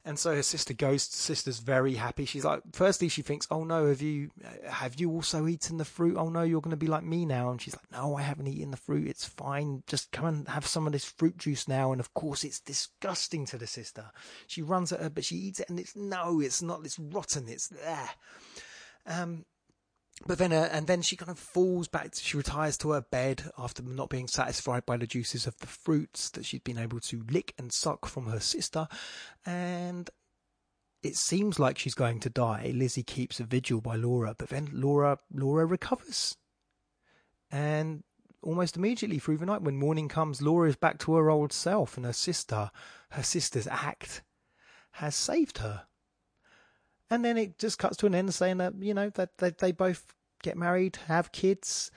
And 0.09 0.18
so 0.18 0.34
her 0.34 0.42
sister 0.42 0.72
goes. 0.72 1.02
Sister's 1.02 1.59
very 1.59 1.92
happy. 1.92 2.24
She's 2.24 2.42
like, 2.42 2.62
firstly, 2.72 3.11
she 3.11 3.20
thinks, 3.20 3.46
"Oh 3.50 3.62
no, 3.62 3.88
have 3.88 4.00
you 4.00 4.30
have 4.66 4.98
you 4.98 5.11
also 5.11 5.46
eaten 5.46 5.76
the 5.76 5.84
fruit? 5.84 6.16
Oh 6.16 6.30
no, 6.30 6.40
you're 6.40 6.62
going 6.62 6.70
to 6.70 6.78
be 6.78 6.86
like 6.86 7.04
me 7.04 7.26
now." 7.26 7.50
And 7.50 7.61
she's 7.61 7.76
like, 7.76 7.92
"No, 7.92 8.16
I 8.16 8.22
haven't 8.22 8.46
eaten 8.46 8.70
the 8.70 8.78
fruit. 8.78 9.06
It's 9.06 9.26
fine. 9.26 9.82
Just 9.86 10.11
come 10.11 10.24
and 10.24 10.48
have 10.48 10.66
some 10.66 10.86
of 10.86 10.94
this 10.94 11.04
fruit 11.04 11.36
juice 11.36 11.68
now." 11.68 11.92
And 11.92 12.00
of 12.00 12.14
course, 12.14 12.42
it's 12.42 12.59
disgusting 12.59 13.44
to 13.48 13.59
the 13.59 13.66
sister. 13.66 14.06
She 14.46 14.62
runs 14.62 14.92
at 14.92 15.00
her, 15.00 15.11
but 15.11 15.26
she 15.26 15.36
eats 15.36 15.61
it, 15.61 15.68
and 15.68 15.78
it's 15.78 15.94
no, 15.94 16.40
it's 16.40 16.62
not. 16.62 16.86
It's 16.86 16.98
rotten. 16.98 17.46
It's 17.46 17.68
there. 17.68 18.09
Um, 19.04 19.44
but 20.27 20.39
then, 20.39 20.53
uh, 20.53 20.69
and 20.73 20.87
then 20.87 21.03
she 21.03 21.16
kind 21.16 21.31
of 21.31 21.39
falls 21.39 21.89
back. 21.89 22.14
She 22.14 22.37
retires 22.37 22.77
to 22.79 22.91
her 22.91 23.01
bed 23.01 23.51
after 23.57 23.83
not 23.83 24.11
being 24.11 24.29
satisfied 24.29 24.85
by 24.85 24.97
the 24.97 25.07
juices 25.07 25.47
of 25.47 25.57
the 25.59 25.66
fruits 25.66 26.31
that 26.31 26.45
she'd 26.45 26.64
been 26.64 26.79
able 26.79 27.01
to 27.01 27.25
lick 27.31 27.55
and 27.59 27.73
suck 27.73 28.07
from 28.07 28.27
her 28.27 28.41
sister, 28.41 28.89
and 29.47 30.11
it 31.03 31.16
seems 31.16 31.59
like 31.59 31.79
she's 31.79 31.95
going 31.95 32.21
to 32.21 32.31
die. 32.31 32.73
Lizzie 32.75 33.03
keeps 33.03 33.41
a 33.41 33.45
vigil 33.45 33.81
by 33.81 33.97
Laura, 33.97 34.35
but 34.37 34.49
then 34.49 34.69
Laura 34.73 35.19
Laura 35.33 35.64
recovers, 35.66 36.37
and 37.51 38.03
almost 38.43 38.77
immediately 38.77 39.19
through 39.19 39.39
the 39.39 39.47
night, 39.47 39.62
when 39.62 39.77
morning 39.77 40.09
comes, 40.09 40.43
Laura 40.43 40.69
is 40.69 40.77
back 40.77 40.99
to 40.99 41.14
her 41.14 41.31
old 41.31 41.53
self, 41.53 41.97
and 41.97 42.07
her 42.07 42.12
sister, 42.12 42.71
her 43.11 43.23
sister's 43.23 43.66
act, 43.66 44.23
has 44.93 45.14
saved 45.14 45.59
her 45.59 45.88
and 47.11 47.24
then 47.24 47.36
it 47.36 47.59
just 47.59 47.78
cuts 47.78 47.96
to 47.98 48.06
an 48.06 48.14
end 48.14 48.32
saying 48.34 48.59
that 48.59 48.74
you 48.80 48.94
know 48.94 49.11
that 49.11 49.38
they, 49.38 49.72
both 49.72 50.14
get 50.42 50.56
married, 50.56 50.98
have 51.06 51.32
kids, 51.32 51.90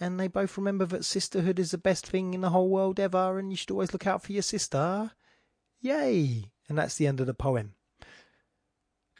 and 0.00 0.18
they 0.18 0.28
both 0.28 0.56
remember 0.56 0.86
that 0.86 1.04
sisterhood 1.04 1.58
is 1.58 1.70
the 1.70 1.78
best 1.78 2.06
thing 2.06 2.34
in 2.34 2.40
the 2.40 2.50
whole 2.50 2.68
world 2.68 3.00
ever, 3.00 3.38
and 3.38 3.50
you 3.50 3.56
should 3.56 3.70
always 3.70 3.92
look 3.92 4.06
out 4.06 4.22
for 4.22 4.32
your 4.32 4.42
sister. 4.42 5.12
Yay! 5.80 6.50
And 6.68 6.78
that's 6.78 6.96
the 6.96 7.06
end 7.06 7.20
of 7.20 7.26
the 7.26 7.34
poem. 7.34 7.74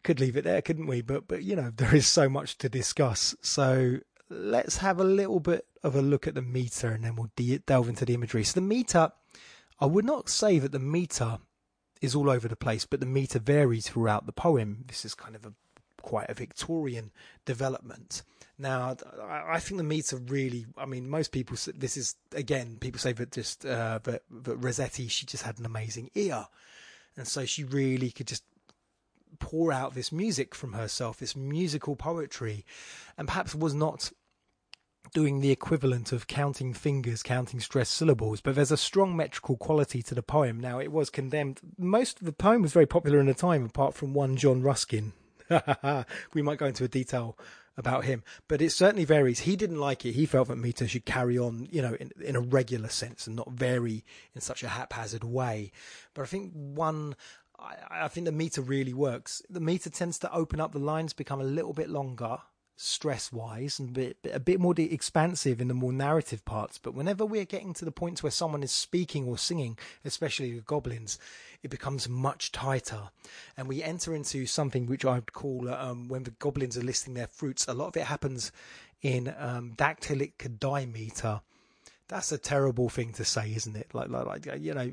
Could 0.05 0.21
leave 0.21 0.37
it 0.37 0.45
there, 0.45 0.63
couldn't 0.63 0.87
we? 0.87 1.01
But 1.01 1.29
but 1.29 1.43
you 1.43 1.57
know 1.57 1.73
there 1.77 1.95
is 1.95 2.07
so 2.07 2.29
much 2.29 2.59
to 2.59 2.69
discuss. 2.69 3.35
So 3.43 3.99
let's 4.31 4.79
have 4.79 5.01
a 5.01 5.05
little 5.05 5.41
bit 5.41 5.67
of 5.83 5.97
a 5.97 6.03
look 6.03 6.27
at 6.27 6.35
the 6.35 6.43
meter, 6.43 6.89
and 6.89 7.05
then 7.05 7.17
we'll 7.17 7.33
de- 7.37 7.59
delve 7.59 7.89
into 7.89 8.05
the 8.05 8.15
imagery. 8.15 8.45
So 8.45 8.55
the 8.55 8.67
meter, 8.67 9.11
I 9.81 9.87
would 9.87 10.05
not 10.05 10.29
say 10.29 10.59
that 10.59 10.73
the 10.73 10.79
meter 10.79 11.39
is 12.03 12.15
all 12.15 12.29
over 12.29 12.49
the 12.49 12.57
place, 12.57 12.85
but 12.85 13.01
the 13.01 13.07
meter 13.07 13.39
varies 13.39 13.89
throughout 13.89 14.27
the 14.27 14.33
poem. 14.33 14.85
This 14.89 15.07
is 15.07 15.15
kind 15.15 15.35
of 15.35 15.47
a 15.47 15.55
quite 16.03 16.29
a 16.29 16.35
Victorian 16.35 17.13
development. 17.45 18.23
Now, 18.59 18.97
I 19.23 19.61
think 19.61 19.79
the 19.79 19.85
meter 19.85 20.17
really. 20.17 20.67
I 20.77 20.85
mean, 20.85 21.09
most 21.09 21.33
people. 21.33 21.57
This 21.75 21.97
is 21.97 22.17
again, 22.35 22.77
people 22.81 22.99
say 22.99 23.13
that 23.13 23.33
just 23.33 23.65
uh, 23.65 24.01
that, 24.03 24.23
that 24.31 24.57
Rossetti 24.57 25.09
she 25.09 25.25
just 25.25 25.45
had 25.45 25.59
an 25.59 25.65
amazing 25.65 26.11
ear, 26.15 26.47
and 27.17 27.27
so 27.27 27.47
she 27.47 27.65
really 27.65 28.11
could 28.11 28.27
just 28.27 28.45
pour 29.39 29.73
out 29.73 29.95
this 29.95 30.13
music 30.13 30.55
from 30.55 30.75
herself, 30.75 31.19
this 31.19 31.35
musical 31.35 31.97
poetry, 31.97 32.65
and 33.17 33.27
perhaps 33.27 33.55
was 33.55 33.75
not 33.75 34.13
doing 35.13 35.41
the 35.41 35.51
equivalent 35.51 36.13
of 36.13 36.27
counting 36.27 36.73
fingers, 36.73 37.23
counting 37.23 37.61
stressed 37.61 37.93
syllables, 37.93 38.41
but 38.41 38.55
there's 38.55 38.73
a 38.73 38.77
strong 38.77 39.17
metrical 39.17 39.57
quality 39.57 40.03
to 40.03 40.15
the 40.15 40.23
poem. 40.23 40.59
Now, 40.59 40.79
it 40.79 40.93
was 40.93 41.11
condemned. 41.11 41.61
Most 41.79 42.21
of 42.21 42.27
the 42.27 42.33
poem 42.33 42.63
was 42.63 42.73
very 42.73 42.87
popular 42.87 43.21
in 43.21 43.27
the 43.27 43.35
time, 43.35 43.65
apart 43.65 43.95
from 43.95 44.15
one 44.15 44.37
John 44.37 44.63
Ruskin. 44.63 45.13
we 46.35 46.43
might 46.43 46.59
go 46.59 46.67
into 46.67 46.85
a 46.85 46.89
detail 46.89 47.37
about 47.77 48.05
him, 48.05 48.23
but 48.49 48.61
it 48.61 48.71
certainly 48.71 49.05
varies. 49.05 49.41
He 49.41 49.57
didn't 49.57 49.81
like 49.81 50.05
it. 50.05 50.13
He 50.13 50.27
felt 50.27 50.49
that 50.49 50.57
meter 50.57 50.87
should 50.87 51.05
carry 51.05 51.39
on, 51.39 51.69
you 51.71 51.83
know, 51.83 51.95
in, 51.95 52.11
in 52.23 52.37
a 52.37 52.41
regular 52.41 52.89
sense 52.89 53.27
and 53.27 53.37
not 53.37 53.51
vary 53.51 54.05
in 54.35 54.41
such 54.41 54.63
a 54.63 54.69
haphazard 54.69 55.25
way. 55.25 55.73
But 56.15 56.23
I 56.23 56.27
think 56.27 56.53
one 56.53 57.17
I, 57.59 58.05
I, 58.05 58.09
think 58.09 58.27
the 58.27 58.33
meter 58.33 58.61
really 58.61 58.93
works. 58.93 59.43
The 59.49 59.61
meter 59.61 59.89
tends 59.89 60.19
to 60.21 60.33
open 60.33 60.61
up 60.61 60.73
the 60.73 60.79
lines, 60.79 61.13
become 61.13 61.41
a 61.41 61.45
little 61.45 61.73
bit 61.73 61.89
longer, 61.89 62.39
stress 62.77 63.33
wise 63.33 63.79
and 63.79 63.91
a 63.91 63.93
bit, 63.93 64.17
a 64.33 64.41
bit 64.41 64.61
more 64.61 64.75
expansive 64.77 65.61
in 65.61 65.69
the 65.69 65.75
more 65.75 65.93
narrative 65.93 66.45
parts. 66.45 66.79
But 66.79 66.95
whenever 66.95 67.25
we're 67.25 67.45
getting 67.45 67.75
to 67.75 67.85
the 67.85 67.93
points 67.93 68.23
where 68.23 68.31
someone 68.31 68.63
is 68.63 68.73
speaking 68.73 69.27
or 69.27 69.39
singing, 69.39 69.79
especially 70.05 70.53
the 70.53 70.61
goblins, 70.63 71.19
it 71.63 71.71
becomes 71.71 72.09
much 72.09 72.53
tighter. 72.53 73.11
And 73.57 73.69
we 73.69 73.83
enter 73.83 74.15
into 74.15 74.47
something 74.47 74.87
which 74.87 75.05
I'd 75.05 75.33
call 75.33 75.69
um, 75.69 76.09
when 76.09 76.25
the 76.25 76.33
goblins 76.33 76.77
are 76.77 76.83
listing 76.83 77.15
their 77.15 77.29
fruits. 77.29 77.67
A 77.69 77.75
lot 77.75 77.89
of 77.89 77.97
it 77.97 78.05
happens 78.05 78.53
in 79.01 79.35
um, 79.39 79.75
dactylic 79.77 80.59
dimeter. 80.59 81.41
That's 82.09 82.33
a 82.33 82.39
terrible 82.39 82.89
thing 82.89 83.13
to 83.15 83.25
say, 83.25 83.53
isn't 83.55 83.77
it? 83.77 83.95
Like, 83.95 84.09
like, 84.09 84.27
like 84.27 84.61
you 84.61 84.75
know, 84.75 84.93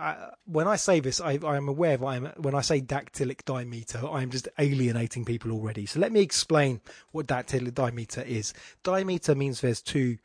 I, 0.00 0.30
when 0.46 0.66
I 0.66 0.76
say 0.76 1.00
this, 1.00 1.20
I, 1.20 1.38
I 1.44 1.56
am 1.56 1.68
aware 1.68 1.94
of 1.94 2.04
I'm, 2.04 2.26
when 2.38 2.54
I 2.54 2.62
say 2.62 2.80
dactylic 2.80 3.44
dimeter, 3.44 4.00
I'm 4.06 4.30
just 4.30 4.48
alienating 4.58 5.24
people 5.24 5.52
already. 5.52 5.86
So 5.86 6.00
let 6.00 6.12
me 6.12 6.20
explain 6.20 6.80
what 7.12 7.26
dactylic 7.26 7.74
dimeter 7.74 8.22
is. 8.22 8.54
Dimeter 8.82 9.34
means 9.34 9.60
there's 9.60 9.82
two 9.82 10.18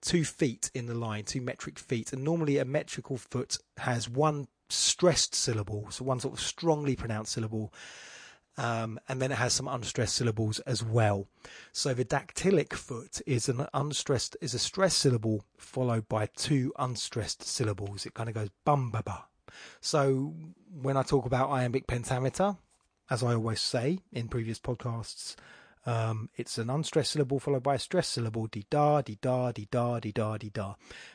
two 0.00 0.24
feet 0.24 0.70
in 0.74 0.86
the 0.86 0.94
line, 0.94 1.24
two 1.24 1.40
metric 1.40 1.78
feet, 1.78 2.12
and 2.12 2.22
normally 2.22 2.58
a 2.58 2.64
metrical 2.64 3.16
foot 3.16 3.58
has 3.78 4.08
one 4.08 4.46
stressed 4.68 5.34
syllable, 5.34 5.86
so 5.90 6.04
one 6.04 6.20
sort 6.20 6.34
of 6.34 6.40
strongly 6.40 6.94
pronounced 6.94 7.32
syllable, 7.32 7.72
um, 8.58 8.98
and 9.08 9.22
then 9.22 9.30
it 9.32 9.36
has 9.36 9.52
some 9.52 9.68
unstressed 9.68 10.16
syllables 10.16 10.58
as 10.60 10.82
well. 10.82 11.28
So 11.72 11.94
the 11.94 12.04
dactylic 12.04 12.74
foot 12.74 13.22
is 13.24 13.48
an 13.48 13.66
unstressed 13.72 14.36
is 14.40 14.52
a 14.52 14.58
stressed 14.58 14.98
syllable 14.98 15.44
followed 15.56 16.08
by 16.08 16.26
two 16.26 16.72
unstressed 16.78 17.44
syllables. 17.44 18.04
It 18.04 18.14
kind 18.14 18.28
of 18.28 18.34
goes 18.34 18.50
bum 18.64 18.90
ba 18.90 19.02
ba. 19.04 19.24
So 19.80 20.34
when 20.82 20.96
I 20.96 21.02
talk 21.02 21.24
about 21.24 21.50
iambic 21.50 21.86
pentameter, 21.86 22.56
as 23.08 23.22
I 23.22 23.34
always 23.34 23.60
say 23.60 24.00
in 24.12 24.28
previous 24.28 24.58
podcasts, 24.58 25.36
um, 25.88 26.28
it's 26.36 26.58
an 26.58 26.68
unstressed 26.68 27.12
syllable 27.12 27.40
followed 27.40 27.62
by 27.62 27.76
a 27.76 27.78
stressed 27.78 28.12
syllable, 28.12 28.46
di 28.46 28.66
da, 28.68 29.00
di 29.00 29.16
da, 29.22 29.52
di 29.52 29.66
da, 29.70 29.98
di 29.98 30.12
da, 30.12 30.36
di 30.36 30.50
da. 30.50 30.74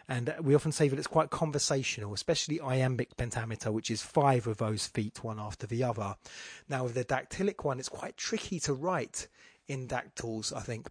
And 0.09 0.33
we 0.41 0.55
often 0.55 0.71
say 0.71 0.87
that 0.87 0.97
it's 0.97 1.05
quite 1.05 1.29
conversational, 1.29 2.11
especially 2.11 2.59
iambic 2.59 3.15
pentameter, 3.15 3.71
which 3.71 3.91
is 3.91 4.01
five 4.01 4.47
of 4.47 4.57
those 4.57 4.87
feet, 4.87 5.23
one 5.23 5.39
after 5.39 5.67
the 5.67 5.83
other. 5.83 6.15
Now, 6.67 6.85
with 6.85 6.95
the 6.95 7.05
dactylic 7.05 7.63
one, 7.63 7.77
it's 7.77 7.87
quite 7.87 8.17
tricky 8.17 8.59
to 8.61 8.73
write 8.73 9.27
in 9.67 9.85
dactyls, 9.85 10.51
I 10.51 10.61
think. 10.61 10.87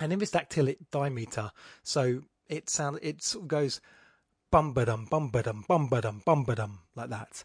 And 0.00 0.12
in 0.12 0.18
this 0.18 0.32
dactylic 0.32 0.78
dimeter, 0.90 1.52
so 1.84 2.22
it 2.48 2.68
sounds, 2.68 2.98
it 3.00 3.22
sort 3.22 3.44
of 3.44 3.48
goes 3.48 3.80
bum 4.50 4.74
ba 4.74 4.86
dum, 4.86 5.06
bum 5.08 5.30
ba 5.30 5.44
dum, 5.44 5.64
bum 5.68 5.88
ba 5.88 6.00
dum, 6.00 6.22
bum 6.26 6.42
ba 6.42 6.56
dum, 6.56 6.80
like 6.96 7.10
that. 7.10 7.44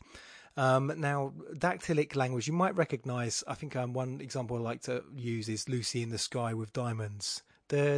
Um, 0.56 0.94
now, 0.98 1.34
dactylic 1.54 2.16
language, 2.16 2.48
you 2.48 2.54
might 2.54 2.76
recognize, 2.76 3.44
I 3.48 3.56
think 3.56 3.76
um, 3.76 3.94
one 3.94 4.22
example 4.22 4.58
I 4.58 4.60
like 4.60 4.82
to 4.84 5.04
use 5.16 5.50
is 5.50 5.68
Lucy 5.68 6.04
in 6.04 6.10
the 6.10 6.18
Sky 6.18 6.54
with 6.54 6.74
Diamonds. 6.74 7.42
Okay, 7.72 7.98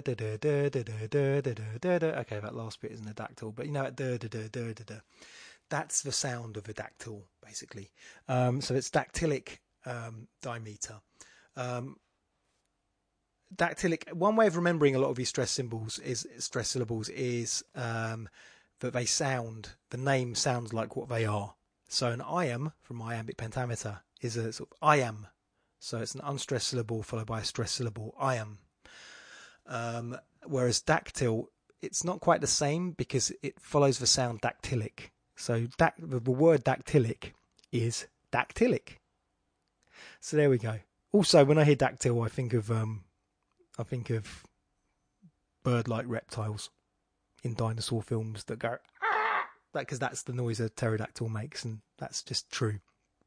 that 2.39 2.56
last 2.56 2.82
bit 2.82 2.91
isn't 2.91 3.10
a 3.10 3.14
dactyl, 3.14 3.51
but 3.53 3.66
you 3.66 3.74
know, 3.74 3.91
that's 5.70 6.01
the 6.01 6.12
sound 6.12 6.56
of 6.56 6.70
a 6.70 6.74
dactyl, 6.74 7.24
basically. 7.45 7.91
Um, 8.30 8.62
so 8.62 8.74
it's 8.76 8.89
dactylic 8.89 9.58
um, 9.86 10.28
dimeter. 10.41 11.01
Um, 11.58 11.97
dactylic. 13.53 14.14
One 14.14 14.36
way 14.36 14.47
of 14.47 14.56
remembering 14.56 14.95
a 14.95 14.99
lot 14.99 15.10
of 15.10 15.18
these 15.18 15.30
stress 15.30 15.51
symbols 15.51 15.99
is 15.99 16.26
stress 16.38 16.70
syllables 16.70 17.10
is 17.10 17.64
um, 17.76 18.30
that 18.80 18.93
they 18.93 19.06
sound. 19.06 19.72
The 19.89 19.97
name 19.97 20.36
sounds 20.36 20.74
like 20.74 20.95
what 20.95 21.10
they 21.10 21.26
are. 21.26 21.55
So 21.88 22.09
an 22.11 22.19
iamb 22.21 22.73
from 22.81 23.01
iambic 23.01 23.38
pentameter 23.38 24.01
is 24.21 24.38
a 24.38 24.51
sort 24.51 24.69
of 24.71 24.79
iamb. 24.88 25.27
So 25.79 25.99
it's 25.99 26.15
an 26.15 26.21
unstressed 26.23 26.67
syllable 26.67 27.03
followed 27.03 27.27
by 27.27 27.41
a 27.41 27.45
stressed 27.45 27.75
syllable, 27.75 28.15
iamb. 28.21 28.57
Um, 29.67 30.17
whereas 30.45 30.81
dactyl, 30.81 31.47
it's 31.81 32.03
not 32.03 32.21
quite 32.21 32.41
the 32.41 32.47
same 32.47 32.91
because 32.91 33.31
it 33.43 33.59
follows 33.59 33.99
the 33.99 34.07
sound 34.07 34.41
dactylic. 34.41 35.11
So 35.36 35.67
dac- 35.77 35.95
the 35.99 36.19
word 36.31 36.63
dactylic 36.63 37.33
is 37.71 38.07
dactylic. 38.31 38.99
So 40.19 40.38
there 40.38 40.49
we 40.49 40.57
go. 40.57 40.79
Also, 41.11 41.45
when 41.45 41.57
I 41.57 41.63
hear 41.63 41.75
dactyl, 41.75 42.25
I 42.25 42.29
think 42.29 42.53
of 42.53 42.71
um, 42.71 43.03
I 43.77 43.83
think 43.83 44.09
of 44.09 44.43
bird-like 45.63 46.05
reptiles 46.07 46.69
in 47.43 47.53
dinosaur 47.53 48.01
films 48.01 48.45
that 48.45 48.59
go 48.59 48.77
because 49.82 49.99
that's 49.99 50.23
the 50.23 50.34
noise 50.34 50.59
a 50.59 50.69
pterodactyl 50.69 51.30
makes, 51.30 51.63
and 51.63 51.80
that's 51.97 52.23
just 52.23 52.51
true. 52.51 52.80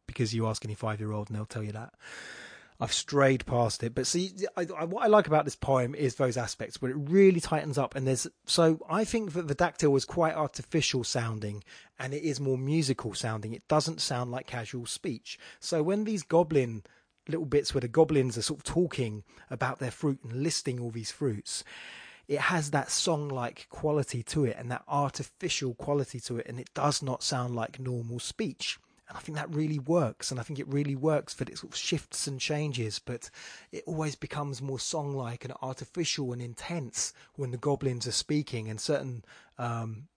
Because 0.07 0.35
you 0.35 0.47
ask 0.47 0.65
any 0.65 0.75
five-year-old, 0.75 1.29
and 1.29 1.37
they'll 1.37 1.47
tell 1.47 1.63
you 1.63 1.73
that. 1.73 1.93
I've 2.81 2.93
strayed 2.93 3.45
past 3.45 3.83
it, 3.83 3.95
but 3.95 4.07
see, 4.07 4.31
I, 4.57 4.65
I, 4.77 4.85
what 4.85 5.03
I 5.03 5.09
like 5.09 5.27
about 5.27 5.45
this 5.45 5.57
poem 5.57 5.97
is 5.97 6.15
those 6.15 6.37
aspects 6.37 6.81
where 6.81 6.93
it 6.93 6.97
really 6.97 7.41
tightens 7.41 7.77
up, 7.77 7.97
and 7.97 8.07
there's 8.07 8.29
so 8.47 8.79
I 8.89 9.05
think 9.05 9.33
that 9.33 9.49
the 9.49 9.55
dactyl 9.55 9.91
was 9.91 10.05
quite 10.05 10.35
artificial 10.35 11.03
sounding, 11.03 11.65
and 11.99 12.15
it 12.15 12.23
is 12.23 12.39
more 12.39 12.57
musical 12.57 13.15
sounding. 13.15 13.53
It 13.53 13.67
doesn't 13.67 14.01
sound 14.01 14.31
like 14.31 14.47
casual 14.47 14.87
speech. 14.87 15.41
So 15.59 15.83
when 15.83 16.05
these 16.05 16.23
goblin 16.23 16.85
little 17.27 17.47
bits 17.47 17.75
where 17.75 17.81
the 17.81 17.89
goblins 17.89 18.39
are 18.39 18.43
sort 18.43 18.61
of 18.61 18.65
talking 18.65 19.25
about 19.51 19.81
their 19.81 19.91
fruit 19.91 20.21
and 20.23 20.45
listing 20.45 20.79
all 20.79 20.91
these 20.91 21.11
fruits, 21.11 21.65
it 22.29 22.41
has 22.41 22.71
that 22.71 22.91
song 22.91 23.29
like 23.31 23.67
quality 23.71 24.23
to 24.23 24.45
it 24.45 24.57
and 24.59 24.71
that 24.71 24.85
artificial 24.87 25.75
quality 25.75 26.21
to 26.21 26.37
it, 26.37 26.47
and 26.47 26.61
it 26.61 26.73
does 26.75 27.03
not 27.03 27.23
sound 27.23 27.57
like 27.57 27.81
normal 27.81 28.19
speech. 28.19 28.79
And 29.09 29.17
I 29.17 29.21
think 29.21 29.37
that 29.39 29.53
really 29.55 29.79
works, 29.79 30.31
and 30.31 30.39
I 30.39 30.43
think 30.43 30.59
it 30.59 30.69
really 30.69 30.95
works 30.95 31.33
that 31.35 31.49
it 31.49 31.57
sort 31.57 31.73
of 31.73 31.79
shifts 31.79 32.27
and 32.27 32.39
changes, 32.39 32.99
but 32.99 33.31
it 33.73 33.83
always 33.87 34.15
becomes 34.15 34.61
more 34.61 34.79
song 34.79 35.15
like 35.15 35.47
and 35.47 35.55
artificial 35.63 36.35
and 36.35 36.43
intense 36.43 37.15
when 37.37 37.51
the 37.51 37.57
goblins 37.57 38.07
are 38.07 38.13
speaking, 38.13 38.69
and 38.69 38.79
certain 38.79 39.25
um, 39.57 40.09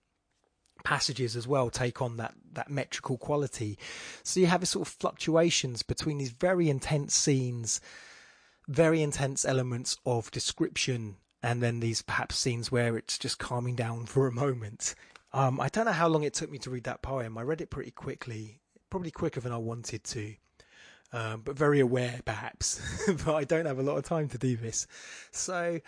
passages 0.84 1.34
as 1.34 1.48
well 1.48 1.70
take 1.70 2.02
on 2.02 2.18
that 2.18 2.34
that 2.52 2.68
metrical 2.68 3.16
quality. 3.16 3.78
So 4.22 4.40
you 4.40 4.46
have 4.46 4.60
this 4.60 4.70
sort 4.70 4.86
of 4.86 4.92
fluctuations 4.92 5.82
between 5.82 6.18
these 6.18 6.32
very 6.32 6.68
intense 6.68 7.14
scenes, 7.14 7.80
very 8.68 9.00
intense 9.00 9.46
elements 9.46 9.96
of 10.04 10.30
description 10.30 11.16
and 11.42 11.62
then 11.62 11.80
these 11.80 12.02
perhaps 12.02 12.36
scenes 12.36 12.70
where 12.70 12.96
it's 12.96 13.18
just 13.18 13.38
calming 13.38 13.74
down 13.74 14.06
for 14.06 14.26
a 14.26 14.32
moment. 14.32 14.94
Um, 15.32 15.60
I 15.60 15.68
don't 15.68 15.86
know 15.86 15.92
how 15.92 16.08
long 16.08 16.24
it 16.24 16.34
took 16.34 16.50
me 16.50 16.58
to 16.58 16.70
read 16.70 16.84
that 16.84 17.02
poem. 17.02 17.38
I 17.38 17.42
read 17.42 17.60
it 17.60 17.70
pretty 17.70 17.90
quickly, 17.90 18.60
probably 18.90 19.10
quicker 19.10 19.40
than 19.40 19.52
I 19.52 19.56
wanted 19.56 20.04
to, 20.04 20.34
um, 21.12 21.42
but 21.42 21.56
very 21.56 21.80
aware 21.80 22.20
perhaps. 22.24 22.80
but 23.24 23.34
I 23.34 23.44
don't 23.44 23.66
have 23.66 23.78
a 23.78 23.82
lot 23.82 23.96
of 23.96 24.04
time 24.04 24.28
to 24.28 24.38
do 24.38 24.56
this. 24.56 24.86
So 25.30 25.80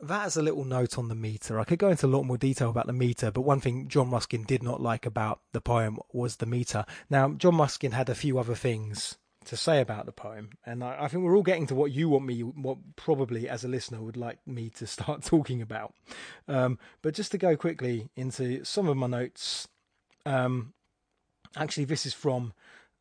that 0.00 0.26
is 0.26 0.36
a 0.36 0.42
little 0.42 0.64
note 0.64 0.98
on 0.98 1.08
the 1.08 1.14
meter. 1.14 1.58
I 1.58 1.64
could 1.64 1.78
go 1.78 1.88
into 1.88 2.06
a 2.06 2.08
lot 2.08 2.24
more 2.24 2.36
detail 2.38 2.70
about 2.70 2.86
the 2.86 2.92
meter, 2.92 3.30
but 3.30 3.42
one 3.42 3.60
thing 3.60 3.88
John 3.88 4.10
Ruskin 4.10 4.44
did 4.44 4.62
not 4.62 4.80
like 4.80 5.06
about 5.06 5.40
the 5.52 5.60
poem 5.60 5.98
was 6.12 6.36
the 6.36 6.46
meter. 6.46 6.84
Now, 7.08 7.30
John 7.30 7.56
Ruskin 7.56 7.92
had 7.92 8.08
a 8.08 8.14
few 8.14 8.38
other 8.38 8.54
things 8.54 9.18
to 9.44 9.56
say 9.56 9.80
about 9.80 10.06
the 10.06 10.12
poem, 10.12 10.50
and 10.66 10.82
I, 10.84 11.04
I, 11.04 11.08
think 11.08 11.24
we're 11.24 11.36
all 11.36 11.42
getting 11.42 11.66
to 11.68 11.74
what 11.74 11.92
you 11.92 12.08
want 12.08 12.26
me, 12.26 12.40
what 12.40 12.78
probably 12.96 13.48
as 13.48 13.64
a 13.64 13.68
listener 13.68 14.02
would 14.02 14.16
like 14.16 14.38
me 14.46 14.70
to 14.70 14.86
start 14.86 15.22
talking 15.22 15.62
about. 15.62 15.94
Um, 16.46 16.78
but 17.02 17.14
just 17.14 17.32
to 17.32 17.38
go 17.38 17.56
quickly 17.56 18.08
into 18.16 18.64
some 18.64 18.88
of 18.88 18.96
my 18.96 19.06
notes, 19.06 19.68
um, 20.26 20.74
actually, 21.56 21.84
this 21.84 22.06
is 22.06 22.14
from. 22.14 22.52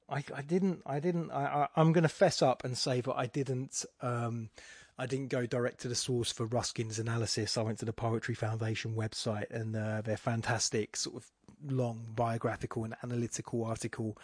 I, 0.09 0.23
I 0.33 0.41
didn't. 0.41 0.81
I 0.85 0.99
didn't. 0.99 1.31
I, 1.31 1.67
I, 1.75 1.81
am 1.81 1.91
going 1.91 2.03
to 2.03 2.09
fess 2.09 2.41
up 2.41 2.63
and 2.63 2.77
say 2.77 3.01
that 3.01 3.13
I 3.13 3.25
didn't. 3.25 3.83
Um, 4.01 4.49
I 4.97 5.05
didn't 5.05 5.27
go 5.27 5.45
direct 5.45 5.81
to 5.81 5.87
the 5.87 5.95
source 5.95 6.31
for 6.31 6.45
Ruskin's 6.45 6.97
analysis. 6.97 7.57
I 7.57 7.61
went 7.61 7.79
to 7.79 7.85
the 7.85 7.93
Poetry 7.93 8.33
Foundation 8.33 8.95
website 8.95 9.51
and 9.51 9.75
uh, 9.75 10.01
their 10.01 10.17
fantastic 10.17 10.95
sort 10.95 11.17
of 11.17 11.29
long 11.65 12.05
biographical 12.15 12.83
and 12.83 12.95
analytical 13.03 13.63
article 13.63 14.17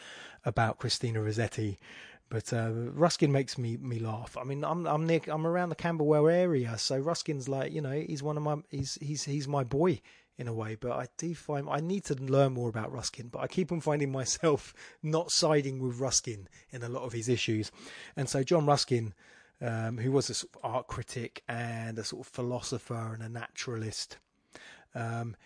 about 0.45 0.77
Christina 0.77 1.21
Rossetti 1.21 1.79
but 2.33 2.51
uh, 2.51 2.71
Ruskin 2.71 3.31
makes 3.31 3.59
me 3.59 3.77
me 3.77 3.99
laugh. 3.99 4.35
I 4.37 4.43
mean, 4.43 4.63
I'm 4.63 4.87
I'm 4.87 5.05
near, 5.05 5.21
I'm 5.27 5.45
around 5.45 5.69
the 5.69 5.75
Camberwell 5.75 6.27
area, 6.27 6.75
so 6.79 6.97
Ruskin's 6.97 7.47
like 7.47 7.71
you 7.71 7.79
know 7.79 7.91
he's 7.91 8.23
one 8.23 8.37
of 8.37 8.43
my 8.43 8.55
he's 8.71 8.97
he's 8.99 9.23
he's 9.23 9.47
my 9.47 9.63
boy 9.63 10.01
in 10.39 10.47
a 10.47 10.53
way. 10.53 10.73
But 10.73 10.93
I 10.93 11.07
do 11.17 11.35
find 11.35 11.69
I 11.69 11.79
need 11.79 12.05
to 12.05 12.15
learn 12.15 12.53
more 12.53 12.69
about 12.69 12.91
Ruskin. 12.91 13.27
But 13.27 13.41
I 13.41 13.47
keep 13.47 13.71
on 13.71 13.81
finding 13.81 14.11
myself 14.11 14.73
not 15.03 15.31
siding 15.31 15.79
with 15.79 15.99
Ruskin 15.99 16.47
in 16.71 16.81
a 16.81 16.89
lot 16.89 17.03
of 17.03 17.13
his 17.13 17.29
issues, 17.29 17.71
and 18.15 18.27
so 18.27 18.43
John 18.43 18.65
Ruskin. 18.65 19.13
Um, 19.61 19.97
who 19.97 20.11
was 20.11 20.29
a 20.29 20.33
sort 20.33 20.51
of 20.55 20.59
art 20.75 20.87
critic 20.87 21.41
and 21.47 21.97
a 21.97 22.03
sort 22.03 22.27
of 22.27 22.33
philosopher 22.33 23.13
and 23.13 23.23
a 23.23 23.29
naturalist. 23.29 24.17
Um, 24.93 25.37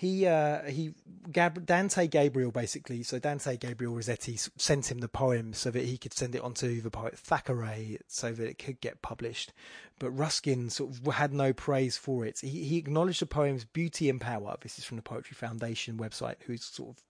he 0.00 0.26
uh, 0.26 0.62
he 0.62 0.94
Gab- 1.30 1.66
Dante 1.66 2.06
Gabriel 2.06 2.50
basically. 2.50 3.02
So 3.02 3.18
Dante 3.18 3.58
Gabriel 3.58 3.94
Rossetti 3.94 4.38
sent 4.56 4.90
him 4.90 4.98
the 4.98 5.08
poem 5.08 5.52
so 5.52 5.70
that 5.70 5.84
he 5.84 5.98
could 5.98 6.14
send 6.14 6.34
it 6.34 6.40
on 6.40 6.54
to 6.54 6.80
the 6.80 6.90
poet 6.90 7.18
Thackeray 7.18 7.98
so 8.08 8.32
that 8.32 8.48
it 8.48 8.58
could 8.58 8.80
get 8.80 9.02
published. 9.02 9.52
But 9.98 10.12
Ruskin 10.12 10.70
sort 10.70 10.96
of 10.96 11.12
had 11.12 11.34
no 11.34 11.52
praise 11.52 11.98
for 11.98 12.24
it. 12.24 12.40
He 12.40 12.64
he 12.64 12.78
acknowledged 12.78 13.20
the 13.20 13.26
poem's 13.26 13.66
beauty 13.66 14.08
and 14.08 14.18
power. 14.18 14.56
This 14.62 14.78
is 14.78 14.86
from 14.86 14.96
the 14.96 15.02
Poetry 15.02 15.34
Foundation 15.34 15.98
website, 15.98 16.36
who's 16.46 16.64
sort 16.64 16.96
of 16.96 17.04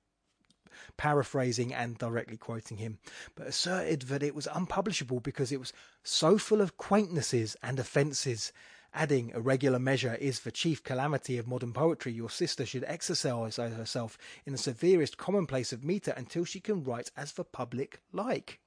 paraphrasing 0.97 1.73
and 1.73 1.97
directly 1.97 2.39
quoting 2.39 2.79
him, 2.79 2.99
but 3.37 3.47
asserted 3.47 4.03
that 4.03 4.25
it 4.25 4.35
was 4.35 4.49
unpublishable 4.53 5.21
because 5.21 5.53
it 5.53 5.61
was 5.61 5.73
so 6.03 6.39
full 6.39 6.61
of 6.61 6.77
quaintnesses 6.77 7.55
and 7.63 7.79
offences 7.79 8.53
adding 8.93 9.33
a 9.35 9.41
regular 9.41 9.79
measure 9.79 10.17
is 10.21 10.41
the 10.41 10.51
chief 10.51 10.83
calamity 10.83 11.39
of 11.39 11.47
modern 11.47 11.73
poetry. 11.73 12.13
Your 12.13 12.31
sister 12.31 12.67
should 12.67 12.85
exercise 12.87 13.57
herself 13.57 14.19
in 14.45 14.53
the 14.53 14.59
severest 14.59 15.17
commonplace 15.17 15.73
of 15.73 15.85
metre 15.85 16.15
until 16.17 16.45
she 16.45 16.61
can 16.61 16.83
write 16.83 17.11
as 17.17 17.33
the 17.33 17.45
public 17.45 18.01
like. 18.13 18.61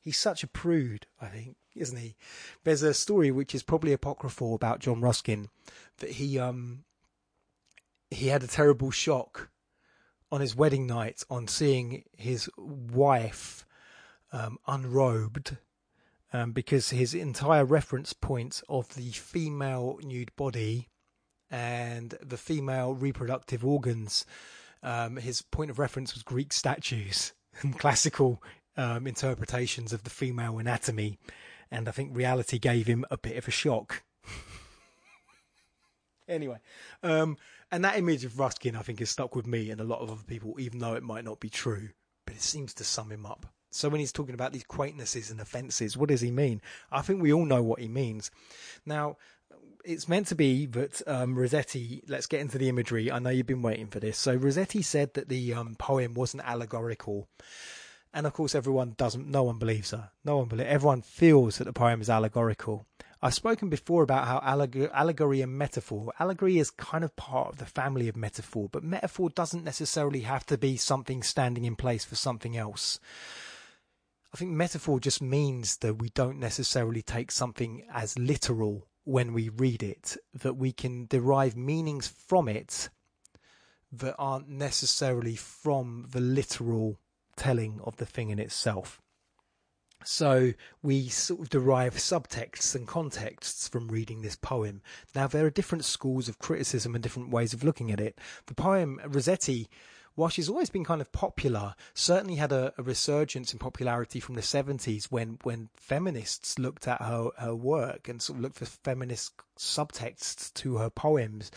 He's 0.00 0.18
such 0.18 0.42
a 0.44 0.48
prude, 0.48 1.06
I 1.20 1.26
think, 1.26 1.56
isn't 1.74 1.98
he? 1.98 2.16
There's 2.64 2.82
a 2.82 2.94
story 2.94 3.30
which 3.30 3.54
is 3.54 3.62
probably 3.62 3.92
apocryphal 3.92 4.54
about 4.54 4.80
John 4.80 5.00
Ruskin 5.00 5.48
that 5.98 6.12
he 6.12 6.38
um 6.38 6.84
he 8.10 8.28
had 8.28 8.42
a 8.42 8.48
terrible 8.48 8.90
shock 8.90 9.50
on 10.30 10.40
his 10.40 10.54
wedding 10.54 10.86
night 10.86 11.22
on 11.28 11.48
seeing 11.48 12.04
his 12.16 12.48
wife 12.56 13.64
um, 14.32 14.58
unrobed 14.66 15.56
um, 16.36 16.52
because 16.52 16.90
his 16.90 17.14
entire 17.14 17.64
reference 17.64 18.12
point 18.12 18.62
of 18.68 18.94
the 18.94 19.10
female 19.12 19.98
nude 20.02 20.36
body 20.36 20.88
and 21.50 22.14
the 22.22 22.36
female 22.36 22.94
reproductive 22.94 23.64
organs. 23.64 24.26
Um, 24.82 25.16
his 25.16 25.40
point 25.40 25.70
of 25.70 25.78
reference 25.78 26.12
was 26.12 26.22
Greek 26.22 26.52
statues 26.52 27.32
and 27.62 27.78
classical 27.78 28.42
um, 28.76 29.06
interpretations 29.06 29.94
of 29.94 30.04
the 30.04 30.10
female 30.10 30.58
anatomy, 30.58 31.18
and 31.70 31.88
I 31.88 31.92
think 31.92 32.14
reality 32.14 32.58
gave 32.58 32.86
him 32.86 33.06
a 33.10 33.16
bit 33.16 33.38
of 33.38 33.48
a 33.48 33.50
shock. 33.50 34.02
anyway, 36.28 36.58
um, 37.02 37.38
and 37.72 37.82
that 37.82 37.96
image 37.96 38.26
of 38.26 38.38
Ruskin, 38.38 38.76
I 38.76 38.82
think, 38.82 39.00
is 39.00 39.08
stuck 39.08 39.34
with 39.34 39.46
me 39.46 39.70
and 39.70 39.80
a 39.80 39.84
lot 39.84 40.00
of 40.00 40.10
other 40.10 40.24
people, 40.26 40.60
even 40.60 40.80
though 40.80 40.94
it 40.94 41.02
might 41.02 41.24
not 41.24 41.40
be 41.40 41.48
true. 41.48 41.88
But 42.26 42.36
it 42.36 42.42
seems 42.42 42.74
to 42.74 42.84
sum 42.84 43.10
him 43.10 43.24
up. 43.24 43.46
So 43.76 43.88
when 43.88 44.00
he's 44.00 44.12
talking 44.12 44.34
about 44.34 44.52
these 44.52 44.64
quaintnesses 44.64 45.30
and 45.30 45.40
offences, 45.40 45.96
what 45.96 46.08
does 46.08 46.20
he 46.20 46.30
mean? 46.30 46.60
I 46.90 47.02
think 47.02 47.22
we 47.22 47.32
all 47.32 47.44
know 47.44 47.62
what 47.62 47.80
he 47.80 47.88
means. 47.88 48.30
Now, 48.84 49.16
it's 49.84 50.08
meant 50.08 50.26
to 50.28 50.34
be 50.34 50.66
that 50.66 51.00
um, 51.06 51.38
Rossetti. 51.38 52.02
Let's 52.08 52.26
get 52.26 52.40
into 52.40 52.58
the 52.58 52.68
imagery. 52.68 53.10
I 53.10 53.18
know 53.18 53.30
you've 53.30 53.46
been 53.46 53.62
waiting 53.62 53.86
for 53.86 54.00
this. 54.00 54.18
So 54.18 54.34
Rossetti 54.34 54.82
said 54.82 55.14
that 55.14 55.28
the 55.28 55.54
um, 55.54 55.76
poem 55.76 56.14
wasn't 56.14 56.44
allegorical, 56.44 57.28
and 58.12 58.26
of 58.26 58.32
course, 58.32 58.54
everyone 58.54 58.94
doesn't. 58.96 59.28
No 59.28 59.44
one 59.44 59.58
believes 59.58 59.92
her. 59.92 60.10
No 60.24 60.38
one 60.38 60.48
believes. 60.48 60.70
Everyone 60.70 61.02
feels 61.02 61.58
that 61.58 61.64
the 61.64 61.72
poem 61.72 62.00
is 62.00 62.10
allegorical. 62.10 62.86
I've 63.22 63.34
spoken 63.34 63.70
before 63.70 64.02
about 64.02 64.26
how 64.26 64.40
alleg- 64.40 64.90
allegory 64.92 65.40
and 65.40 65.56
metaphor. 65.56 66.12
Allegory 66.20 66.58
is 66.58 66.70
kind 66.70 67.02
of 67.02 67.16
part 67.16 67.48
of 67.48 67.58
the 67.58 67.64
family 67.64 68.08
of 68.08 68.16
metaphor, 68.16 68.68
but 68.70 68.84
metaphor 68.84 69.30
doesn't 69.30 69.64
necessarily 69.64 70.20
have 70.20 70.44
to 70.46 70.58
be 70.58 70.76
something 70.76 71.22
standing 71.22 71.64
in 71.64 71.76
place 71.76 72.04
for 72.04 72.14
something 72.14 72.56
else. 72.56 73.00
I 74.32 74.36
think 74.36 74.50
metaphor 74.50 75.00
just 75.00 75.22
means 75.22 75.78
that 75.78 75.94
we 75.94 76.10
don't 76.10 76.38
necessarily 76.38 77.02
take 77.02 77.30
something 77.30 77.86
as 77.92 78.18
literal 78.18 78.86
when 79.04 79.32
we 79.32 79.48
read 79.48 79.82
it, 79.82 80.16
that 80.34 80.56
we 80.56 80.72
can 80.72 81.06
derive 81.06 81.56
meanings 81.56 82.08
from 82.08 82.48
it 82.48 82.88
that 83.92 84.16
aren't 84.18 84.48
necessarily 84.48 85.36
from 85.36 86.06
the 86.10 86.20
literal 86.20 86.98
telling 87.36 87.80
of 87.84 87.96
the 87.96 88.06
thing 88.06 88.30
in 88.30 88.38
itself. 88.38 89.00
So 90.04 90.52
we 90.82 91.08
sort 91.08 91.40
of 91.40 91.48
derive 91.48 91.94
subtexts 91.94 92.74
and 92.74 92.86
contexts 92.86 93.68
from 93.68 93.88
reading 93.88 94.22
this 94.22 94.36
poem. 94.36 94.82
Now 95.14 95.26
there 95.26 95.46
are 95.46 95.50
different 95.50 95.84
schools 95.84 96.28
of 96.28 96.38
criticism 96.38 96.94
and 96.94 97.02
different 97.02 97.30
ways 97.30 97.52
of 97.54 97.64
looking 97.64 97.90
at 97.90 98.00
it. 98.00 98.18
The 98.46 98.54
poem 98.54 99.00
Rossetti 99.06 99.68
while 100.16 100.30
she's 100.30 100.48
always 100.48 100.70
been 100.70 100.84
kind 100.84 101.00
of 101.00 101.12
popular, 101.12 101.74
certainly 101.94 102.36
had 102.36 102.50
a, 102.50 102.72
a, 102.78 102.82
resurgence 102.82 103.52
in 103.52 103.58
popularity 103.58 104.18
from 104.18 104.34
the 104.34 104.40
70s 104.40 105.04
when, 105.04 105.38
when 105.42 105.68
feminists 105.76 106.58
looked 106.58 106.88
at 106.88 107.02
her, 107.02 107.28
her 107.38 107.54
work 107.54 108.08
and 108.08 108.20
sort 108.20 108.38
of 108.38 108.42
looked 108.42 108.56
for 108.56 108.64
feminist 108.64 109.34
subtexts 109.58 110.52
to 110.54 110.78
her 110.78 110.88
poems. 110.88 111.50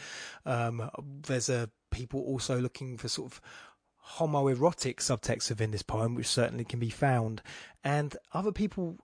Um, 0.45 0.89
there's 1.23 1.49
a 1.49 1.69
people 1.89 2.19
also 2.21 2.59
looking 2.59 2.97
for 2.97 3.07
sort 3.07 3.31
of 3.31 3.41
homoerotic 4.17 4.97
subtext 4.97 5.49
within 5.49 5.71
this 5.71 5.81
poem, 5.81 6.13
which 6.13 6.27
certainly 6.27 6.65
can 6.65 6.79
be 6.79 6.89
found. 6.89 7.41
And 7.83 8.15
other 8.33 8.51
people 8.51 8.97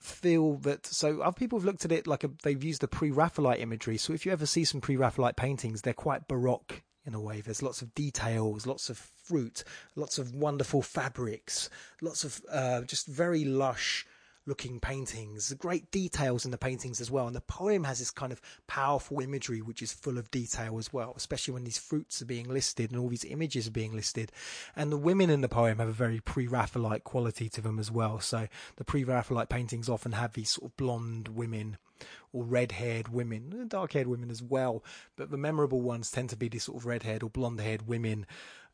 feel 0.00 0.54
that 0.58 0.86
so 0.86 1.20
other 1.20 1.34
people 1.34 1.58
have 1.58 1.66
looked 1.66 1.84
at 1.84 1.92
it 1.92 2.06
like 2.06 2.24
a, 2.24 2.30
they've 2.42 2.64
used 2.64 2.80
the 2.80 2.88
pre-Raphaelite 2.88 3.60
imagery. 3.60 3.98
So 3.98 4.14
if 4.14 4.24
you 4.24 4.32
ever 4.32 4.46
see 4.46 4.64
some 4.64 4.80
pre-Raphaelite 4.80 5.36
paintings, 5.36 5.82
they're 5.82 5.92
quite 5.92 6.26
baroque 6.26 6.82
in 7.08 7.14
a 7.14 7.20
way. 7.20 7.40
There's 7.40 7.62
lots 7.62 7.82
of 7.82 7.94
details, 7.94 8.66
lots 8.66 8.90
of 8.90 8.98
fruit, 8.98 9.64
lots 9.96 10.18
of 10.18 10.34
wonderful 10.34 10.82
fabrics, 10.82 11.70
lots 12.02 12.22
of 12.22 12.40
uh, 12.52 12.82
just 12.82 13.08
very 13.08 13.44
lush 13.44 14.06
looking 14.48 14.80
paintings, 14.80 15.52
great 15.54 15.90
details 15.90 16.44
in 16.44 16.50
the 16.50 16.58
paintings 16.58 17.00
as 17.00 17.10
well. 17.10 17.26
And 17.26 17.36
the 17.36 17.40
poem 17.42 17.84
has 17.84 17.98
this 17.98 18.10
kind 18.10 18.32
of 18.32 18.40
powerful 18.66 19.20
imagery 19.20 19.60
which 19.60 19.82
is 19.82 19.92
full 19.92 20.18
of 20.18 20.30
detail 20.30 20.78
as 20.78 20.92
well, 20.92 21.12
especially 21.16 21.54
when 21.54 21.64
these 21.64 21.78
fruits 21.78 22.22
are 22.22 22.26
being 22.26 22.48
listed 22.48 22.90
and 22.90 22.98
all 22.98 23.08
these 23.08 23.24
images 23.24 23.68
are 23.68 23.72
being 23.72 23.94
listed. 23.94 24.32
And 24.74 24.90
the 24.90 24.96
women 24.96 25.30
in 25.30 25.42
the 25.42 25.48
poem 25.48 25.78
have 25.78 25.88
a 25.88 25.92
very 25.92 26.20
pre 26.20 26.46
Raphaelite 26.48 27.04
quality 27.04 27.48
to 27.50 27.60
them 27.60 27.78
as 27.78 27.90
well. 27.90 28.18
So 28.20 28.48
the 28.76 28.84
pre 28.84 29.04
Raphaelite 29.04 29.50
paintings 29.50 29.88
often 29.88 30.12
have 30.12 30.32
these 30.32 30.50
sort 30.50 30.70
of 30.70 30.76
blonde 30.76 31.28
women 31.28 31.76
or 32.32 32.44
red 32.44 32.72
haired 32.72 33.08
women, 33.08 33.66
dark 33.68 33.92
haired 33.92 34.06
women 34.06 34.30
as 34.30 34.42
well. 34.42 34.84
But 35.16 35.30
the 35.30 35.36
memorable 35.36 35.80
ones 35.80 36.10
tend 36.10 36.30
to 36.30 36.36
be 36.36 36.48
these 36.48 36.64
sort 36.64 36.78
of 36.78 36.86
red 36.86 37.02
haired 37.02 37.22
or 37.22 37.30
blonde 37.30 37.60
haired 37.60 37.86
women 37.86 38.26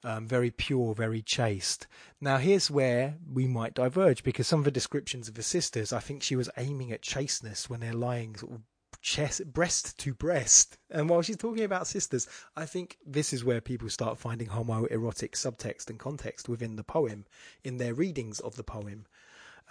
um, 0.04 0.28
very 0.28 0.50
pure, 0.50 0.94
very 0.94 1.22
chaste. 1.22 1.86
Now, 2.20 2.36
here's 2.36 2.70
where 2.70 3.16
we 3.26 3.46
might 3.46 3.74
diverge 3.74 4.22
because 4.22 4.46
some 4.46 4.60
of 4.60 4.64
the 4.64 4.70
descriptions 4.70 5.28
of 5.28 5.34
the 5.34 5.42
sisters, 5.42 5.92
I 5.92 6.00
think 6.00 6.22
she 6.22 6.36
was 6.36 6.50
aiming 6.56 6.92
at 6.92 7.02
chasteness 7.02 7.68
when 7.68 7.80
they're 7.80 7.94
lying 7.94 8.36
sort 8.36 8.52
of 8.52 8.60
chest, 9.00 9.52
breast 9.52 9.98
to 9.98 10.14
breast. 10.14 10.76
And 10.90 11.08
while 11.08 11.22
she's 11.22 11.38
talking 11.38 11.64
about 11.64 11.86
sisters, 11.86 12.28
I 12.54 12.66
think 12.66 12.98
this 13.04 13.32
is 13.32 13.44
where 13.44 13.60
people 13.60 13.88
start 13.88 14.18
finding 14.18 14.48
homoerotic 14.48 15.32
subtext 15.32 15.88
and 15.88 15.98
context 15.98 16.48
within 16.48 16.76
the 16.76 16.84
poem 16.84 17.24
in 17.64 17.78
their 17.78 17.94
readings 17.94 18.40
of 18.40 18.56
the 18.56 18.64
poem. 18.64 19.06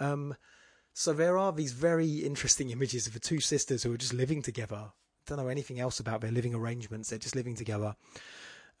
Um, 0.00 0.36
so 0.92 1.12
there 1.12 1.38
are 1.38 1.52
these 1.52 1.72
very 1.72 2.18
interesting 2.18 2.70
images 2.70 3.06
of 3.06 3.12
the 3.12 3.20
two 3.20 3.40
sisters 3.40 3.82
who 3.82 3.92
are 3.92 3.98
just 3.98 4.14
living 4.14 4.42
together. 4.42 4.92
Don't 5.26 5.38
know 5.38 5.48
anything 5.48 5.80
else 5.80 6.00
about 6.00 6.20
their 6.20 6.30
living 6.32 6.54
arrangements. 6.54 7.10
They're 7.10 7.18
just 7.18 7.36
living 7.36 7.56
together. 7.56 7.96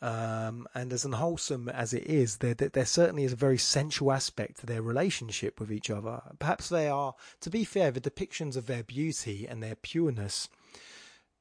Um, 0.04 0.68
and 0.74 0.92
as 0.92 1.06
unwholesome 1.06 1.70
as 1.70 1.94
it 1.94 2.04
is, 2.06 2.36
there, 2.36 2.52
there 2.52 2.84
certainly 2.84 3.24
is 3.24 3.32
a 3.32 3.36
very 3.36 3.56
sensual 3.56 4.12
aspect 4.12 4.60
to 4.60 4.66
their 4.66 4.82
relationship 4.82 5.58
with 5.58 5.72
each 5.72 5.88
other. 5.88 6.20
Perhaps 6.38 6.68
they 6.68 6.88
are, 6.88 7.14
to 7.40 7.48
be 7.48 7.64
fair, 7.64 7.90
the 7.90 8.02
depictions 8.02 8.54
of 8.54 8.66
their 8.66 8.82
beauty 8.82 9.46
and 9.48 9.62
their 9.62 9.76
pureness, 9.76 10.50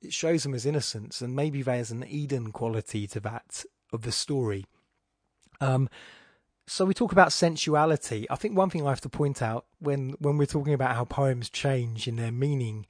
it 0.02 0.14
shows 0.14 0.44
them 0.44 0.54
as 0.54 0.66
innocence, 0.66 1.20
and 1.20 1.36
maybe 1.36 1.62
there's 1.62 1.92
an 1.92 2.06
Eden 2.08 2.54
quality 2.54 3.06
to 3.08 3.20
that 3.20 3.66
of 3.92 4.04
the 4.04 4.14
story. 4.14 4.66
Um, 5.60 5.90
so 6.66 6.86
we 6.86 6.94
talk 6.94 7.12
about 7.12 7.34
sensuality. 7.34 8.26
I 8.30 8.38
think 8.38 8.56
one 8.56 8.70
thing 8.70 8.88
I 8.88 8.92
have 8.92 9.02
to 9.02 9.10
point 9.10 9.42
out 9.42 9.66
when 9.80 10.12
when 10.20 10.38
we're 10.38 10.46
talking 10.46 10.74
about 10.74 10.96
how 10.96 11.04
poems 11.04 11.50
change 11.50 12.08
in 12.08 12.16
their 12.16 12.32
meaning 12.32 12.86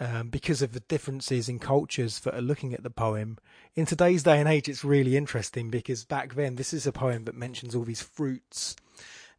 um, 0.00 0.28
because 0.28 0.62
of 0.62 0.72
the 0.72 0.80
differences 0.80 1.48
in 1.48 1.58
cultures 1.58 2.20
that 2.20 2.34
are 2.34 2.42
looking 2.42 2.74
at 2.74 2.82
the 2.82 2.90
poem. 2.90 3.38
In 3.74 3.86
today's 3.86 4.22
day 4.22 4.38
and 4.38 4.48
age, 4.48 4.68
it's 4.68 4.84
really 4.84 5.16
interesting 5.16 5.70
because 5.70 6.04
back 6.04 6.34
then, 6.34 6.56
this 6.56 6.72
is 6.72 6.86
a 6.86 6.92
poem 6.92 7.24
that 7.24 7.34
mentions 7.34 7.74
all 7.74 7.84
these 7.84 8.02
fruits 8.02 8.76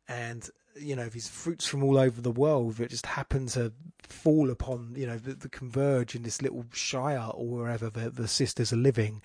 and 0.07 0.49
you 0.79 0.95
know 0.95 1.09
these 1.09 1.27
fruits 1.27 1.65
from 1.65 1.83
all 1.83 1.97
over 1.97 2.21
the 2.21 2.31
world 2.31 2.75
that 2.75 2.91
just 2.91 3.07
happen 3.07 3.47
to 3.47 3.73
fall 4.03 4.51
upon 4.51 4.93
you 4.95 5.07
know 5.07 5.17
the, 5.17 5.49
converge 5.49 6.15
in 6.15 6.21
this 6.21 6.41
little 6.41 6.65
shire 6.71 7.31
or 7.33 7.47
wherever 7.47 7.89
the, 7.89 8.09
the 8.11 8.27
sisters 8.27 8.71
are 8.71 8.77
living 8.77 9.21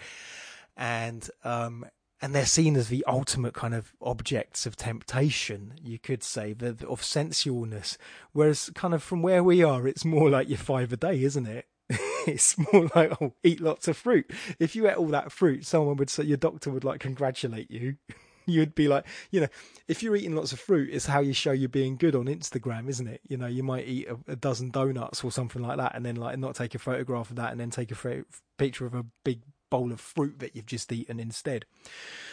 and 0.77 1.29
um, 1.45 1.85
and 2.23 2.33
they're 2.33 2.47
seen 2.47 2.77
as 2.77 2.89
the 2.89 3.05
ultimate 3.09 3.53
kind 3.53 3.75
of 3.75 3.93
objects 4.01 4.65
of 4.65 4.77
temptation, 4.77 5.75
you 5.83 5.99
could 5.99 6.23
say, 6.23 6.53
the, 6.53 6.69
of 6.89 7.03
sensualness. 7.03 7.97
Whereas, 8.33 8.71
kind 8.77 8.95
of 8.95 9.03
from 9.03 9.23
where 9.23 9.43
we 9.43 9.65
are, 9.65 9.89
it's 9.89 10.05
more 10.05 10.31
like 10.31 10.49
your 10.49 10.59
five 10.59 10.93
a 10.93 10.97
day, 10.97 11.21
isn't 11.25 11.47
it? 11.47 11.67
it's 11.91 12.57
more 12.73 12.89
like, 12.95 13.21
oh, 13.21 13.35
eat 13.43 13.61
lots 13.61 13.89
of 13.89 13.97
fruit. 13.97 14.31
If 14.61 14.77
you 14.77 14.89
ate 14.89 14.97
all 14.97 15.09
that 15.09 15.33
fruit, 15.33 15.67
someone 15.67 15.97
would 15.97 16.09
say, 16.09 16.23
your 16.23 16.37
doctor 16.37 16.71
would 16.71 16.85
like 16.85 17.01
congratulate 17.01 17.73
you. 17.73 17.97
You'd 18.47 18.75
be 18.75 18.89
like, 18.89 19.05
you 19.31 19.41
know, 19.41 19.49
if 19.87 20.03
you're 20.03 20.17
eating 20.17 20.35
lots 20.35 20.53
of 20.53 20.59
fruit, 20.59 20.91
it's 20.93 21.07
how 21.07 21.21
you 21.21 21.33
show 21.33 21.53
you're 21.53 21.69
being 21.69 21.97
good 21.97 22.17
on 22.17 22.27
Instagram, 22.27 22.89
isn't 22.89 23.07
it? 23.07 23.21
You 23.29 23.37
know, 23.37 23.47
you 23.47 23.63
might 23.63 23.87
eat 23.87 24.09
a, 24.09 24.19
a 24.33 24.35
dozen 24.35 24.71
donuts 24.71 25.23
or 25.23 25.31
something 25.31 25.63
like 25.63 25.77
that, 25.77 25.95
and 25.95 26.05
then 26.05 26.17
like 26.17 26.37
not 26.39 26.57
take 26.57 26.75
a 26.75 26.81
photograph 26.81 27.31
of 27.31 27.37
that, 27.37 27.53
and 27.53 27.61
then 27.61 27.71
take 27.71 27.93
a 27.93 28.25
picture 28.59 28.85
of 28.85 28.95
a 28.95 29.05
big 29.25 29.43
bowl 29.73 29.91
of 29.91 30.01
fruit 30.01 30.39
that 30.41 30.55
you've 30.55 30.67
just 30.67 30.93
eaten 30.93 31.19
instead. 31.19 31.65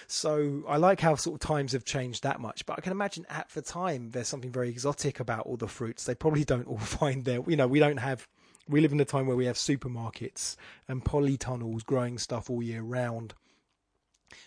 So 0.08 0.64
I 0.68 0.76
like 0.76 1.00
how 1.00 1.16
sort 1.16 1.42
of 1.42 1.48
times 1.48 1.72
have 1.72 1.86
changed 1.86 2.24
that 2.24 2.42
much. 2.42 2.66
But 2.66 2.78
I 2.78 2.82
can 2.82 2.92
imagine 2.92 3.26
at 3.30 3.50
the 3.52 3.62
time 3.62 4.12
there's 4.12 4.28
something 4.28 4.52
very 4.52 4.70
exotic 4.70 5.22
about 5.22 5.46
all 5.46 5.56
the 5.56 5.70
fruits. 5.70 6.04
They 6.04 6.16
probably 6.16 6.44
don't 6.44 6.68
all 6.68 6.78
find 7.00 7.24
their, 7.24 7.40
you 7.48 7.56
know, 7.56 7.68
we 7.68 7.80
don't 7.80 7.98
have. 7.98 8.28
We 8.68 8.82
live 8.82 8.92
in 8.92 9.00
a 9.00 9.06
time 9.06 9.26
where 9.26 9.38
we 9.38 9.46
have 9.46 9.56
supermarkets 9.56 10.56
and 10.88 11.04
polytunnels 11.04 11.84
growing 11.84 12.20
stuff 12.20 12.52
all 12.52 12.62
year 12.62 12.82
round 12.82 13.34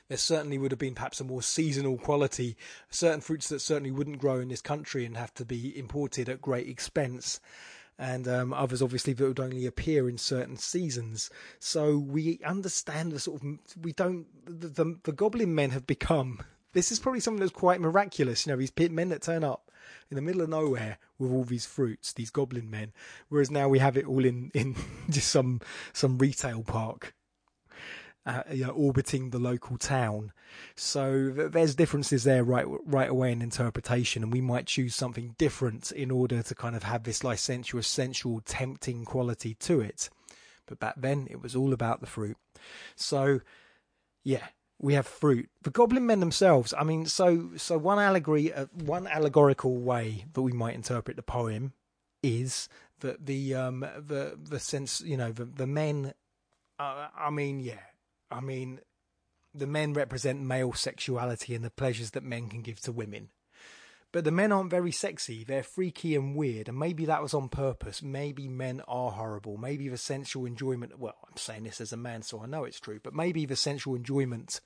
there 0.08 0.18
certainly 0.18 0.58
would 0.58 0.70
have 0.70 0.78
been 0.78 0.94
perhaps 0.94 1.20
a 1.20 1.24
more 1.24 1.42
seasonal 1.42 1.98
quality, 1.98 2.56
certain 2.90 3.20
fruits 3.20 3.48
that 3.48 3.60
certainly 3.60 3.90
wouldn't 3.90 4.20
grow 4.20 4.38
in 4.38 4.48
this 4.48 4.60
country 4.60 5.04
and 5.04 5.16
have 5.16 5.34
to 5.34 5.44
be 5.44 5.76
imported 5.76 6.28
at 6.28 6.40
great 6.40 6.68
expense 6.68 7.40
and 8.02 8.26
um, 8.26 8.52
others 8.52 8.82
obviously 8.82 9.12
that 9.12 9.24
would 9.24 9.38
only 9.38 9.64
appear 9.64 10.08
in 10.08 10.18
certain 10.18 10.56
seasons. 10.56 11.30
So 11.60 11.96
we 11.96 12.40
understand 12.44 13.12
the 13.12 13.20
sort 13.20 13.40
of 13.40 13.58
we 13.80 13.92
don't 13.92 14.26
the, 14.44 14.66
the, 14.66 14.98
the 15.04 15.12
Goblin 15.12 15.54
Men 15.54 15.70
have 15.70 15.86
become. 15.86 16.40
This 16.72 16.90
is 16.90 16.98
probably 16.98 17.20
something 17.20 17.38
that's 17.38 17.52
quite 17.52 17.80
miraculous. 17.80 18.44
You 18.44 18.52
know, 18.52 18.56
these 18.58 18.72
men 18.90 19.10
that 19.10 19.22
turn 19.22 19.44
up 19.44 19.70
in 20.10 20.16
the 20.16 20.22
middle 20.22 20.42
of 20.42 20.48
nowhere 20.48 20.98
with 21.16 21.30
all 21.30 21.44
these 21.44 21.64
fruits, 21.64 22.12
these 22.12 22.30
Goblin 22.30 22.68
Men, 22.68 22.92
whereas 23.28 23.52
now 23.52 23.68
we 23.68 23.78
have 23.78 23.96
it 23.96 24.06
all 24.06 24.24
in 24.24 24.50
in 24.52 24.74
just 25.08 25.28
some 25.28 25.60
some 25.92 26.18
retail 26.18 26.64
park 26.64 27.14
uh, 28.24 28.42
you 28.52 28.66
know, 28.66 28.70
orbiting 28.70 29.30
the 29.30 29.38
local 29.38 29.76
town. 29.76 30.32
So 30.76 31.30
there's 31.30 31.74
differences 31.74 32.24
there 32.24 32.44
right 32.44 32.66
right 32.84 33.10
away 33.10 33.32
in 33.32 33.42
interpretation, 33.42 34.22
and 34.22 34.32
we 34.32 34.40
might 34.40 34.66
choose 34.66 34.94
something 34.94 35.34
different 35.38 35.90
in 35.92 36.10
order 36.10 36.42
to 36.42 36.54
kind 36.54 36.76
of 36.76 36.84
have 36.84 37.02
this 37.04 37.24
licentious, 37.24 37.86
sensual, 37.86 38.40
tempting 38.44 39.04
quality 39.04 39.54
to 39.54 39.80
it. 39.80 40.08
but 40.66 40.78
back 40.78 40.94
then 40.96 41.26
it 41.30 41.42
was 41.42 41.56
all 41.56 41.72
about 41.72 42.00
the 42.00 42.06
fruit. 42.06 42.36
So, 42.94 43.40
yeah, 44.24 44.46
we 44.78 44.94
have 44.94 45.06
fruit. 45.06 45.48
The 45.62 45.70
goblin 45.70 46.06
men 46.06 46.20
themselves. 46.20 46.74
I 46.76 46.84
mean, 46.84 47.06
so 47.06 47.50
so 47.56 47.78
one 47.78 47.98
allegory, 47.98 48.52
uh, 48.52 48.66
one 48.72 49.06
allegorical 49.06 49.78
way 49.78 50.26
that 50.32 50.42
we 50.42 50.52
might 50.52 50.74
interpret 50.74 51.16
the 51.16 51.22
poem 51.22 51.72
is 52.22 52.68
that 53.00 53.26
the 53.26 53.54
um 53.54 53.80
the 53.80 54.38
the 54.40 54.60
sense 54.60 55.00
you 55.00 55.16
know 55.16 55.32
the 55.32 55.44
the 55.44 55.66
men. 55.66 56.14
Uh, 56.78 57.08
I 57.16 57.30
mean, 57.30 57.60
yeah, 57.60 57.78
I 58.32 58.40
mean, 58.40 58.80
the 59.54 59.66
men 59.66 59.92
represent 59.92 60.40
male 60.40 60.72
sexuality 60.72 61.54
and 61.54 61.64
the 61.64 61.70
pleasures 61.70 62.12
that 62.12 62.24
men 62.24 62.48
can 62.48 62.62
give 62.62 62.80
to 62.80 62.92
women. 62.92 63.28
But 64.12 64.24
the 64.24 64.30
men 64.30 64.52
aren't 64.52 64.70
very 64.70 64.92
sexy. 64.92 65.42
They're 65.42 65.62
freaky 65.62 66.14
and 66.14 66.36
weird. 66.36 66.68
And 66.68 66.78
maybe 66.78 67.06
that 67.06 67.22
was 67.22 67.32
on 67.32 67.48
purpose. 67.48 68.02
Maybe 68.02 68.46
men 68.46 68.82
are 68.86 69.10
horrible. 69.10 69.56
Maybe 69.56 69.88
the 69.88 69.96
sensual 69.96 70.44
enjoyment, 70.44 70.98
well, 70.98 71.16
I'm 71.28 71.36
saying 71.38 71.64
this 71.64 71.80
as 71.80 71.94
a 71.94 71.96
man, 71.96 72.20
so 72.20 72.42
I 72.42 72.46
know 72.46 72.64
it's 72.64 72.80
true, 72.80 73.00
but 73.02 73.14
maybe 73.14 73.46
the 73.46 73.56
sensual 73.56 73.94
enjoyment 73.94 74.60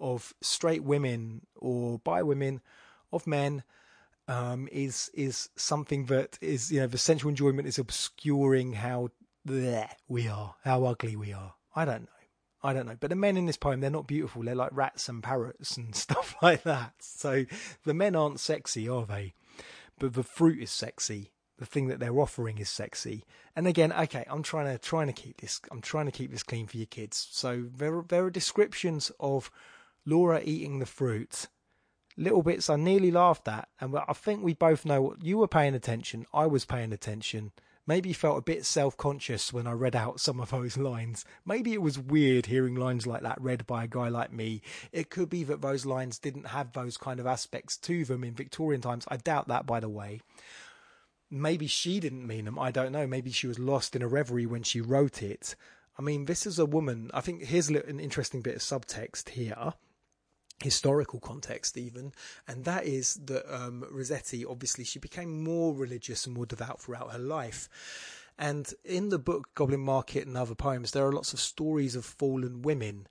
of 0.00 0.34
straight 0.40 0.82
women 0.82 1.46
or 1.54 2.00
bi 2.00 2.22
women, 2.22 2.60
of 3.12 3.24
men, 3.24 3.62
um, 4.26 4.68
is 4.72 5.10
is 5.14 5.48
something 5.56 6.06
that 6.06 6.38
is, 6.40 6.72
you 6.72 6.80
know, 6.80 6.86
the 6.86 6.98
sensual 6.98 7.28
enjoyment 7.28 7.68
is 7.68 7.78
obscuring 7.78 8.72
how 8.72 9.10
bleh 9.46 9.88
we 10.08 10.26
are, 10.26 10.56
how 10.64 10.84
ugly 10.84 11.14
we 11.14 11.32
are. 11.32 11.54
I 11.74 11.84
don't 11.84 12.02
know. 12.02 12.21
I 12.62 12.72
don't 12.72 12.86
know. 12.86 12.96
But 12.98 13.10
the 13.10 13.16
men 13.16 13.36
in 13.36 13.46
this 13.46 13.56
poem, 13.56 13.80
they're 13.80 13.90
not 13.90 14.06
beautiful. 14.06 14.42
They're 14.42 14.54
like 14.54 14.70
rats 14.72 15.08
and 15.08 15.22
parrots 15.22 15.76
and 15.76 15.94
stuff 15.94 16.36
like 16.42 16.62
that. 16.62 16.94
So 17.00 17.44
the 17.84 17.94
men 17.94 18.14
aren't 18.16 18.40
sexy, 18.40 18.88
are 18.88 19.06
they? 19.06 19.34
But 19.98 20.14
the 20.14 20.22
fruit 20.22 20.62
is 20.62 20.70
sexy. 20.70 21.32
The 21.58 21.66
thing 21.66 21.88
that 21.88 22.00
they're 22.00 22.18
offering 22.18 22.58
is 22.58 22.68
sexy. 22.68 23.24
And 23.54 23.66
again, 23.66 23.92
okay, 23.92 24.24
I'm 24.28 24.42
trying 24.42 24.66
to 24.66 24.78
trying 24.78 25.06
to 25.06 25.12
keep 25.12 25.40
this. 25.40 25.60
I'm 25.70 25.80
trying 25.80 26.06
to 26.06 26.12
keep 26.12 26.30
this 26.30 26.42
clean 26.42 26.66
for 26.66 26.76
your 26.76 26.86
kids. 26.86 27.28
So 27.30 27.66
there 27.76 27.98
are, 27.98 28.04
there 28.08 28.24
are 28.24 28.30
descriptions 28.30 29.12
of 29.20 29.50
Laura 30.04 30.40
eating 30.44 30.78
the 30.78 30.86
fruit. 30.86 31.46
Little 32.16 32.42
bits 32.42 32.68
I 32.68 32.76
nearly 32.76 33.10
laughed 33.10 33.48
at, 33.48 33.68
and 33.80 33.96
I 33.96 34.12
think 34.12 34.42
we 34.42 34.52
both 34.52 34.84
know 34.84 35.00
what 35.00 35.24
you 35.24 35.38
were 35.38 35.48
paying 35.48 35.74
attention. 35.74 36.26
I 36.34 36.46
was 36.46 36.66
paying 36.66 36.92
attention 36.92 37.52
maybe 37.86 38.12
felt 38.12 38.38
a 38.38 38.42
bit 38.42 38.64
self 38.64 38.96
conscious 38.96 39.52
when 39.52 39.66
I 39.66 39.72
read 39.72 39.96
out 39.96 40.20
some 40.20 40.40
of 40.40 40.50
those 40.50 40.76
lines. 40.76 41.24
Maybe 41.44 41.72
it 41.72 41.82
was 41.82 41.98
weird 41.98 42.46
hearing 42.46 42.74
lines 42.74 43.06
like 43.06 43.22
that 43.22 43.40
read 43.40 43.66
by 43.66 43.84
a 43.84 43.88
guy 43.88 44.08
like 44.08 44.32
me. 44.32 44.62
It 44.92 45.10
could 45.10 45.28
be 45.28 45.44
that 45.44 45.62
those 45.62 45.86
lines 45.86 46.18
didn't 46.18 46.48
have 46.48 46.72
those 46.72 46.96
kind 46.96 47.20
of 47.20 47.26
aspects 47.26 47.76
to 47.78 48.04
them 48.04 48.24
in 48.24 48.34
Victorian 48.34 48.80
times. 48.80 49.04
I 49.08 49.16
doubt 49.16 49.48
that, 49.48 49.66
by 49.66 49.80
the 49.80 49.88
way. 49.88 50.20
Maybe 51.30 51.66
she 51.66 51.98
didn't 51.98 52.26
mean 52.26 52.44
them. 52.44 52.58
I 52.58 52.70
don't 52.70 52.92
know. 52.92 53.06
Maybe 53.06 53.30
she 53.30 53.46
was 53.46 53.58
lost 53.58 53.96
in 53.96 54.02
a 54.02 54.08
reverie 54.08 54.46
when 54.46 54.62
she 54.62 54.80
wrote 54.80 55.22
it. 55.22 55.56
I 55.98 56.02
mean, 56.02 56.26
this 56.26 56.46
is 56.46 56.58
a 56.58 56.66
woman. 56.66 57.10
I 57.14 57.20
think 57.20 57.44
here's 57.44 57.68
an 57.68 58.00
interesting 58.00 58.42
bit 58.42 58.56
of 58.56 58.60
subtext 58.62 59.30
here 59.30 59.74
historical 60.62 61.20
context 61.20 61.76
even 61.76 62.12
and 62.48 62.64
that 62.64 62.84
is 62.84 63.14
that 63.24 63.44
um, 63.52 63.84
Rossetti 63.90 64.44
obviously 64.44 64.84
she 64.84 64.98
became 64.98 65.42
more 65.42 65.74
religious 65.74 66.26
and 66.26 66.34
more 66.34 66.46
devout 66.46 66.80
throughout 66.80 67.12
her 67.12 67.18
life. 67.18 67.68
And 68.38 68.72
in 68.84 69.10
the 69.10 69.18
book 69.18 69.54
Goblin 69.54 69.80
Market 69.80 70.26
and 70.26 70.36
other 70.36 70.54
poems 70.54 70.92
there 70.92 71.06
are 71.06 71.12
lots 71.12 71.32
of 71.32 71.40
stories 71.40 71.94
of 71.94 72.04
fallen 72.04 72.62
women 72.62 73.06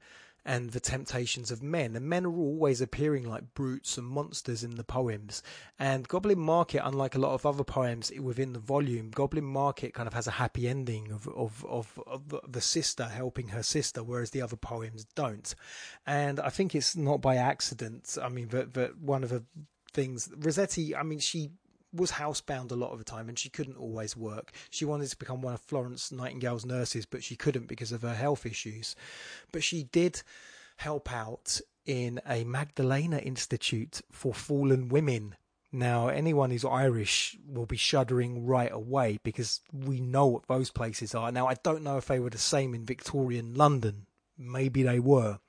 and 0.45 0.71
the 0.71 0.79
temptations 0.79 1.51
of 1.51 1.61
men. 1.61 1.95
And 1.95 2.05
men 2.05 2.25
are 2.25 2.35
always 2.35 2.81
appearing 2.81 3.29
like 3.29 3.53
brutes 3.53 3.97
and 3.97 4.07
monsters 4.07 4.63
in 4.63 4.75
the 4.75 4.83
poems. 4.83 5.43
And 5.77 6.07
Goblin 6.07 6.39
Market, 6.39 6.81
unlike 6.83 7.15
a 7.15 7.19
lot 7.19 7.33
of 7.33 7.45
other 7.45 7.63
poems 7.63 8.11
within 8.19 8.53
the 8.53 8.59
volume, 8.59 9.11
Goblin 9.11 9.45
Market 9.45 9.93
kind 9.93 10.07
of 10.07 10.13
has 10.13 10.27
a 10.27 10.31
happy 10.31 10.67
ending 10.67 11.11
of, 11.11 11.27
of, 11.27 11.65
of, 11.65 11.99
of 12.07 12.35
the 12.47 12.61
sister 12.61 13.05
helping 13.05 13.49
her 13.49 13.63
sister, 13.63 14.03
whereas 14.03 14.31
the 14.31 14.41
other 14.41 14.55
poems 14.55 15.05
don't. 15.15 15.53
And 16.07 16.39
I 16.39 16.49
think 16.49 16.73
it's 16.73 16.95
not 16.95 17.21
by 17.21 17.35
accident. 17.35 18.17
I 18.21 18.29
mean, 18.29 18.47
that, 18.49 18.73
that 18.73 18.97
one 18.99 19.23
of 19.23 19.29
the 19.29 19.43
things, 19.93 20.29
Rossetti, 20.37 20.95
I 20.95 21.03
mean, 21.03 21.19
she 21.19 21.51
was 21.93 22.11
housebound 22.11 22.71
a 22.71 22.75
lot 22.75 22.91
of 22.91 22.99
the 22.99 23.05
time 23.05 23.29
and 23.29 23.37
she 23.37 23.49
couldn't 23.49 23.77
always 23.77 24.15
work. 24.15 24.51
She 24.69 24.85
wanted 24.85 25.09
to 25.09 25.17
become 25.17 25.41
one 25.41 25.53
of 25.53 25.61
Florence 25.61 26.11
Nightingale's 26.11 26.65
nurses, 26.65 27.05
but 27.05 27.23
she 27.23 27.35
couldn't 27.35 27.67
because 27.67 27.91
of 27.91 28.01
her 28.01 28.15
health 28.15 28.45
issues. 28.45 28.95
But 29.51 29.63
she 29.63 29.83
did 29.83 30.21
help 30.77 31.11
out 31.11 31.59
in 31.85 32.21
a 32.27 32.43
Magdalena 32.43 33.17
Institute 33.17 34.01
for 34.11 34.33
Fallen 34.33 34.89
Women. 34.89 35.35
Now, 35.73 36.09
anyone 36.09 36.51
who's 36.51 36.65
Irish 36.65 37.37
will 37.47 37.65
be 37.65 37.77
shuddering 37.77 38.45
right 38.45 38.71
away 38.71 39.19
because 39.23 39.61
we 39.71 40.01
know 40.01 40.27
what 40.27 40.47
those 40.47 40.69
places 40.69 41.15
are. 41.15 41.31
Now, 41.31 41.47
I 41.47 41.55
don't 41.63 41.83
know 41.83 41.97
if 41.97 42.07
they 42.07 42.19
were 42.19 42.29
the 42.29 42.37
same 42.37 42.73
in 42.73 42.85
Victorian 42.85 43.53
London. 43.53 44.05
Maybe 44.37 44.83
they 44.83 44.99
were. 44.99 45.39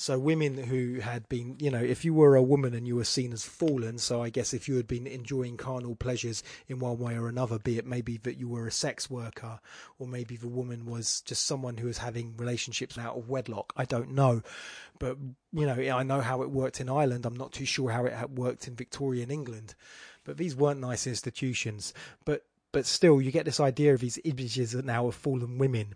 So 0.00 0.18
women 0.18 0.56
who 0.56 1.00
had 1.00 1.28
been, 1.28 1.56
you 1.58 1.70
know, 1.70 1.78
if 1.78 2.06
you 2.06 2.14
were 2.14 2.34
a 2.34 2.42
woman 2.42 2.72
and 2.72 2.86
you 2.86 2.96
were 2.96 3.04
seen 3.04 3.34
as 3.34 3.44
fallen, 3.44 3.98
so 3.98 4.22
I 4.22 4.30
guess 4.30 4.54
if 4.54 4.66
you 4.66 4.76
had 4.76 4.88
been 4.88 5.06
enjoying 5.06 5.58
carnal 5.58 5.94
pleasures 5.94 6.42
in 6.68 6.78
one 6.78 6.98
way 6.98 7.18
or 7.18 7.28
another, 7.28 7.58
be 7.58 7.76
it 7.76 7.84
maybe 7.84 8.16
that 8.22 8.38
you 8.38 8.48
were 8.48 8.66
a 8.66 8.72
sex 8.72 9.10
worker, 9.10 9.60
or 9.98 10.08
maybe 10.08 10.38
the 10.38 10.48
woman 10.48 10.86
was 10.86 11.20
just 11.20 11.44
someone 11.44 11.76
who 11.76 11.86
was 11.86 11.98
having 11.98 12.34
relationships 12.38 12.96
out 12.96 13.18
of 13.18 13.28
wedlock. 13.28 13.74
I 13.76 13.84
don't 13.84 14.12
know, 14.12 14.40
but 14.98 15.18
you 15.52 15.66
know, 15.66 15.74
I 15.74 16.02
know 16.02 16.22
how 16.22 16.40
it 16.40 16.50
worked 16.50 16.80
in 16.80 16.88
Ireland. 16.88 17.26
I'm 17.26 17.36
not 17.36 17.52
too 17.52 17.66
sure 17.66 17.90
how 17.90 18.06
it 18.06 18.30
worked 18.30 18.66
in 18.66 18.76
Victorian 18.76 19.30
England, 19.30 19.74
but 20.24 20.38
these 20.38 20.56
weren't 20.56 20.80
nice 20.80 21.06
institutions. 21.06 21.92
But 22.24 22.46
but 22.72 22.86
still, 22.86 23.20
you 23.20 23.30
get 23.30 23.44
this 23.44 23.60
idea 23.60 23.92
of 23.92 24.00
these 24.00 24.18
images 24.24 24.74
now 24.74 25.08
of 25.08 25.14
fallen 25.14 25.58
women 25.58 25.94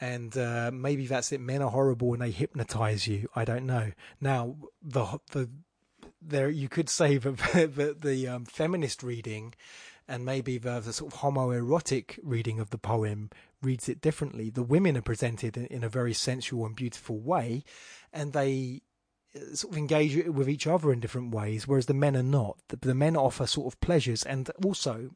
and 0.00 0.36
uh, 0.36 0.70
maybe 0.72 1.06
that's 1.06 1.32
it. 1.32 1.40
Men 1.40 1.62
are 1.62 1.70
horrible 1.70 2.12
and 2.12 2.22
they 2.22 2.30
hypnotize 2.30 3.06
you. 3.06 3.28
I 3.34 3.44
don't 3.44 3.66
know. 3.66 3.92
Now 4.20 4.56
the 4.82 5.18
the 5.32 5.48
there 6.20 6.48
you 6.48 6.68
could 6.68 6.88
say 6.88 7.16
that 7.18 7.72
the, 7.76 7.96
the 7.98 8.28
um, 8.28 8.44
feminist 8.44 9.02
reading 9.02 9.54
and 10.08 10.24
maybe 10.24 10.56
the, 10.58 10.80
the, 10.80 10.92
sort 10.92 11.12
of 11.12 11.20
homoerotic 11.20 12.18
reading 12.22 12.58
of 12.58 12.70
the 12.70 12.78
poem 12.78 13.30
reads 13.62 13.88
it 13.88 14.00
differently. 14.00 14.48
The 14.48 14.62
women 14.62 14.96
are 14.96 15.02
presented 15.02 15.56
in, 15.56 15.66
in 15.66 15.84
a 15.84 15.88
very 15.88 16.14
sensual 16.14 16.64
and 16.64 16.74
beautiful 16.74 17.18
way, 17.20 17.62
and 18.10 18.32
they 18.32 18.80
uh, 19.36 19.54
sort 19.54 19.74
of 19.74 19.78
engage 19.78 20.26
with 20.26 20.48
each 20.48 20.66
other 20.66 20.92
in 20.92 21.00
different 21.00 21.34
ways, 21.34 21.68
whereas 21.68 21.86
the 21.86 21.94
men 21.94 22.16
are 22.16 22.22
not. 22.22 22.56
The, 22.68 22.76
the 22.76 22.94
men 22.94 23.16
offer 23.16 23.46
sort 23.46 23.72
of 23.72 23.80
pleasures, 23.80 24.22
and 24.22 24.50
also 24.64 25.10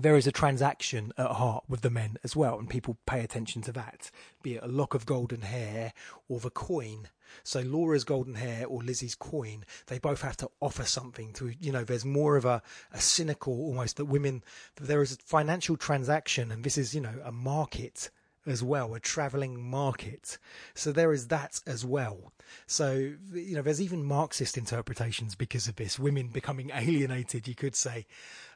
there 0.00 0.16
is 0.16 0.28
a 0.28 0.32
transaction 0.32 1.12
at 1.18 1.32
heart 1.32 1.64
with 1.68 1.80
the 1.80 1.90
men 1.90 2.18
as 2.22 2.36
well, 2.36 2.56
and 2.56 2.70
people 2.70 2.96
pay 3.04 3.24
attention 3.24 3.60
to 3.62 3.72
that, 3.72 4.12
be 4.42 4.54
it 4.54 4.62
a 4.62 4.68
lock 4.68 4.94
of 4.94 5.04
golden 5.04 5.42
hair 5.42 5.92
or 6.28 6.38
the 6.38 6.50
coin. 6.50 7.08
So 7.42 7.60
Laura's 7.60 8.04
golden 8.04 8.36
hair 8.36 8.64
or 8.66 8.80
Lizzie's 8.80 9.16
coin, 9.16 9.64
they 9.88 9.98
both 9.98 10.22
have 10.22 10.36
to 10.38 10.50
offer 10.60 10.84
something 10.84 11.32
to, 11.34 11.52
you 11.60 11.72
know, 11.72 11.82
there's 11.82 12.04
more 12.04 12.36
of 12.36 12.44
a, 12.44 12.62
a 12.92 13.00
cynical 13.00 13.52
almost 13.52 13.96
that 13.96 14.04
women, 14.04 14.44
there 14.80 15.02
is 15.02 15.12
a 15.12 15.16
financial 15.16 15.76
transaction 15.76 16.52
and 16.52 16.62
this 16.62 16.78
is, 16.78 16.94
you 16.94 17.00
know, 17.00 17.20
a 17.24 17.32
market 17.32 18.10
as 18.48 18.62
well, 18.62 18.94
a 18.94 19.00
traveling 19.00 19.60
market. 19.60 20.38
So 20.74 20.92
there 20.92 21.12
is 21.12 21.28
that 21.28 21.60
as 21.66 21.84
well. 21.84 22.32
So, 22.66 23.12
you 23.32 23.54
know, 23.54 23.62
there's 23.62 23.80
even 23.80 24.04
Marxist 24.04 24.56
interpretations 24.56 25.34
because 25.34 25.68
of 25.68 25.76
this, 25.76 25.98
women 25.98 26.28
becoming 26.28 26.70
alienated, 26.74 27.46
you 27.46 27.54
could 27.54 27.76
say, 27.76 28.06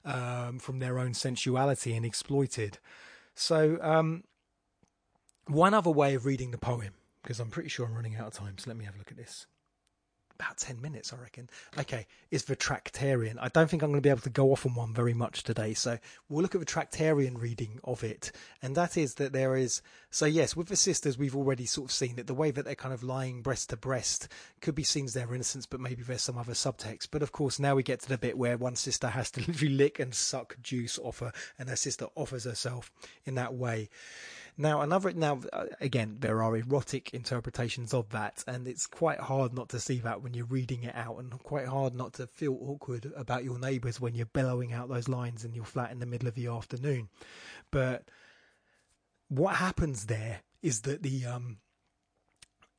um, 0.04 0.58
from 0.58 0.78
their 0.78 0.98
own 0.98 1.14
sensuality 1.14 1.94
and 1.94 2.04
exploited. 2.04 2.78
So, 3.34 3.78
um, 3.80 4.24
one 5.46 5.74
other 5.74 5.90
way 5.90 6.14
of 6.14 6.24
reading 6.24 6.52
the 6.52 6.58
poem, 6.58 6.92
because 7.22 7.40
I'm 7.40 7.50
pretty 7.50 7.68
sure 7.68 7.86
I'm 7.86 7.94
running 7.94 8.16
out 8.16 8.28
of 8.28 8.34
time, 8.34 8.58
so 8.58 8.70
let 8.70 8.76
me 8.76 8.84
have 8.84 8.94
a 8.94 8.98
look 8.98 9.10
at 9.10 9.16
this 9.16 9.46
about 10.42 10.58
10 10.58 10.80
minutes, 10.80 11.12
I 11.12 11.16
reckon. 11.16 11.48
Okay, 11.78 12.06
is 12.30 12.44
the 12.44 12.56
Tractarian. 12.56 13.38
I 13.40 13.48
don't 13.48 13.70
think 13.70 13.82
I'm 13.82 13.90
going 13.90 14.00
to 14.00 14.06
be 14.06 14.10
able 14.10 14.22
to 14.22 14.30
go 14.30 14.50
off 14.50 14.66
on 14.66 14.74
one 14.74 14.92
very 14.92 15.14
much 15.14 15.44
today. 15.44 15.72
So 15.72 15.98
we'll 16.28 16.42
look 16.42 16.54
at 16.54 16.60
the 16.60 16.66
Tractarian 16.66 17.40
reading 17.40 17.78
of 17.84 18.02
it. 18.02 18.32
And 18.60 18.76
that 18.76 18.96
is 18.96 19.14
that 19.14 19.32
there 19.32 19.56
is, 19.56 19.82
so 20.10 20.26
yes, 20.26 20.56
with 20.56 20.68
the 20.68 20.76
sisters, 20.76 21.16
we've 21.16 21.36
already 21.36 21.66
sort 21.66 21.90
of 21.90 21.92
seen 21.92 22.16
that 22.16 22.26
the 22.26 22.34
way 22.34 22.50
that 22.50 22.64
they're 22.64 22.74
kind 22.74 22.92
of 22.92 23.04
lying 23.04 23.42
breast 23.42 23.70
to 23.70 23.76
breast 23.76 24.28
could 24.60 24.74
be 24.74 24.82
seen 24.82 25.04
as 25.04 25.14
their 25.14 25.32
innocence, 25.32 25.66
but 25.66 25.80
maybe 25.80 26.02
there's 26.02 26.22
some 26.22 26.38
other 26.38 26.54
subtext. 26.54 27.08
But 27.10 27.22
of 27.22 27.30
course, 27.30 27.60
now 27.60 27.76
we 27.76 27.84
get 27.84 28.00
to 28.00 28.08
the 28.08 28.18
bit 28.18 28.36
where 28.36 28.56
one 28.58 28.76
sister 28.76 29.08
has 29.08 29.30
to 29.32 29.40
literally 29.46 29.74
lick 29.74 30.00
and 30.00 30.14
suck 30.14 30.56
juice 30.60 30.98
off 30.98 31.20
her, 31.20 31.32
and 31.58 31.68
her 31.68 31.76
sister 31.76 32.06
offers 32.16 32.44
herself 32.44 32.90
in 33.24 33.36
that 33.36 33.54
way. 33.54 33.88
Now, 34.58 34.82
another 34.82 35.12
now 35.12 35.40
uh, 35.52 35.66
again, 35.80 36.18
there 36.20 36.42
are 36.42 36.56
erotic 36.56 37.14
interpretations 37.14 37.94
of 37.94 38.10
that, 38.10 38.44
and 38.46 38.68
it's 38.68 38.86
quite 38.86 39.18
hard 39.18 39.54
not 39.54 39.70
to 39.70 39.80
see 39.80 39.98
that 40.00 40.22
when 40.22 40.34
you're 40.34 40.44
reading 40.44 40.82
it 40.82 40.94
out, 40.94 41.18
and 41.18 41.30
quite 41.42 41.66
hard 41.66 41.94
not 41.94 42.12
to 42.14 42.26
feel 42.26 42.58
awkward 42.60 43.10
about 43.16 43.44
your 43.44 43.58
neighbours 43.58 44.00
when 44.00 44.14
you're 44.14 44.26
bellowing 44.26 44.72
out 44.72 44.90
those 44.90 45.08
lines 45.08 45.44
in 45.44 45.54
your 45.54 45.64
flat 45.64 45.90
in 45.90 46.00
the 46.00 46.06
middle 46.06 46.28
of 46.28 46.34
the 46.34 46.48
afternoon. 46.48 47.08
But 47.70 48.04
what 49.28 49.56
happens 49.56 50.06
there 50.06 50.40
is 50.62 50.82
that 50.82 51.02
the 51.02 51.24
um 51.24 51.56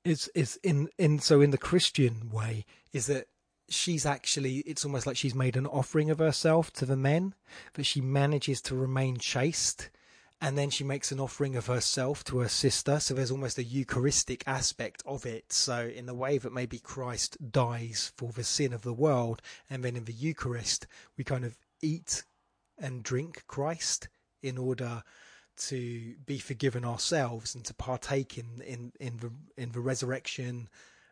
is 0.06 0.30
is 0.36 0.60
in 0.64 0.90
in 1.00 1.20
so 1.20 1.42
in 1.42 1.50
the 1.50 1.58
Christian 1.58 2.30
way 2.32 2.66
is 2.92 3.08
that 3.08 3.28
she's 3.68 4.06
actually 4.06 4.58
it's 4.60 4.86
almost 4.86 5.08
like 5.08 5.18
she's 5.18 5.34
made 5.34 5.56
an 5.56 5.66
offering 5.66 6.12
of 6.12 6.20
herself 6.20 6.72
to 6.74 6.86
the 6.86 6.98
men, 6.98 7.34
but 7.74 7.86
she 7.88 8.00
manages 8.00 8.62
to 8.62 8.76
remain 8.76 9.18
chaste 9.18 9.90
and 10.44 10.58
then 10.58 10.70
she 10.70 10.84
makes 10.84 11.10
an 11.14 11.22
offering 11.22 11.56
of 11.56 11.68
herself 11.68 12.22
to 12.26 12.40
her 12.40 12.50
sister. 12.50 13.00
So 13.00 13.14
there's 13.14 13.32
almost 13.32 13.58
a 13.58 13.64
Eucharistic 13.64 14.44
aspect 14.46 15.02
of 15.06 15.26
it. 15.26 15.54
So 15.54 15.88
in 15.88 16.06
the 16.06 16.14
way 16.14 16.38
that 16.38 16.52
maybe 16.52 16.80
Christ 16.80 17.38
dies 17.50 18.12
for 18.18 18.34
the 18.34 18.44
sin 18.44 18.74
of 18.74 18.82
the 18.82 18.94
world, 18.94 19.42
and 19.70 19.86
then 19.86 19.96
in 19.96 20.04
the 20.04 20.12
Eucharist 20.12 20.86
we 21.18 21.24
kind 21.24 21.46
of 21.46 21.58
eat 21.82 22.26
and 22.78 23.04
drink 23.04 23.46
Christ 23.48 24.10
in 24.42 24.58
order 24.58 25.04
to 25.56 26.16
be 26.26 26.40
forgiven 26.40 26.84
ourselves 26.84 27.56
and 27.56 27.64
to 27.64 27.74
partake 27.74 28.38
in 28.38 28.62
in 28.68 28.92
in 29.00 29.18
the 29.18 29.32
in 29.56 29.72
the 29.72 29.80
resurrection 29.80 30.68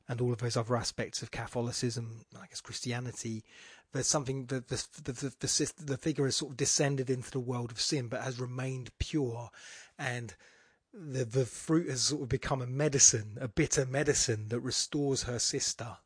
and 0.10 0.20
all 0.20 0.34
of 0.34 0.40
those 0.40 0.58
other 0.58 0.76
aspects 0.76 1.22
of 1.22 1.32
Catholicism, 1.32 2.26
I 2.36 2.48
guess 2.48 2.60
Christianity, 2.60 3.46
there's 3.94 4.08
something 4.08 4.46
that 4.46 4.68
the 4.68 4.84
the, 5.04 5.12
the 5.12 5.34
the 5.40 5.74
the 5.86 5.98
figure 5.98 6.26
has 6.26 6.36
sort 6.36 6.52
of 6.52 6.58
descended 6.58 7.10
into 7.10 7.32
the 7.32 7.40
world 7.40 7.72
of 7.72 7.82
sin, 7.82 8.08
but 8.08 8.22
has 8.22 8.40
remained 8.40 8.92
pure, 9.00 9.50
and 9.98 10.36
the 10.94 11.26
the 11.26 11.46
fruit 11.46 11.90
has 11.90 12.02
sort 12.02 12.24
of 12.24 12.30
become 12.30 12.62
a 12.62 12.68
medicine, 12.68 13.38
a 13.40 13.48
bitter 13.48 13.86
medicine 13.86 14.48
that 14.50 14.60
restores 14.60 15.24
her 15.24 15.40
sister. 15.40 15.98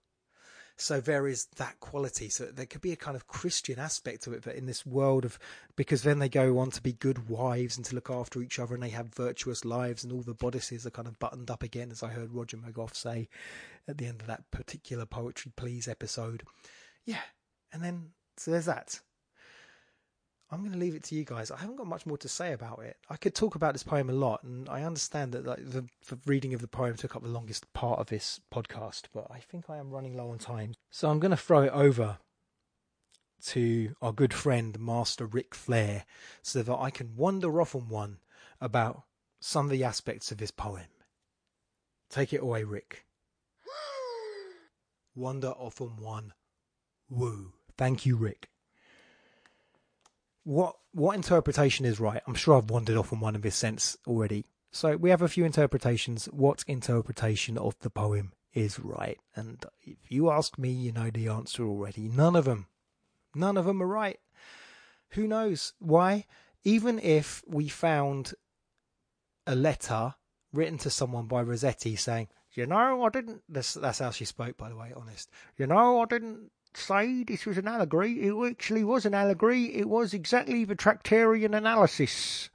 So 0.77 0.99
there 0.99 1.25
is 1.25 1.45
that 1.55 1.79
quality. 1.79 2.27
So 2.27 2.45
there 2.45 2.65
could 2.65 2.81
be 2.81 2.91
a 2.91 2.97
kind 2.97 3.15
of 3.15 3.27
Christian 3.27 3.79
aspect 3.79 4.23
to 4.23 4.33
it, 4.33 4.43
but 4.43 4.55
in 4.55 4.65
this 4.65 4.85
world 4.85 5.23
of 5.23 5.39
because 5.77 6.03
then 6.03 6.19
they 6.19 6.27
go 6.27 6.59
on 6.59 6.69
to 6.71 6.81
be 6.81 6.91
good 6.91 7.29
wives 7.29 7.77
and 7.77 7.85
to 7.85 7.95
look 7.95 8.09
after 8.09 8.41
each 8.41 8.59
other, 8.59 8.73
and 8.73 8.83
they 8.83 8.89
have 8.89 9.13
virtuous 9.13 9.63
lives, 9.63 10.03
and 10.03 10.11
all 10.11 10.21
the 10.21 10.33
bodices 10.33 10.85
are 10.85 10.91
kind 10.91 11.07
of 11.07 11.19
buttoned 11.19 11.49
up 11.49 11.63
again, 11.63 11.91
as 11.91 12.03
I 12.03 12.09
heard 12.09 12.33
Roger 12.33 12.57
McGough 12.57 12.93
say 12.93 13.29
at 13.87 13.97
the 13.97 14.05
end 14.07 14.21
of 14.21 14.27
that 14.27 14.51
particular 14.51 15.05
Poetry 15.05 15.53
Please 15.55 15.87
episode. 15.87 16.43
Yeah, 17.05 17.21
and 17.75 17.83
then, 17.83 18.11
so 18.37 18.51
there's 18.51 18.65
that. 18.65 19.01
I'm 20.49 20.61
going 20.61 20.71
to 20.71 20.79
leave 20.79 20.95
it 20.95 21.03
to 21.05 21.15
you 21.15 21.25
guys. 21.25 21.51
I 21.51 21.57
haven't 21.57 21.75
got 21.75 21.87
much 21.87 22.05
more 22.05 22.17
to 22.19 22.29
say 22.29 22.53
about 22.53 22.79
it. 22.79 22.95
I 23.09 23.17
could 23.17 23.35
talk 23.35 23.55
about 23.55 23.73
this 23.73 23.83
poem 23.83 24.09
a 24.09 24.13
lot, 24.13 24.43
and 24.43 24.69
I 24.69 24.83
understand 24.83 25.33
that 25.33 25.45
like, 25.45 25.57
the, 25.57 25.85
the, 26.07 26.17
reading 26.25 26.53
of 26.53 26.61
the 26.61 26.69
poem 26.69 26.95
took 26.95 27.17
up 27.17 27.23
the 27.23 27.27
longest 27.27 27.71
part 27.73 27.99
of 27.99 28.07
this 28.07 28.39
podcast, 28.49 29.03
but 29.13 29.27
I 29.29 29.39
think 29.39 29.69
I 29.69 29.75
am 29.75 29.91
running 29.91 30.15
low 30.15 30.29
on 30.29 30.37
time. 30.37 30.75
So 30.89 31.09
I'm 31.09 31.19
going 31.19 31.31
to 31.31 31.37
throw 31.37 31.63
it 31.63 31.73
over 31.73 32.19
to 33.47 33.93
our 34.01 34.13
good 34.13 34.33
friend, 34.33 34.79
Master 34.79 35.25
Ric 35.25 35.53
Flair, 35.53 36.05
so 36.41 36.63
that 36.63 36.77
I 36.77 36.91
can 36.91 37.17
wander 37.17 37.59
off 37.59 37.75
on 37.75 37.89
one 37.89 38.19
about 38.61 39.03
some 39.41 39.65
of 39.65 39.71
the 39.71 39.83
aspects 39.83 40.31
of 40.31 40.37
this 40.37 40.51
poem. 40.51 40.87
Take 42.09 42.31
it 42.31 42.41
away, 42.41 42.63
Ric. 42.63 43.05
wander 45.15 45.49
off 45.49 45.81
on 45.81 45.97
one. 45.97 46.31
Woo. 47.09 47.54
Thank 47.77 48.05
you, 48.05 48.15
Ric. 48.15 48.49
What 50.43 50.75
what 50.93 51.15
interpretation 51.15 51.85
is 51.85 51.99
right? 51.99 52.21
I'm 52.25 52.35
sure 52.35 52.57
I've 52.57 52.69
wandered 52.69 52.97
off 52.97 53.11
on 53.11 53.19
one 53.19 53.35
in 53.35 53.41
this 53.41 53.55
sense 53.55 53.97
already. 54.07 54.45
So 54.71 54.95
we 54.95 55.09
have 55.09 55.21
a 55.21 55.27
few 55.27 55.45
interpretations. 55.45 56.25
What 56.25 56.63
interpretation 56.67 57.57
of 57.57 57.77
the 57.79 57.89
poem 57.89 58.33
is 58.53 58.79
right? 58.79 59.17
And 59.35 59.65
if 59.81 59.97
you 60.09 60.29
ask 60.29 60.57
me, 60.57 60.69
you 60.69 60.91
know 60.91 61.09
the 61.09 61.27
answer 61.27 61.65
already. 61.65 62.07
None 62.09 62.35
of 62.35 62.45
them. 62.45 62.67
None 63.33 63.57
of 63.57 63.65
them 63.65 63.81
are 63.81 63.87
right. 63.87 64.19
Who 65.09 65.27
knows 65.27 65.73
why? 65.79 66.25
Even 66.63 66.99
if 66.99 67.43
we 67.47 67.67
found 67.67 68.33
a 69.47 69.55
letter 69.55 70.15
written 70.53 70.77
to 70.79 70.89
someone 70.89 71.25
by 71.25 71.41
Rossetti 71.41 71.95
saying, 71.95 72.29
"You 72.53 72.65
know, 72.65 73.03
I 73.03 73.09
didn't." 73.09 73.43
That's 73.49 73.99
how 73.99 74.11
she 74.11 74.25
spoke, 74.25 74.57
by 74.57 74.69
the 74.69 74.75
way. 74.75 74.93
Honest. 74.95 75.29
You 75.57 75.67
know, 75.67 76.01
I 76.01 76.05
didn't 76.05 76.51
say 76.77 77.23
this 77.23 77.45
was 77.45 77.57
an 77.57 77.67
allegory. 77.67 78.13
It 78.27 78.33
actually 78.51 78.83
was 78.83 79.05
an 79.05 79.13
allegory. 79.13 79.75
It 79.75 79.87
was 79.87 80.13
exactly 80.13 80.65
the 80.65 80.75
Tractarian 80.75 81.55
analysis 81.55 82.49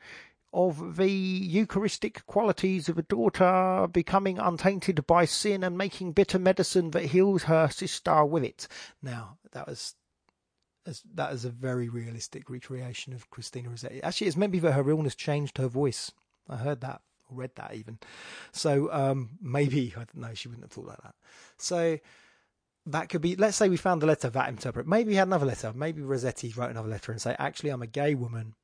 of 0.53 0.97
the 0.97 1.11
Eucharistic 1.11 2.27
qualities 2.27 2.89
of 2.89 2.99
a 2.99 3.03
daughter 3.03 3.87
becoming 3.93 4.39
untainted 4.39 5.07
by 5.07 5.25
sin 5.25 5.63
and 5.63 5.79
making 5.79 6.13
bitter 6.13 6.39
medicine 6.39 6.91
that 6.91 7.07
heals 7.07 7.45
her 7.45 7.69
sister 7.69 8.25
with 8.25 8.43
it. 8.45 8.67
Now, 9.01 9.39
that 9.53 9.69
was 9.69 9.95
as 10.87 11.03
that 11.15 11.33
is 11.33 11.45
a 11.45 11.51
very 11.51 11.89
realistic 11.89 12.49
recreation 12.49 13.13
of 13.13 13.31
Christina 13.31 13.69
Rossetti. 13.69 14.03
Actually, 14.03 14.29
it's 14.29 14.37
maybe 14.37 14.59
that 14.61 14.73
her 14.73 14.91
illness 14.91 15.15
changed 15.15 15.59
her 15.59 15.69
voice. 15.69 16.11
I 16.49 16.57
heard 16.57 16.81
that, 16.81 17.03
or 17.29 17.37
read 17.37 17.55
that 17.57 17.75
even. 17.75 17.99
So 18.53 18.93
um, 18.93 19.31
maybe 19.41 19.93
I 19.97 20.01
don't 20.01 20.17
know. 20.17 20.35
She 20.35 20.49
wouldn't 20.49 20.65
have 20.65 20.73
thought 20.73 20.87
like 20.87 21.03
that. 21.03 21.15
So 21.59 21.99
that 22.87 23.09
could 23.09 23.21
be 23.21 23.37
let's 23.37 23.57
say 23.57 23.69
we 23.69 23.77
found 23.77 24.01
the 24.01 24.07
letter 24.07 24.31
that 24.31 24.49
interpret 24.49 24.87
maybe 24.87 25.11
we 25.11 25.17
had 25.17 25.29
another 25.29 25.47
letter 25.47 25.73
maybe 25.75 26.03
rossetti 26.03 26.53
wrote 26.57 26.71
another 26.71 26.89
letter 26.89 27.13
and 27.13 27.21
say 27.21 27.37
actually 27.39 27.71
i'm 27.71 27.83
a 27.83 27.87
gay 27.87 28.15
woman 28.15 28.55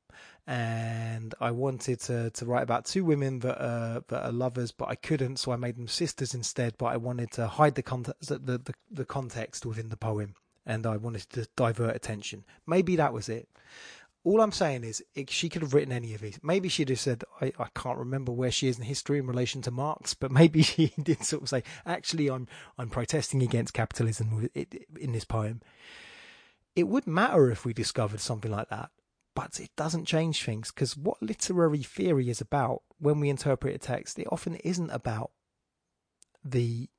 and 0.47 1.35
i 1.39 1.51
wanted 1.51 1.99
to, 1.99 2.29
to 2.31 2.45
write 2.45 2.63
about 2.63 2.85
two 2.85 3.03
women 3.05 3.39
that 3.39 3.61
are, 3.63 4.03
that 4.07 4.25
are 4.25 4.31
lovers 4.31 4.71
but 4.71 4.89
i 4.89 4.95
couldn't 4.95 5.37
so 5.37 5.51
i 5.51 5.55
made 5.55 5.77
them 5.77 5.87
sisters 5.87 6.33
instead 6.33 6.73
but 6.77 6.87
i 6.87 6.97
wanted 6.97 7.29
to 7.31 7.47
hide 7.47 7.75
the 7.75 7.83
the, 8.21 8.57
the, 8.57 8.73
the 8.89 9.05
context 9.05 9.65
within 9.65 9.89
the 9.89 9.97
poem 9.97 10.33
and 10.65 10.85
i 10.85 10.97
wanted 10.97 11.21
to 11.29 11.47
divert 11.55 11.95
attention. 11.95 12.43
Maybe 12.67 12.95
that 12.97 13.13
was 13.13 13.29
it 13.29 13.47
all 14.27 14.41
I'm 14.41 14.51
saying 14.51 14.83
is, 14.83 15.01
it, 15.15 15.29
she 15.29 15.47
could 15.47 15.61
have 15.61 15.73
written 15.73 15.93
any 15.93 16.13
of 16.13 16.19
these. 16.19 16.37
Maybe 16.43 16.67
she'd 16.67 16.89
have 16.89 16.99
said, 16.99 17.23
I, 17.39 17.53
I 17.57 17.67
can't 17.73 17.97
remember 17.97 18.33
where 18.33 18.51
she 18.51 18.67
is 18.67 18.77
in 18.77 18.83
history 18.83 19.19
in 19.19 19.25
relation 19.25 19.61
to 19.61 19.71
Marx, 19.71 20.13
but 20.13 20.31
maybe 20.31 20.61
she 20.63 20.91
did 21.01 21.23
sort 21.23 21.43
of 21.43 21.49
say, 21.49 21.63
actually, 21.85 22.29
I'm 22.29 22.45
I'm 22.77 22.89
protesting 22.89 23.41
against 23.41 23.73
capitalism 23.73 24.49
in 24.53 25.13
this 25.13 25.23
poem. 25.23 25.61
It 26.75 26.89
would 26.89 27.07
matter 27.07 27.49
if 27.49 27.63
we 27.63 27.73
discovered 27.73 28.19
something 28.19 28.51
like 28.51 28.67
that, 28.67 28.89
but 29.33 29.61
it 29.61 29.71
doesn't 29.77 30.05
change 30.05 30.43
things 30.43 30.71
because 30.71 30.97
what 30.97 31.23
literary 31.23 31.81
theory 31.81 32.29
is 32.29 32.41
about 32.41 32.81
when 32.99 33.21
we 33.21 33.29
interpret 33.29 33.75
a 33.75 33.79
text, 33.79 34.19
it 34.19 34.27
often 34.29 34.55
isn't 34.57 34.89
about 34.89 35.31
the 36.43 36.89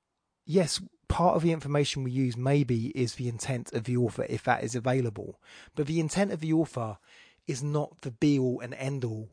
yes, 0.47 0.81
part 1.09 1.37
of 1.37 1.43
the 1.43 1.53
information 1.53 2.05
we 2.05 2.11
use 2.11 2.37
maybe 2.37 2.87
is 2.89 3.15
the 3.15 3.29
intent 3.29 3.73
of 3.73 3.85
the 3.85 3.97
author 3.97 4.27
if 4.29 4.45
that 4.45 4.63
is 4.63 4.75
available. 4.75 5.41
But 5.75 5.87
the 5.87 6.01
intent 6.01 6.33
of 6.33 6.41
the 6.41 6.53
author 6.53 6.99
is 7.47 7.63
not 7.63 8.03
the 8.03 8.11
be 8.11 8.39
all 8.39 8.61
and 8.61 8.75
end 8.75 9.05
all 9.05 9.31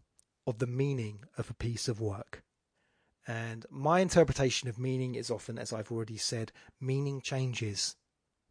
of 0.47 0.59
the 0.59 0.67
meaning 0.67 1.19
of 1.37 1.49
a 1.49 1.55
piece 1.55 1.87
of 1.87 1.99
work. 1.99 2.43
And 3.27 3.65
my 3.69 3.99
interpretation 3.99 4.69
of 4.69 4.77
meaning 4.77 5.15
is 5.15 5.31
often, 5.31 5.57
as 5.57 5.73
I've 5.73 5.91
already 5.91 6.17
said, 6.17 6.51
meaning 6.79 7.21
changes. 7.21 7.95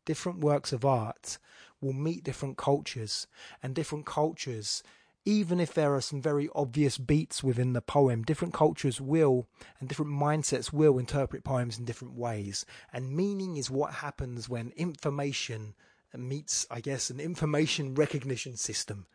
Different 0.05 0.41
works 0.41 0.73
of 0.73 0.85
art 0.85 1.39
will 1.81 1.93
meet 1.93 2.25
different 2.25 2.57
cultures, 2.57 3.27
and 3.63 3.75
different 3.75 4.05
cultures 4.05 4.83
even 5.25 5.59
if 5.59 5.73
there 5.73 5.95
are 5.95 6.01
some 6.01 6.21
very 6.21 6.49
obvious 6.55 6.99
beats 6.99 7.43
within 7.43 7.73
the 7.73 7.81
poem, 7.81 8.23
different 8.23 8.53
cultures 8.53 9.01
will 9.01 9.47
and 9.81 9.89
different 9.89 10.13
mindsets 10.13 10.73
will 10.73 10.99
interpret 10.99 11.45
poems 11.45 11.79
in 11.79 11.85
different 11.85 12.15
ways. 12.15 12.67
And 12.93 13.17
meaning 13.17 13.57
is 13.57 13.71
what 13.71 13.95
happens 13.95 14.49
when 14.49 14.73
information 14.77 15.75
meets, 16.17 16.67
I 16.71 16.81
guess, 16.81 17.11
an 17.11 17.21
information 17.21 17.95
recognition 17.95 18.57
system, 18.57 19.07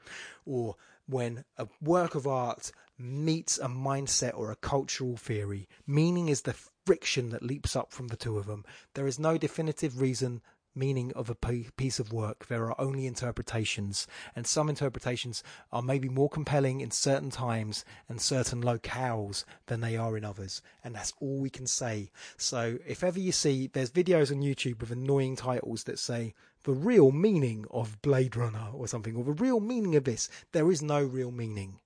or 0.46 0.76
when 1.08 1.46
a 1.58 1.68
work 1.82 2.16
of 2.16 2.28
art 2.28 2.72
meets 2.98 3.58
a 3.58 3.68
mindset 3.68 4.38
or 4.38 4.52
a 4.52 4.58
cultural 4.58 5.16
theory. 5.16 5.68
Meaning 5.88 6.28
is 6.28 6.42
the 6.42 6.56
friction 6.86 7.30
that 7.30 7.44
leaps 7.44 7.76
up 7.76 7.92
from 7.92 8.08
the 8.08 8.18
two 8.18 8.38
of 8.38 8.48
them. 8.48 8.66
There 8.96 9.08
is 9.08 9.20
no 9.20 9.38
definitive 9.38 10.02
reason 10.02 10.42
meaning 10.76 11.12
of 11.14 11.30
a 11.30 11.36
piece 11.36 12.00
of 12.00 12.14
work. 12.14 12.48
There 12.48 12.66
are 12.66 12.80
only 12.80 13.06
interpretations, 13.06 14.08
and 14.36 14.46
some 14.46 14.70
interpretations 14.70 15.44
are 15.72 15.82
maybe 15.82 16.10
more 16.10 16.30
compelling 16.30 16.82
in 16.82 16.92
certain 16.92 17.30
times 17.30 17.84
and 18.08 18.22
certain 18.22 18.62
locales 18.62 19.46
than 19.68 19.82
they 19.82 19.98
are 19.98 20.18
in 20.18 20.26
others, 20.26 20.62
and 20.84 20.96
that's 20.96 21.14
all 21.20 21.40
we 21.40 21.50
can 21.50 21.68
say. 21.68 22.12
So, 22.38 22.78
if 22.86 23.04
ever 23.04 23.20
you 23.20 23.32
see, 23.32 23.68
there's 23.68 23.92
videos 23.92 24.32
on 24.32 24.42
YouTube 24.42 24.80
with 24.80 24.92
annoying 24.92 25.36
titles 25.36 25.84
that 25.86 26.00
say, 26.00 26.34
the 26.64 26.74
real 26.74 27.12
meaning 27.12 27.66
of 27.72 28.02
Blade 28.02 28.36
Runner 28.36 28.70
or 28.74 28.88
something, 28.88 29.16
or 29.16 29.24
the 29.24 29.32
real 29.32 29.60
meaning 29.60 29.96
of 29.96 30.04
this, 30.04 30.30
there 30.52 30.70
is 30.72 30.82
no 30.82 31.02
real 31.04 31.32
meaning. 31.32 31.80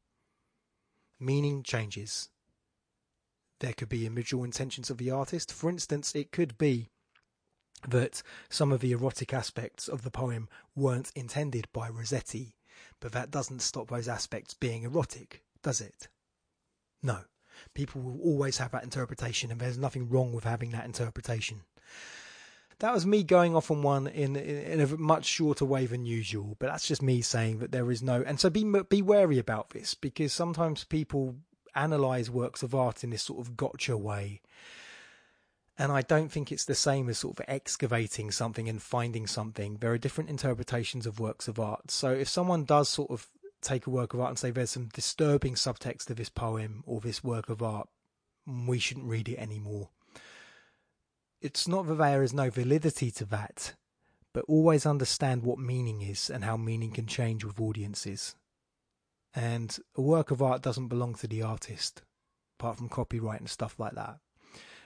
Meaning 1.20 1.64
changes. 1.64 2.30
There 3.60 3.74
could 3.74 3.90
be 3.90 4.06
individual 4.06 4.44
intentions 4.44 4.90
of 4.90 4.98
the 4.98 5.12
artist. 5.12 5.54
For 5.54 5.70
instance, 5.70 6.16
it 6.16 6.32
could 6.32 6.58
be 6.58 6.90
that 7.90 8.22
some 8.50 8.72
of 8.72 8.82
the 8.82 8.92
erotic 8.92 9.34
aspects 9.34 9.88
of 9.88 10.04
the 10.04 10.12
poem 10.12 10.48
weren't 10.76 11.12
intended 11.16 11.68
by 11.74 11.90
Rossetti, 11.90 12.56
but 13.00 13.12
that 13.12 13.32
doesn't 13.32 13.62
stop 13.62 13.90
those 13.90 14.08
aspects 14.08 14.54
being 14.54 14.84
erotic, 14.84 15.44
does 15.62 15.82
it? 15.82 16.08
No. 17.02 17.20
People 17.74 18.02
will 18.02 18.20
always 18.22 18.58
have 18.58 18.72
that 18.72 18.84
interpretation, 18.84 19.52
and 19.52 19.60
there's 19.60 19.78
nothing 19.78 20.10
wrong 20.10 20.34
with 20.34 20.44
having 20.44 20.72
that 20.72 20.86
interpretation. 20.86 21.62
That 22.80 22.94
was 22.94 23.06
me 23.06 23.24
going 23.24 23.56
off 23.56 23.70
on 23.72 23.84
one 23.84 24.08
in, 24.08 24.36
in, 24.36 24.80
in 24.80 24.82
a 24.82 24.98
much 24.98 25.26
shorter 25.26 25.64
way 25.64 25.86
than 25.86 26.06
usual, 26.06 26.56
but 26.60 26.68
that's 26.68 26.88
just 26.88 27.02
me 27.02 27.22
saying 27.22 27.60
that 27.60 27.72
there 27.72 27.90
is 27.92 28.02
no. 28.02 28.24
And 28.26 28.40
so 28.40 28.50
be 28.50 28.64
be 28.90 29.02
wary 29.02 29.38
about 29.38 29.70
this 29.70 29.94
because 29.94 30.34
sometimes 30.34 30.84
people 30.84 31.36
analyze 31.76 32.30
works 32.30 32.64
of 32.64 32.76
art 32.76 33.04
in 33.04 33.12
this 33.12 33.24
sort 33.24 33.40
of 33.40 33.56
gotcha 33.56 33.98
way 33.98 34.42
and 35.78 35.92
I 35.92 36.02
don't 36.02 36.32
think 36.32 36.52
it's 36.52 36.66
the 36.66 36.76
same 36.76 37.10
as 37.10 37.18
sort 37.18 37.40
of 37.40 37.46
excavating 37.48 38.30
something 38.32 38.70
and 38.70 38.82
finding 38.82 39.26
something. 39.26 39.78
There 39.78 39.92
are 39.92 39.98
different 39.98 40.30
interpretations 40.30 41.08
of 41.08 41.20
works 41.20 41.48
of 41.48 41.60
art. 41.60 41.90
So 41.90 42.12
if 42.12 42.30
someone 42.30 42.64
does 42.64 42.90
sort 42.90 43.10
of 43.10 43.28
take 43.62 43.88
a 43.88 43.90
work 43.90 44.14
of 44.14 44.20
art 44.20 44.30
and 44.30 44.38
say 44.40 44.52
there's 44.52 44.72
some 44.72 44.90
disturbing 44.94 45.56
subtext 45.56 46.06
to 46.06 46.14
this 46.14 46.30
poem 46.30 46.84
or 46.86 47.02
this 47.02 47.24
work 47.24 47.50
of 47.50 47.64
art, 47.64 47.88
we 48.46 48.78
shouldn't 48.78 49.08
read 49.08 49.30
it 49.30 49.40
anymore. 49.40 49.90
It's 51.42 51.68
not 51.68 51.88
that 51.88 51.96
there 51.96 52.24
is 52.24 52.34
no 52.34 52.50
validity 52.50 53.10
to 53.12 53.26
that, 53.26 53.74
but 54.32 54.46
always 54.48 54.86
understand 54.86 55.44
what 55.44 55.60
meaning 55.60 56.02
is 56.02 56.30
and 56.30 56.44
how 56.44 56.56
meaning 56.56 56.92
can 56.92 57.08
change 57.08 57.44
with 57.44 57.60
audiences. 57.60 58.36
And 59.34 59.76
a 59.96 60.02
work 60.02 60.30
of 60.30 60.42
art 60.42 60.62
doesn't 60.62 60.88
belong 60.88 61.16
to 61.16 61.28
the 61.28 61.42
artist, 61.42 62.04
apart 62.60 62.78
from 62.78 62.90
copyright 62.90 63.40
and 63.40 63.50
stuff 63.50 63.80
like 63.80 63.96
that. 63.96 64.20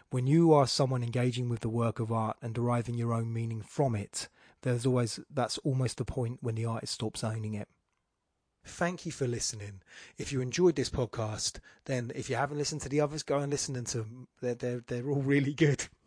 When 0.09 0.25
you 0.25 0.53
are 0.53 0.67
someone 0.67 1.03
engaging 1.03 1.49
with 1.49 1.59
the 1.59 1.69
work 1.69 1.99
of 1.99 2.11
art 2.11 2.37
and 2.41 2.53
deriving 2.53 2.95
your 2.95 3.13
own 3.13 3.33
meaning 3.33 3.61
from 3.61 3.93
it, 3.93 4.29
there's 4.61 4.85
always 4.85 5.19
that's 5.29 5.57
almost 5.59 5.97
the 5.97 6.05
point 6.05 6.39
when 6.41 6.55
the 6.55 6.65
artist 6.65 6.93
stops 6.93 7.23
owning 7.23 7.53
it. 7.53 7.67
Thank 8.63 9.05
you 9.05 9.11
for 9.11 9.27
listening. 9.27 9.81
If 10.17 10.31
you 10.31 10.41
enjoyed 10.41 10.75
this 10.75 10.89
podcast, 10.89 11.59
then 11.85 12.11
if 12.15 12.29
you 12.29 12.35
haven't 12.35 12.57
listened 12.57 12.81
to 12.81 12.89
the 12.89 13.01
others, 13.01 13.23
go 13.23 13.39
and 13.39 13.51
listen 13.51 13.81
to 13.83 13.97
them. 13.99 14.27
They're 14.41 14.55
they're, 14.55 14.83
they're 14.85 15.09
all 15.09 15.21
really 15.21 15.53
good. 15.53 15.87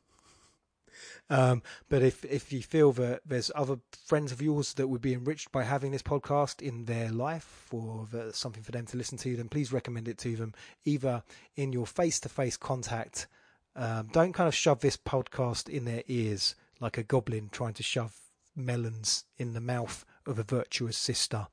Um, 1.30 1.62
but 1.88 2.02
if 2.02 2.24
if 2.24 2.52
you 2.52 2.60
feel 2.60 2.92
that 2.94 3.20
there's 3.24 3.52
other 3.54 3.78
friends 4.04 4.32
of 4.32 4.42
yours 4.42 4.74
that 4.74 4.88
would 4.88 5.00
be 5.00 5.14
enriched 5.14 5.52
by 5.52 5.62
having 5.62 5.92
this 5.92 6.02
podcast 6.02 6.60
in 6.60 6.86
their 6.86 7.10
life, 7.10 7.68
or 7.70 8.08
something 8.32 8.64
for 8.64 8.72
them 8.72 8.84
to 8.86 8.96
listen 8.96 9.16
to, 9.18 9.36
then 9.36 9.48
please 9.48 9.72
recommend 9.72 10.08
it 10.08 10.18
to 10.18 10.34
them, 10.34 10.52
either 10.84 11.22
in 11.54 11.72
your 11.72 11.86
face-to-face 11.86 12.56
contact. 12.56 13.28
Um, 13.76 14.08
don't 14.12 14.32
kind 14.32 14.48
of 14.48 14.54
shove 14.54 14.80
this 14.80 14.96
podcast 14.96 15.68
in 15.68 15.84
their 15.84 16.02
ears 16.08 16.54
like 16.80 16.98
a 16.98 17.02
goblin 17.02 17.48
trying 17.50 17.74
to 17.74 17.82
shove 17.82 18.16
melons 18.56 19.24
in 19.38 19.52
the 19.52 19.60
mouth 19.60 20.04
of 20.26 20.38
a 20.38 20.42
virtuous 20.42 20.96
sister. 20.96 21.46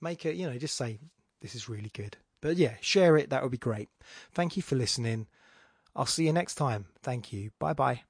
Make 0.00 0.26
it, 0.26 0.36
you 0.36 0.48
know, 0.48 0.58
just 0.58 0.76
say, 0.76 0.98
this 1.40 1.54
is 1.54 1.68
really 1.68 1.90
good. 1.92 2.16
But 2.40 2.56
yeah, 2.56 2.74
share 2.80 3.16
it. 3.16 3.30
That 3.30 3.42
would 3.42 3.52
be 3.52 3.58
great. 3.58 3.88
Thank 4.32 4.56
you 4.56 4.62
for 4.62 4.76
listening. 4.76 5.26
I'll 5.96 6.06
see 6.06 6.26
you 6.26 6.32
next 6.32 6.54
time. 6.54 6.86
Thank 7.02 7.32
you. 7.32 7.50
Bye 7.58 7.72
bye. 7.72 8.02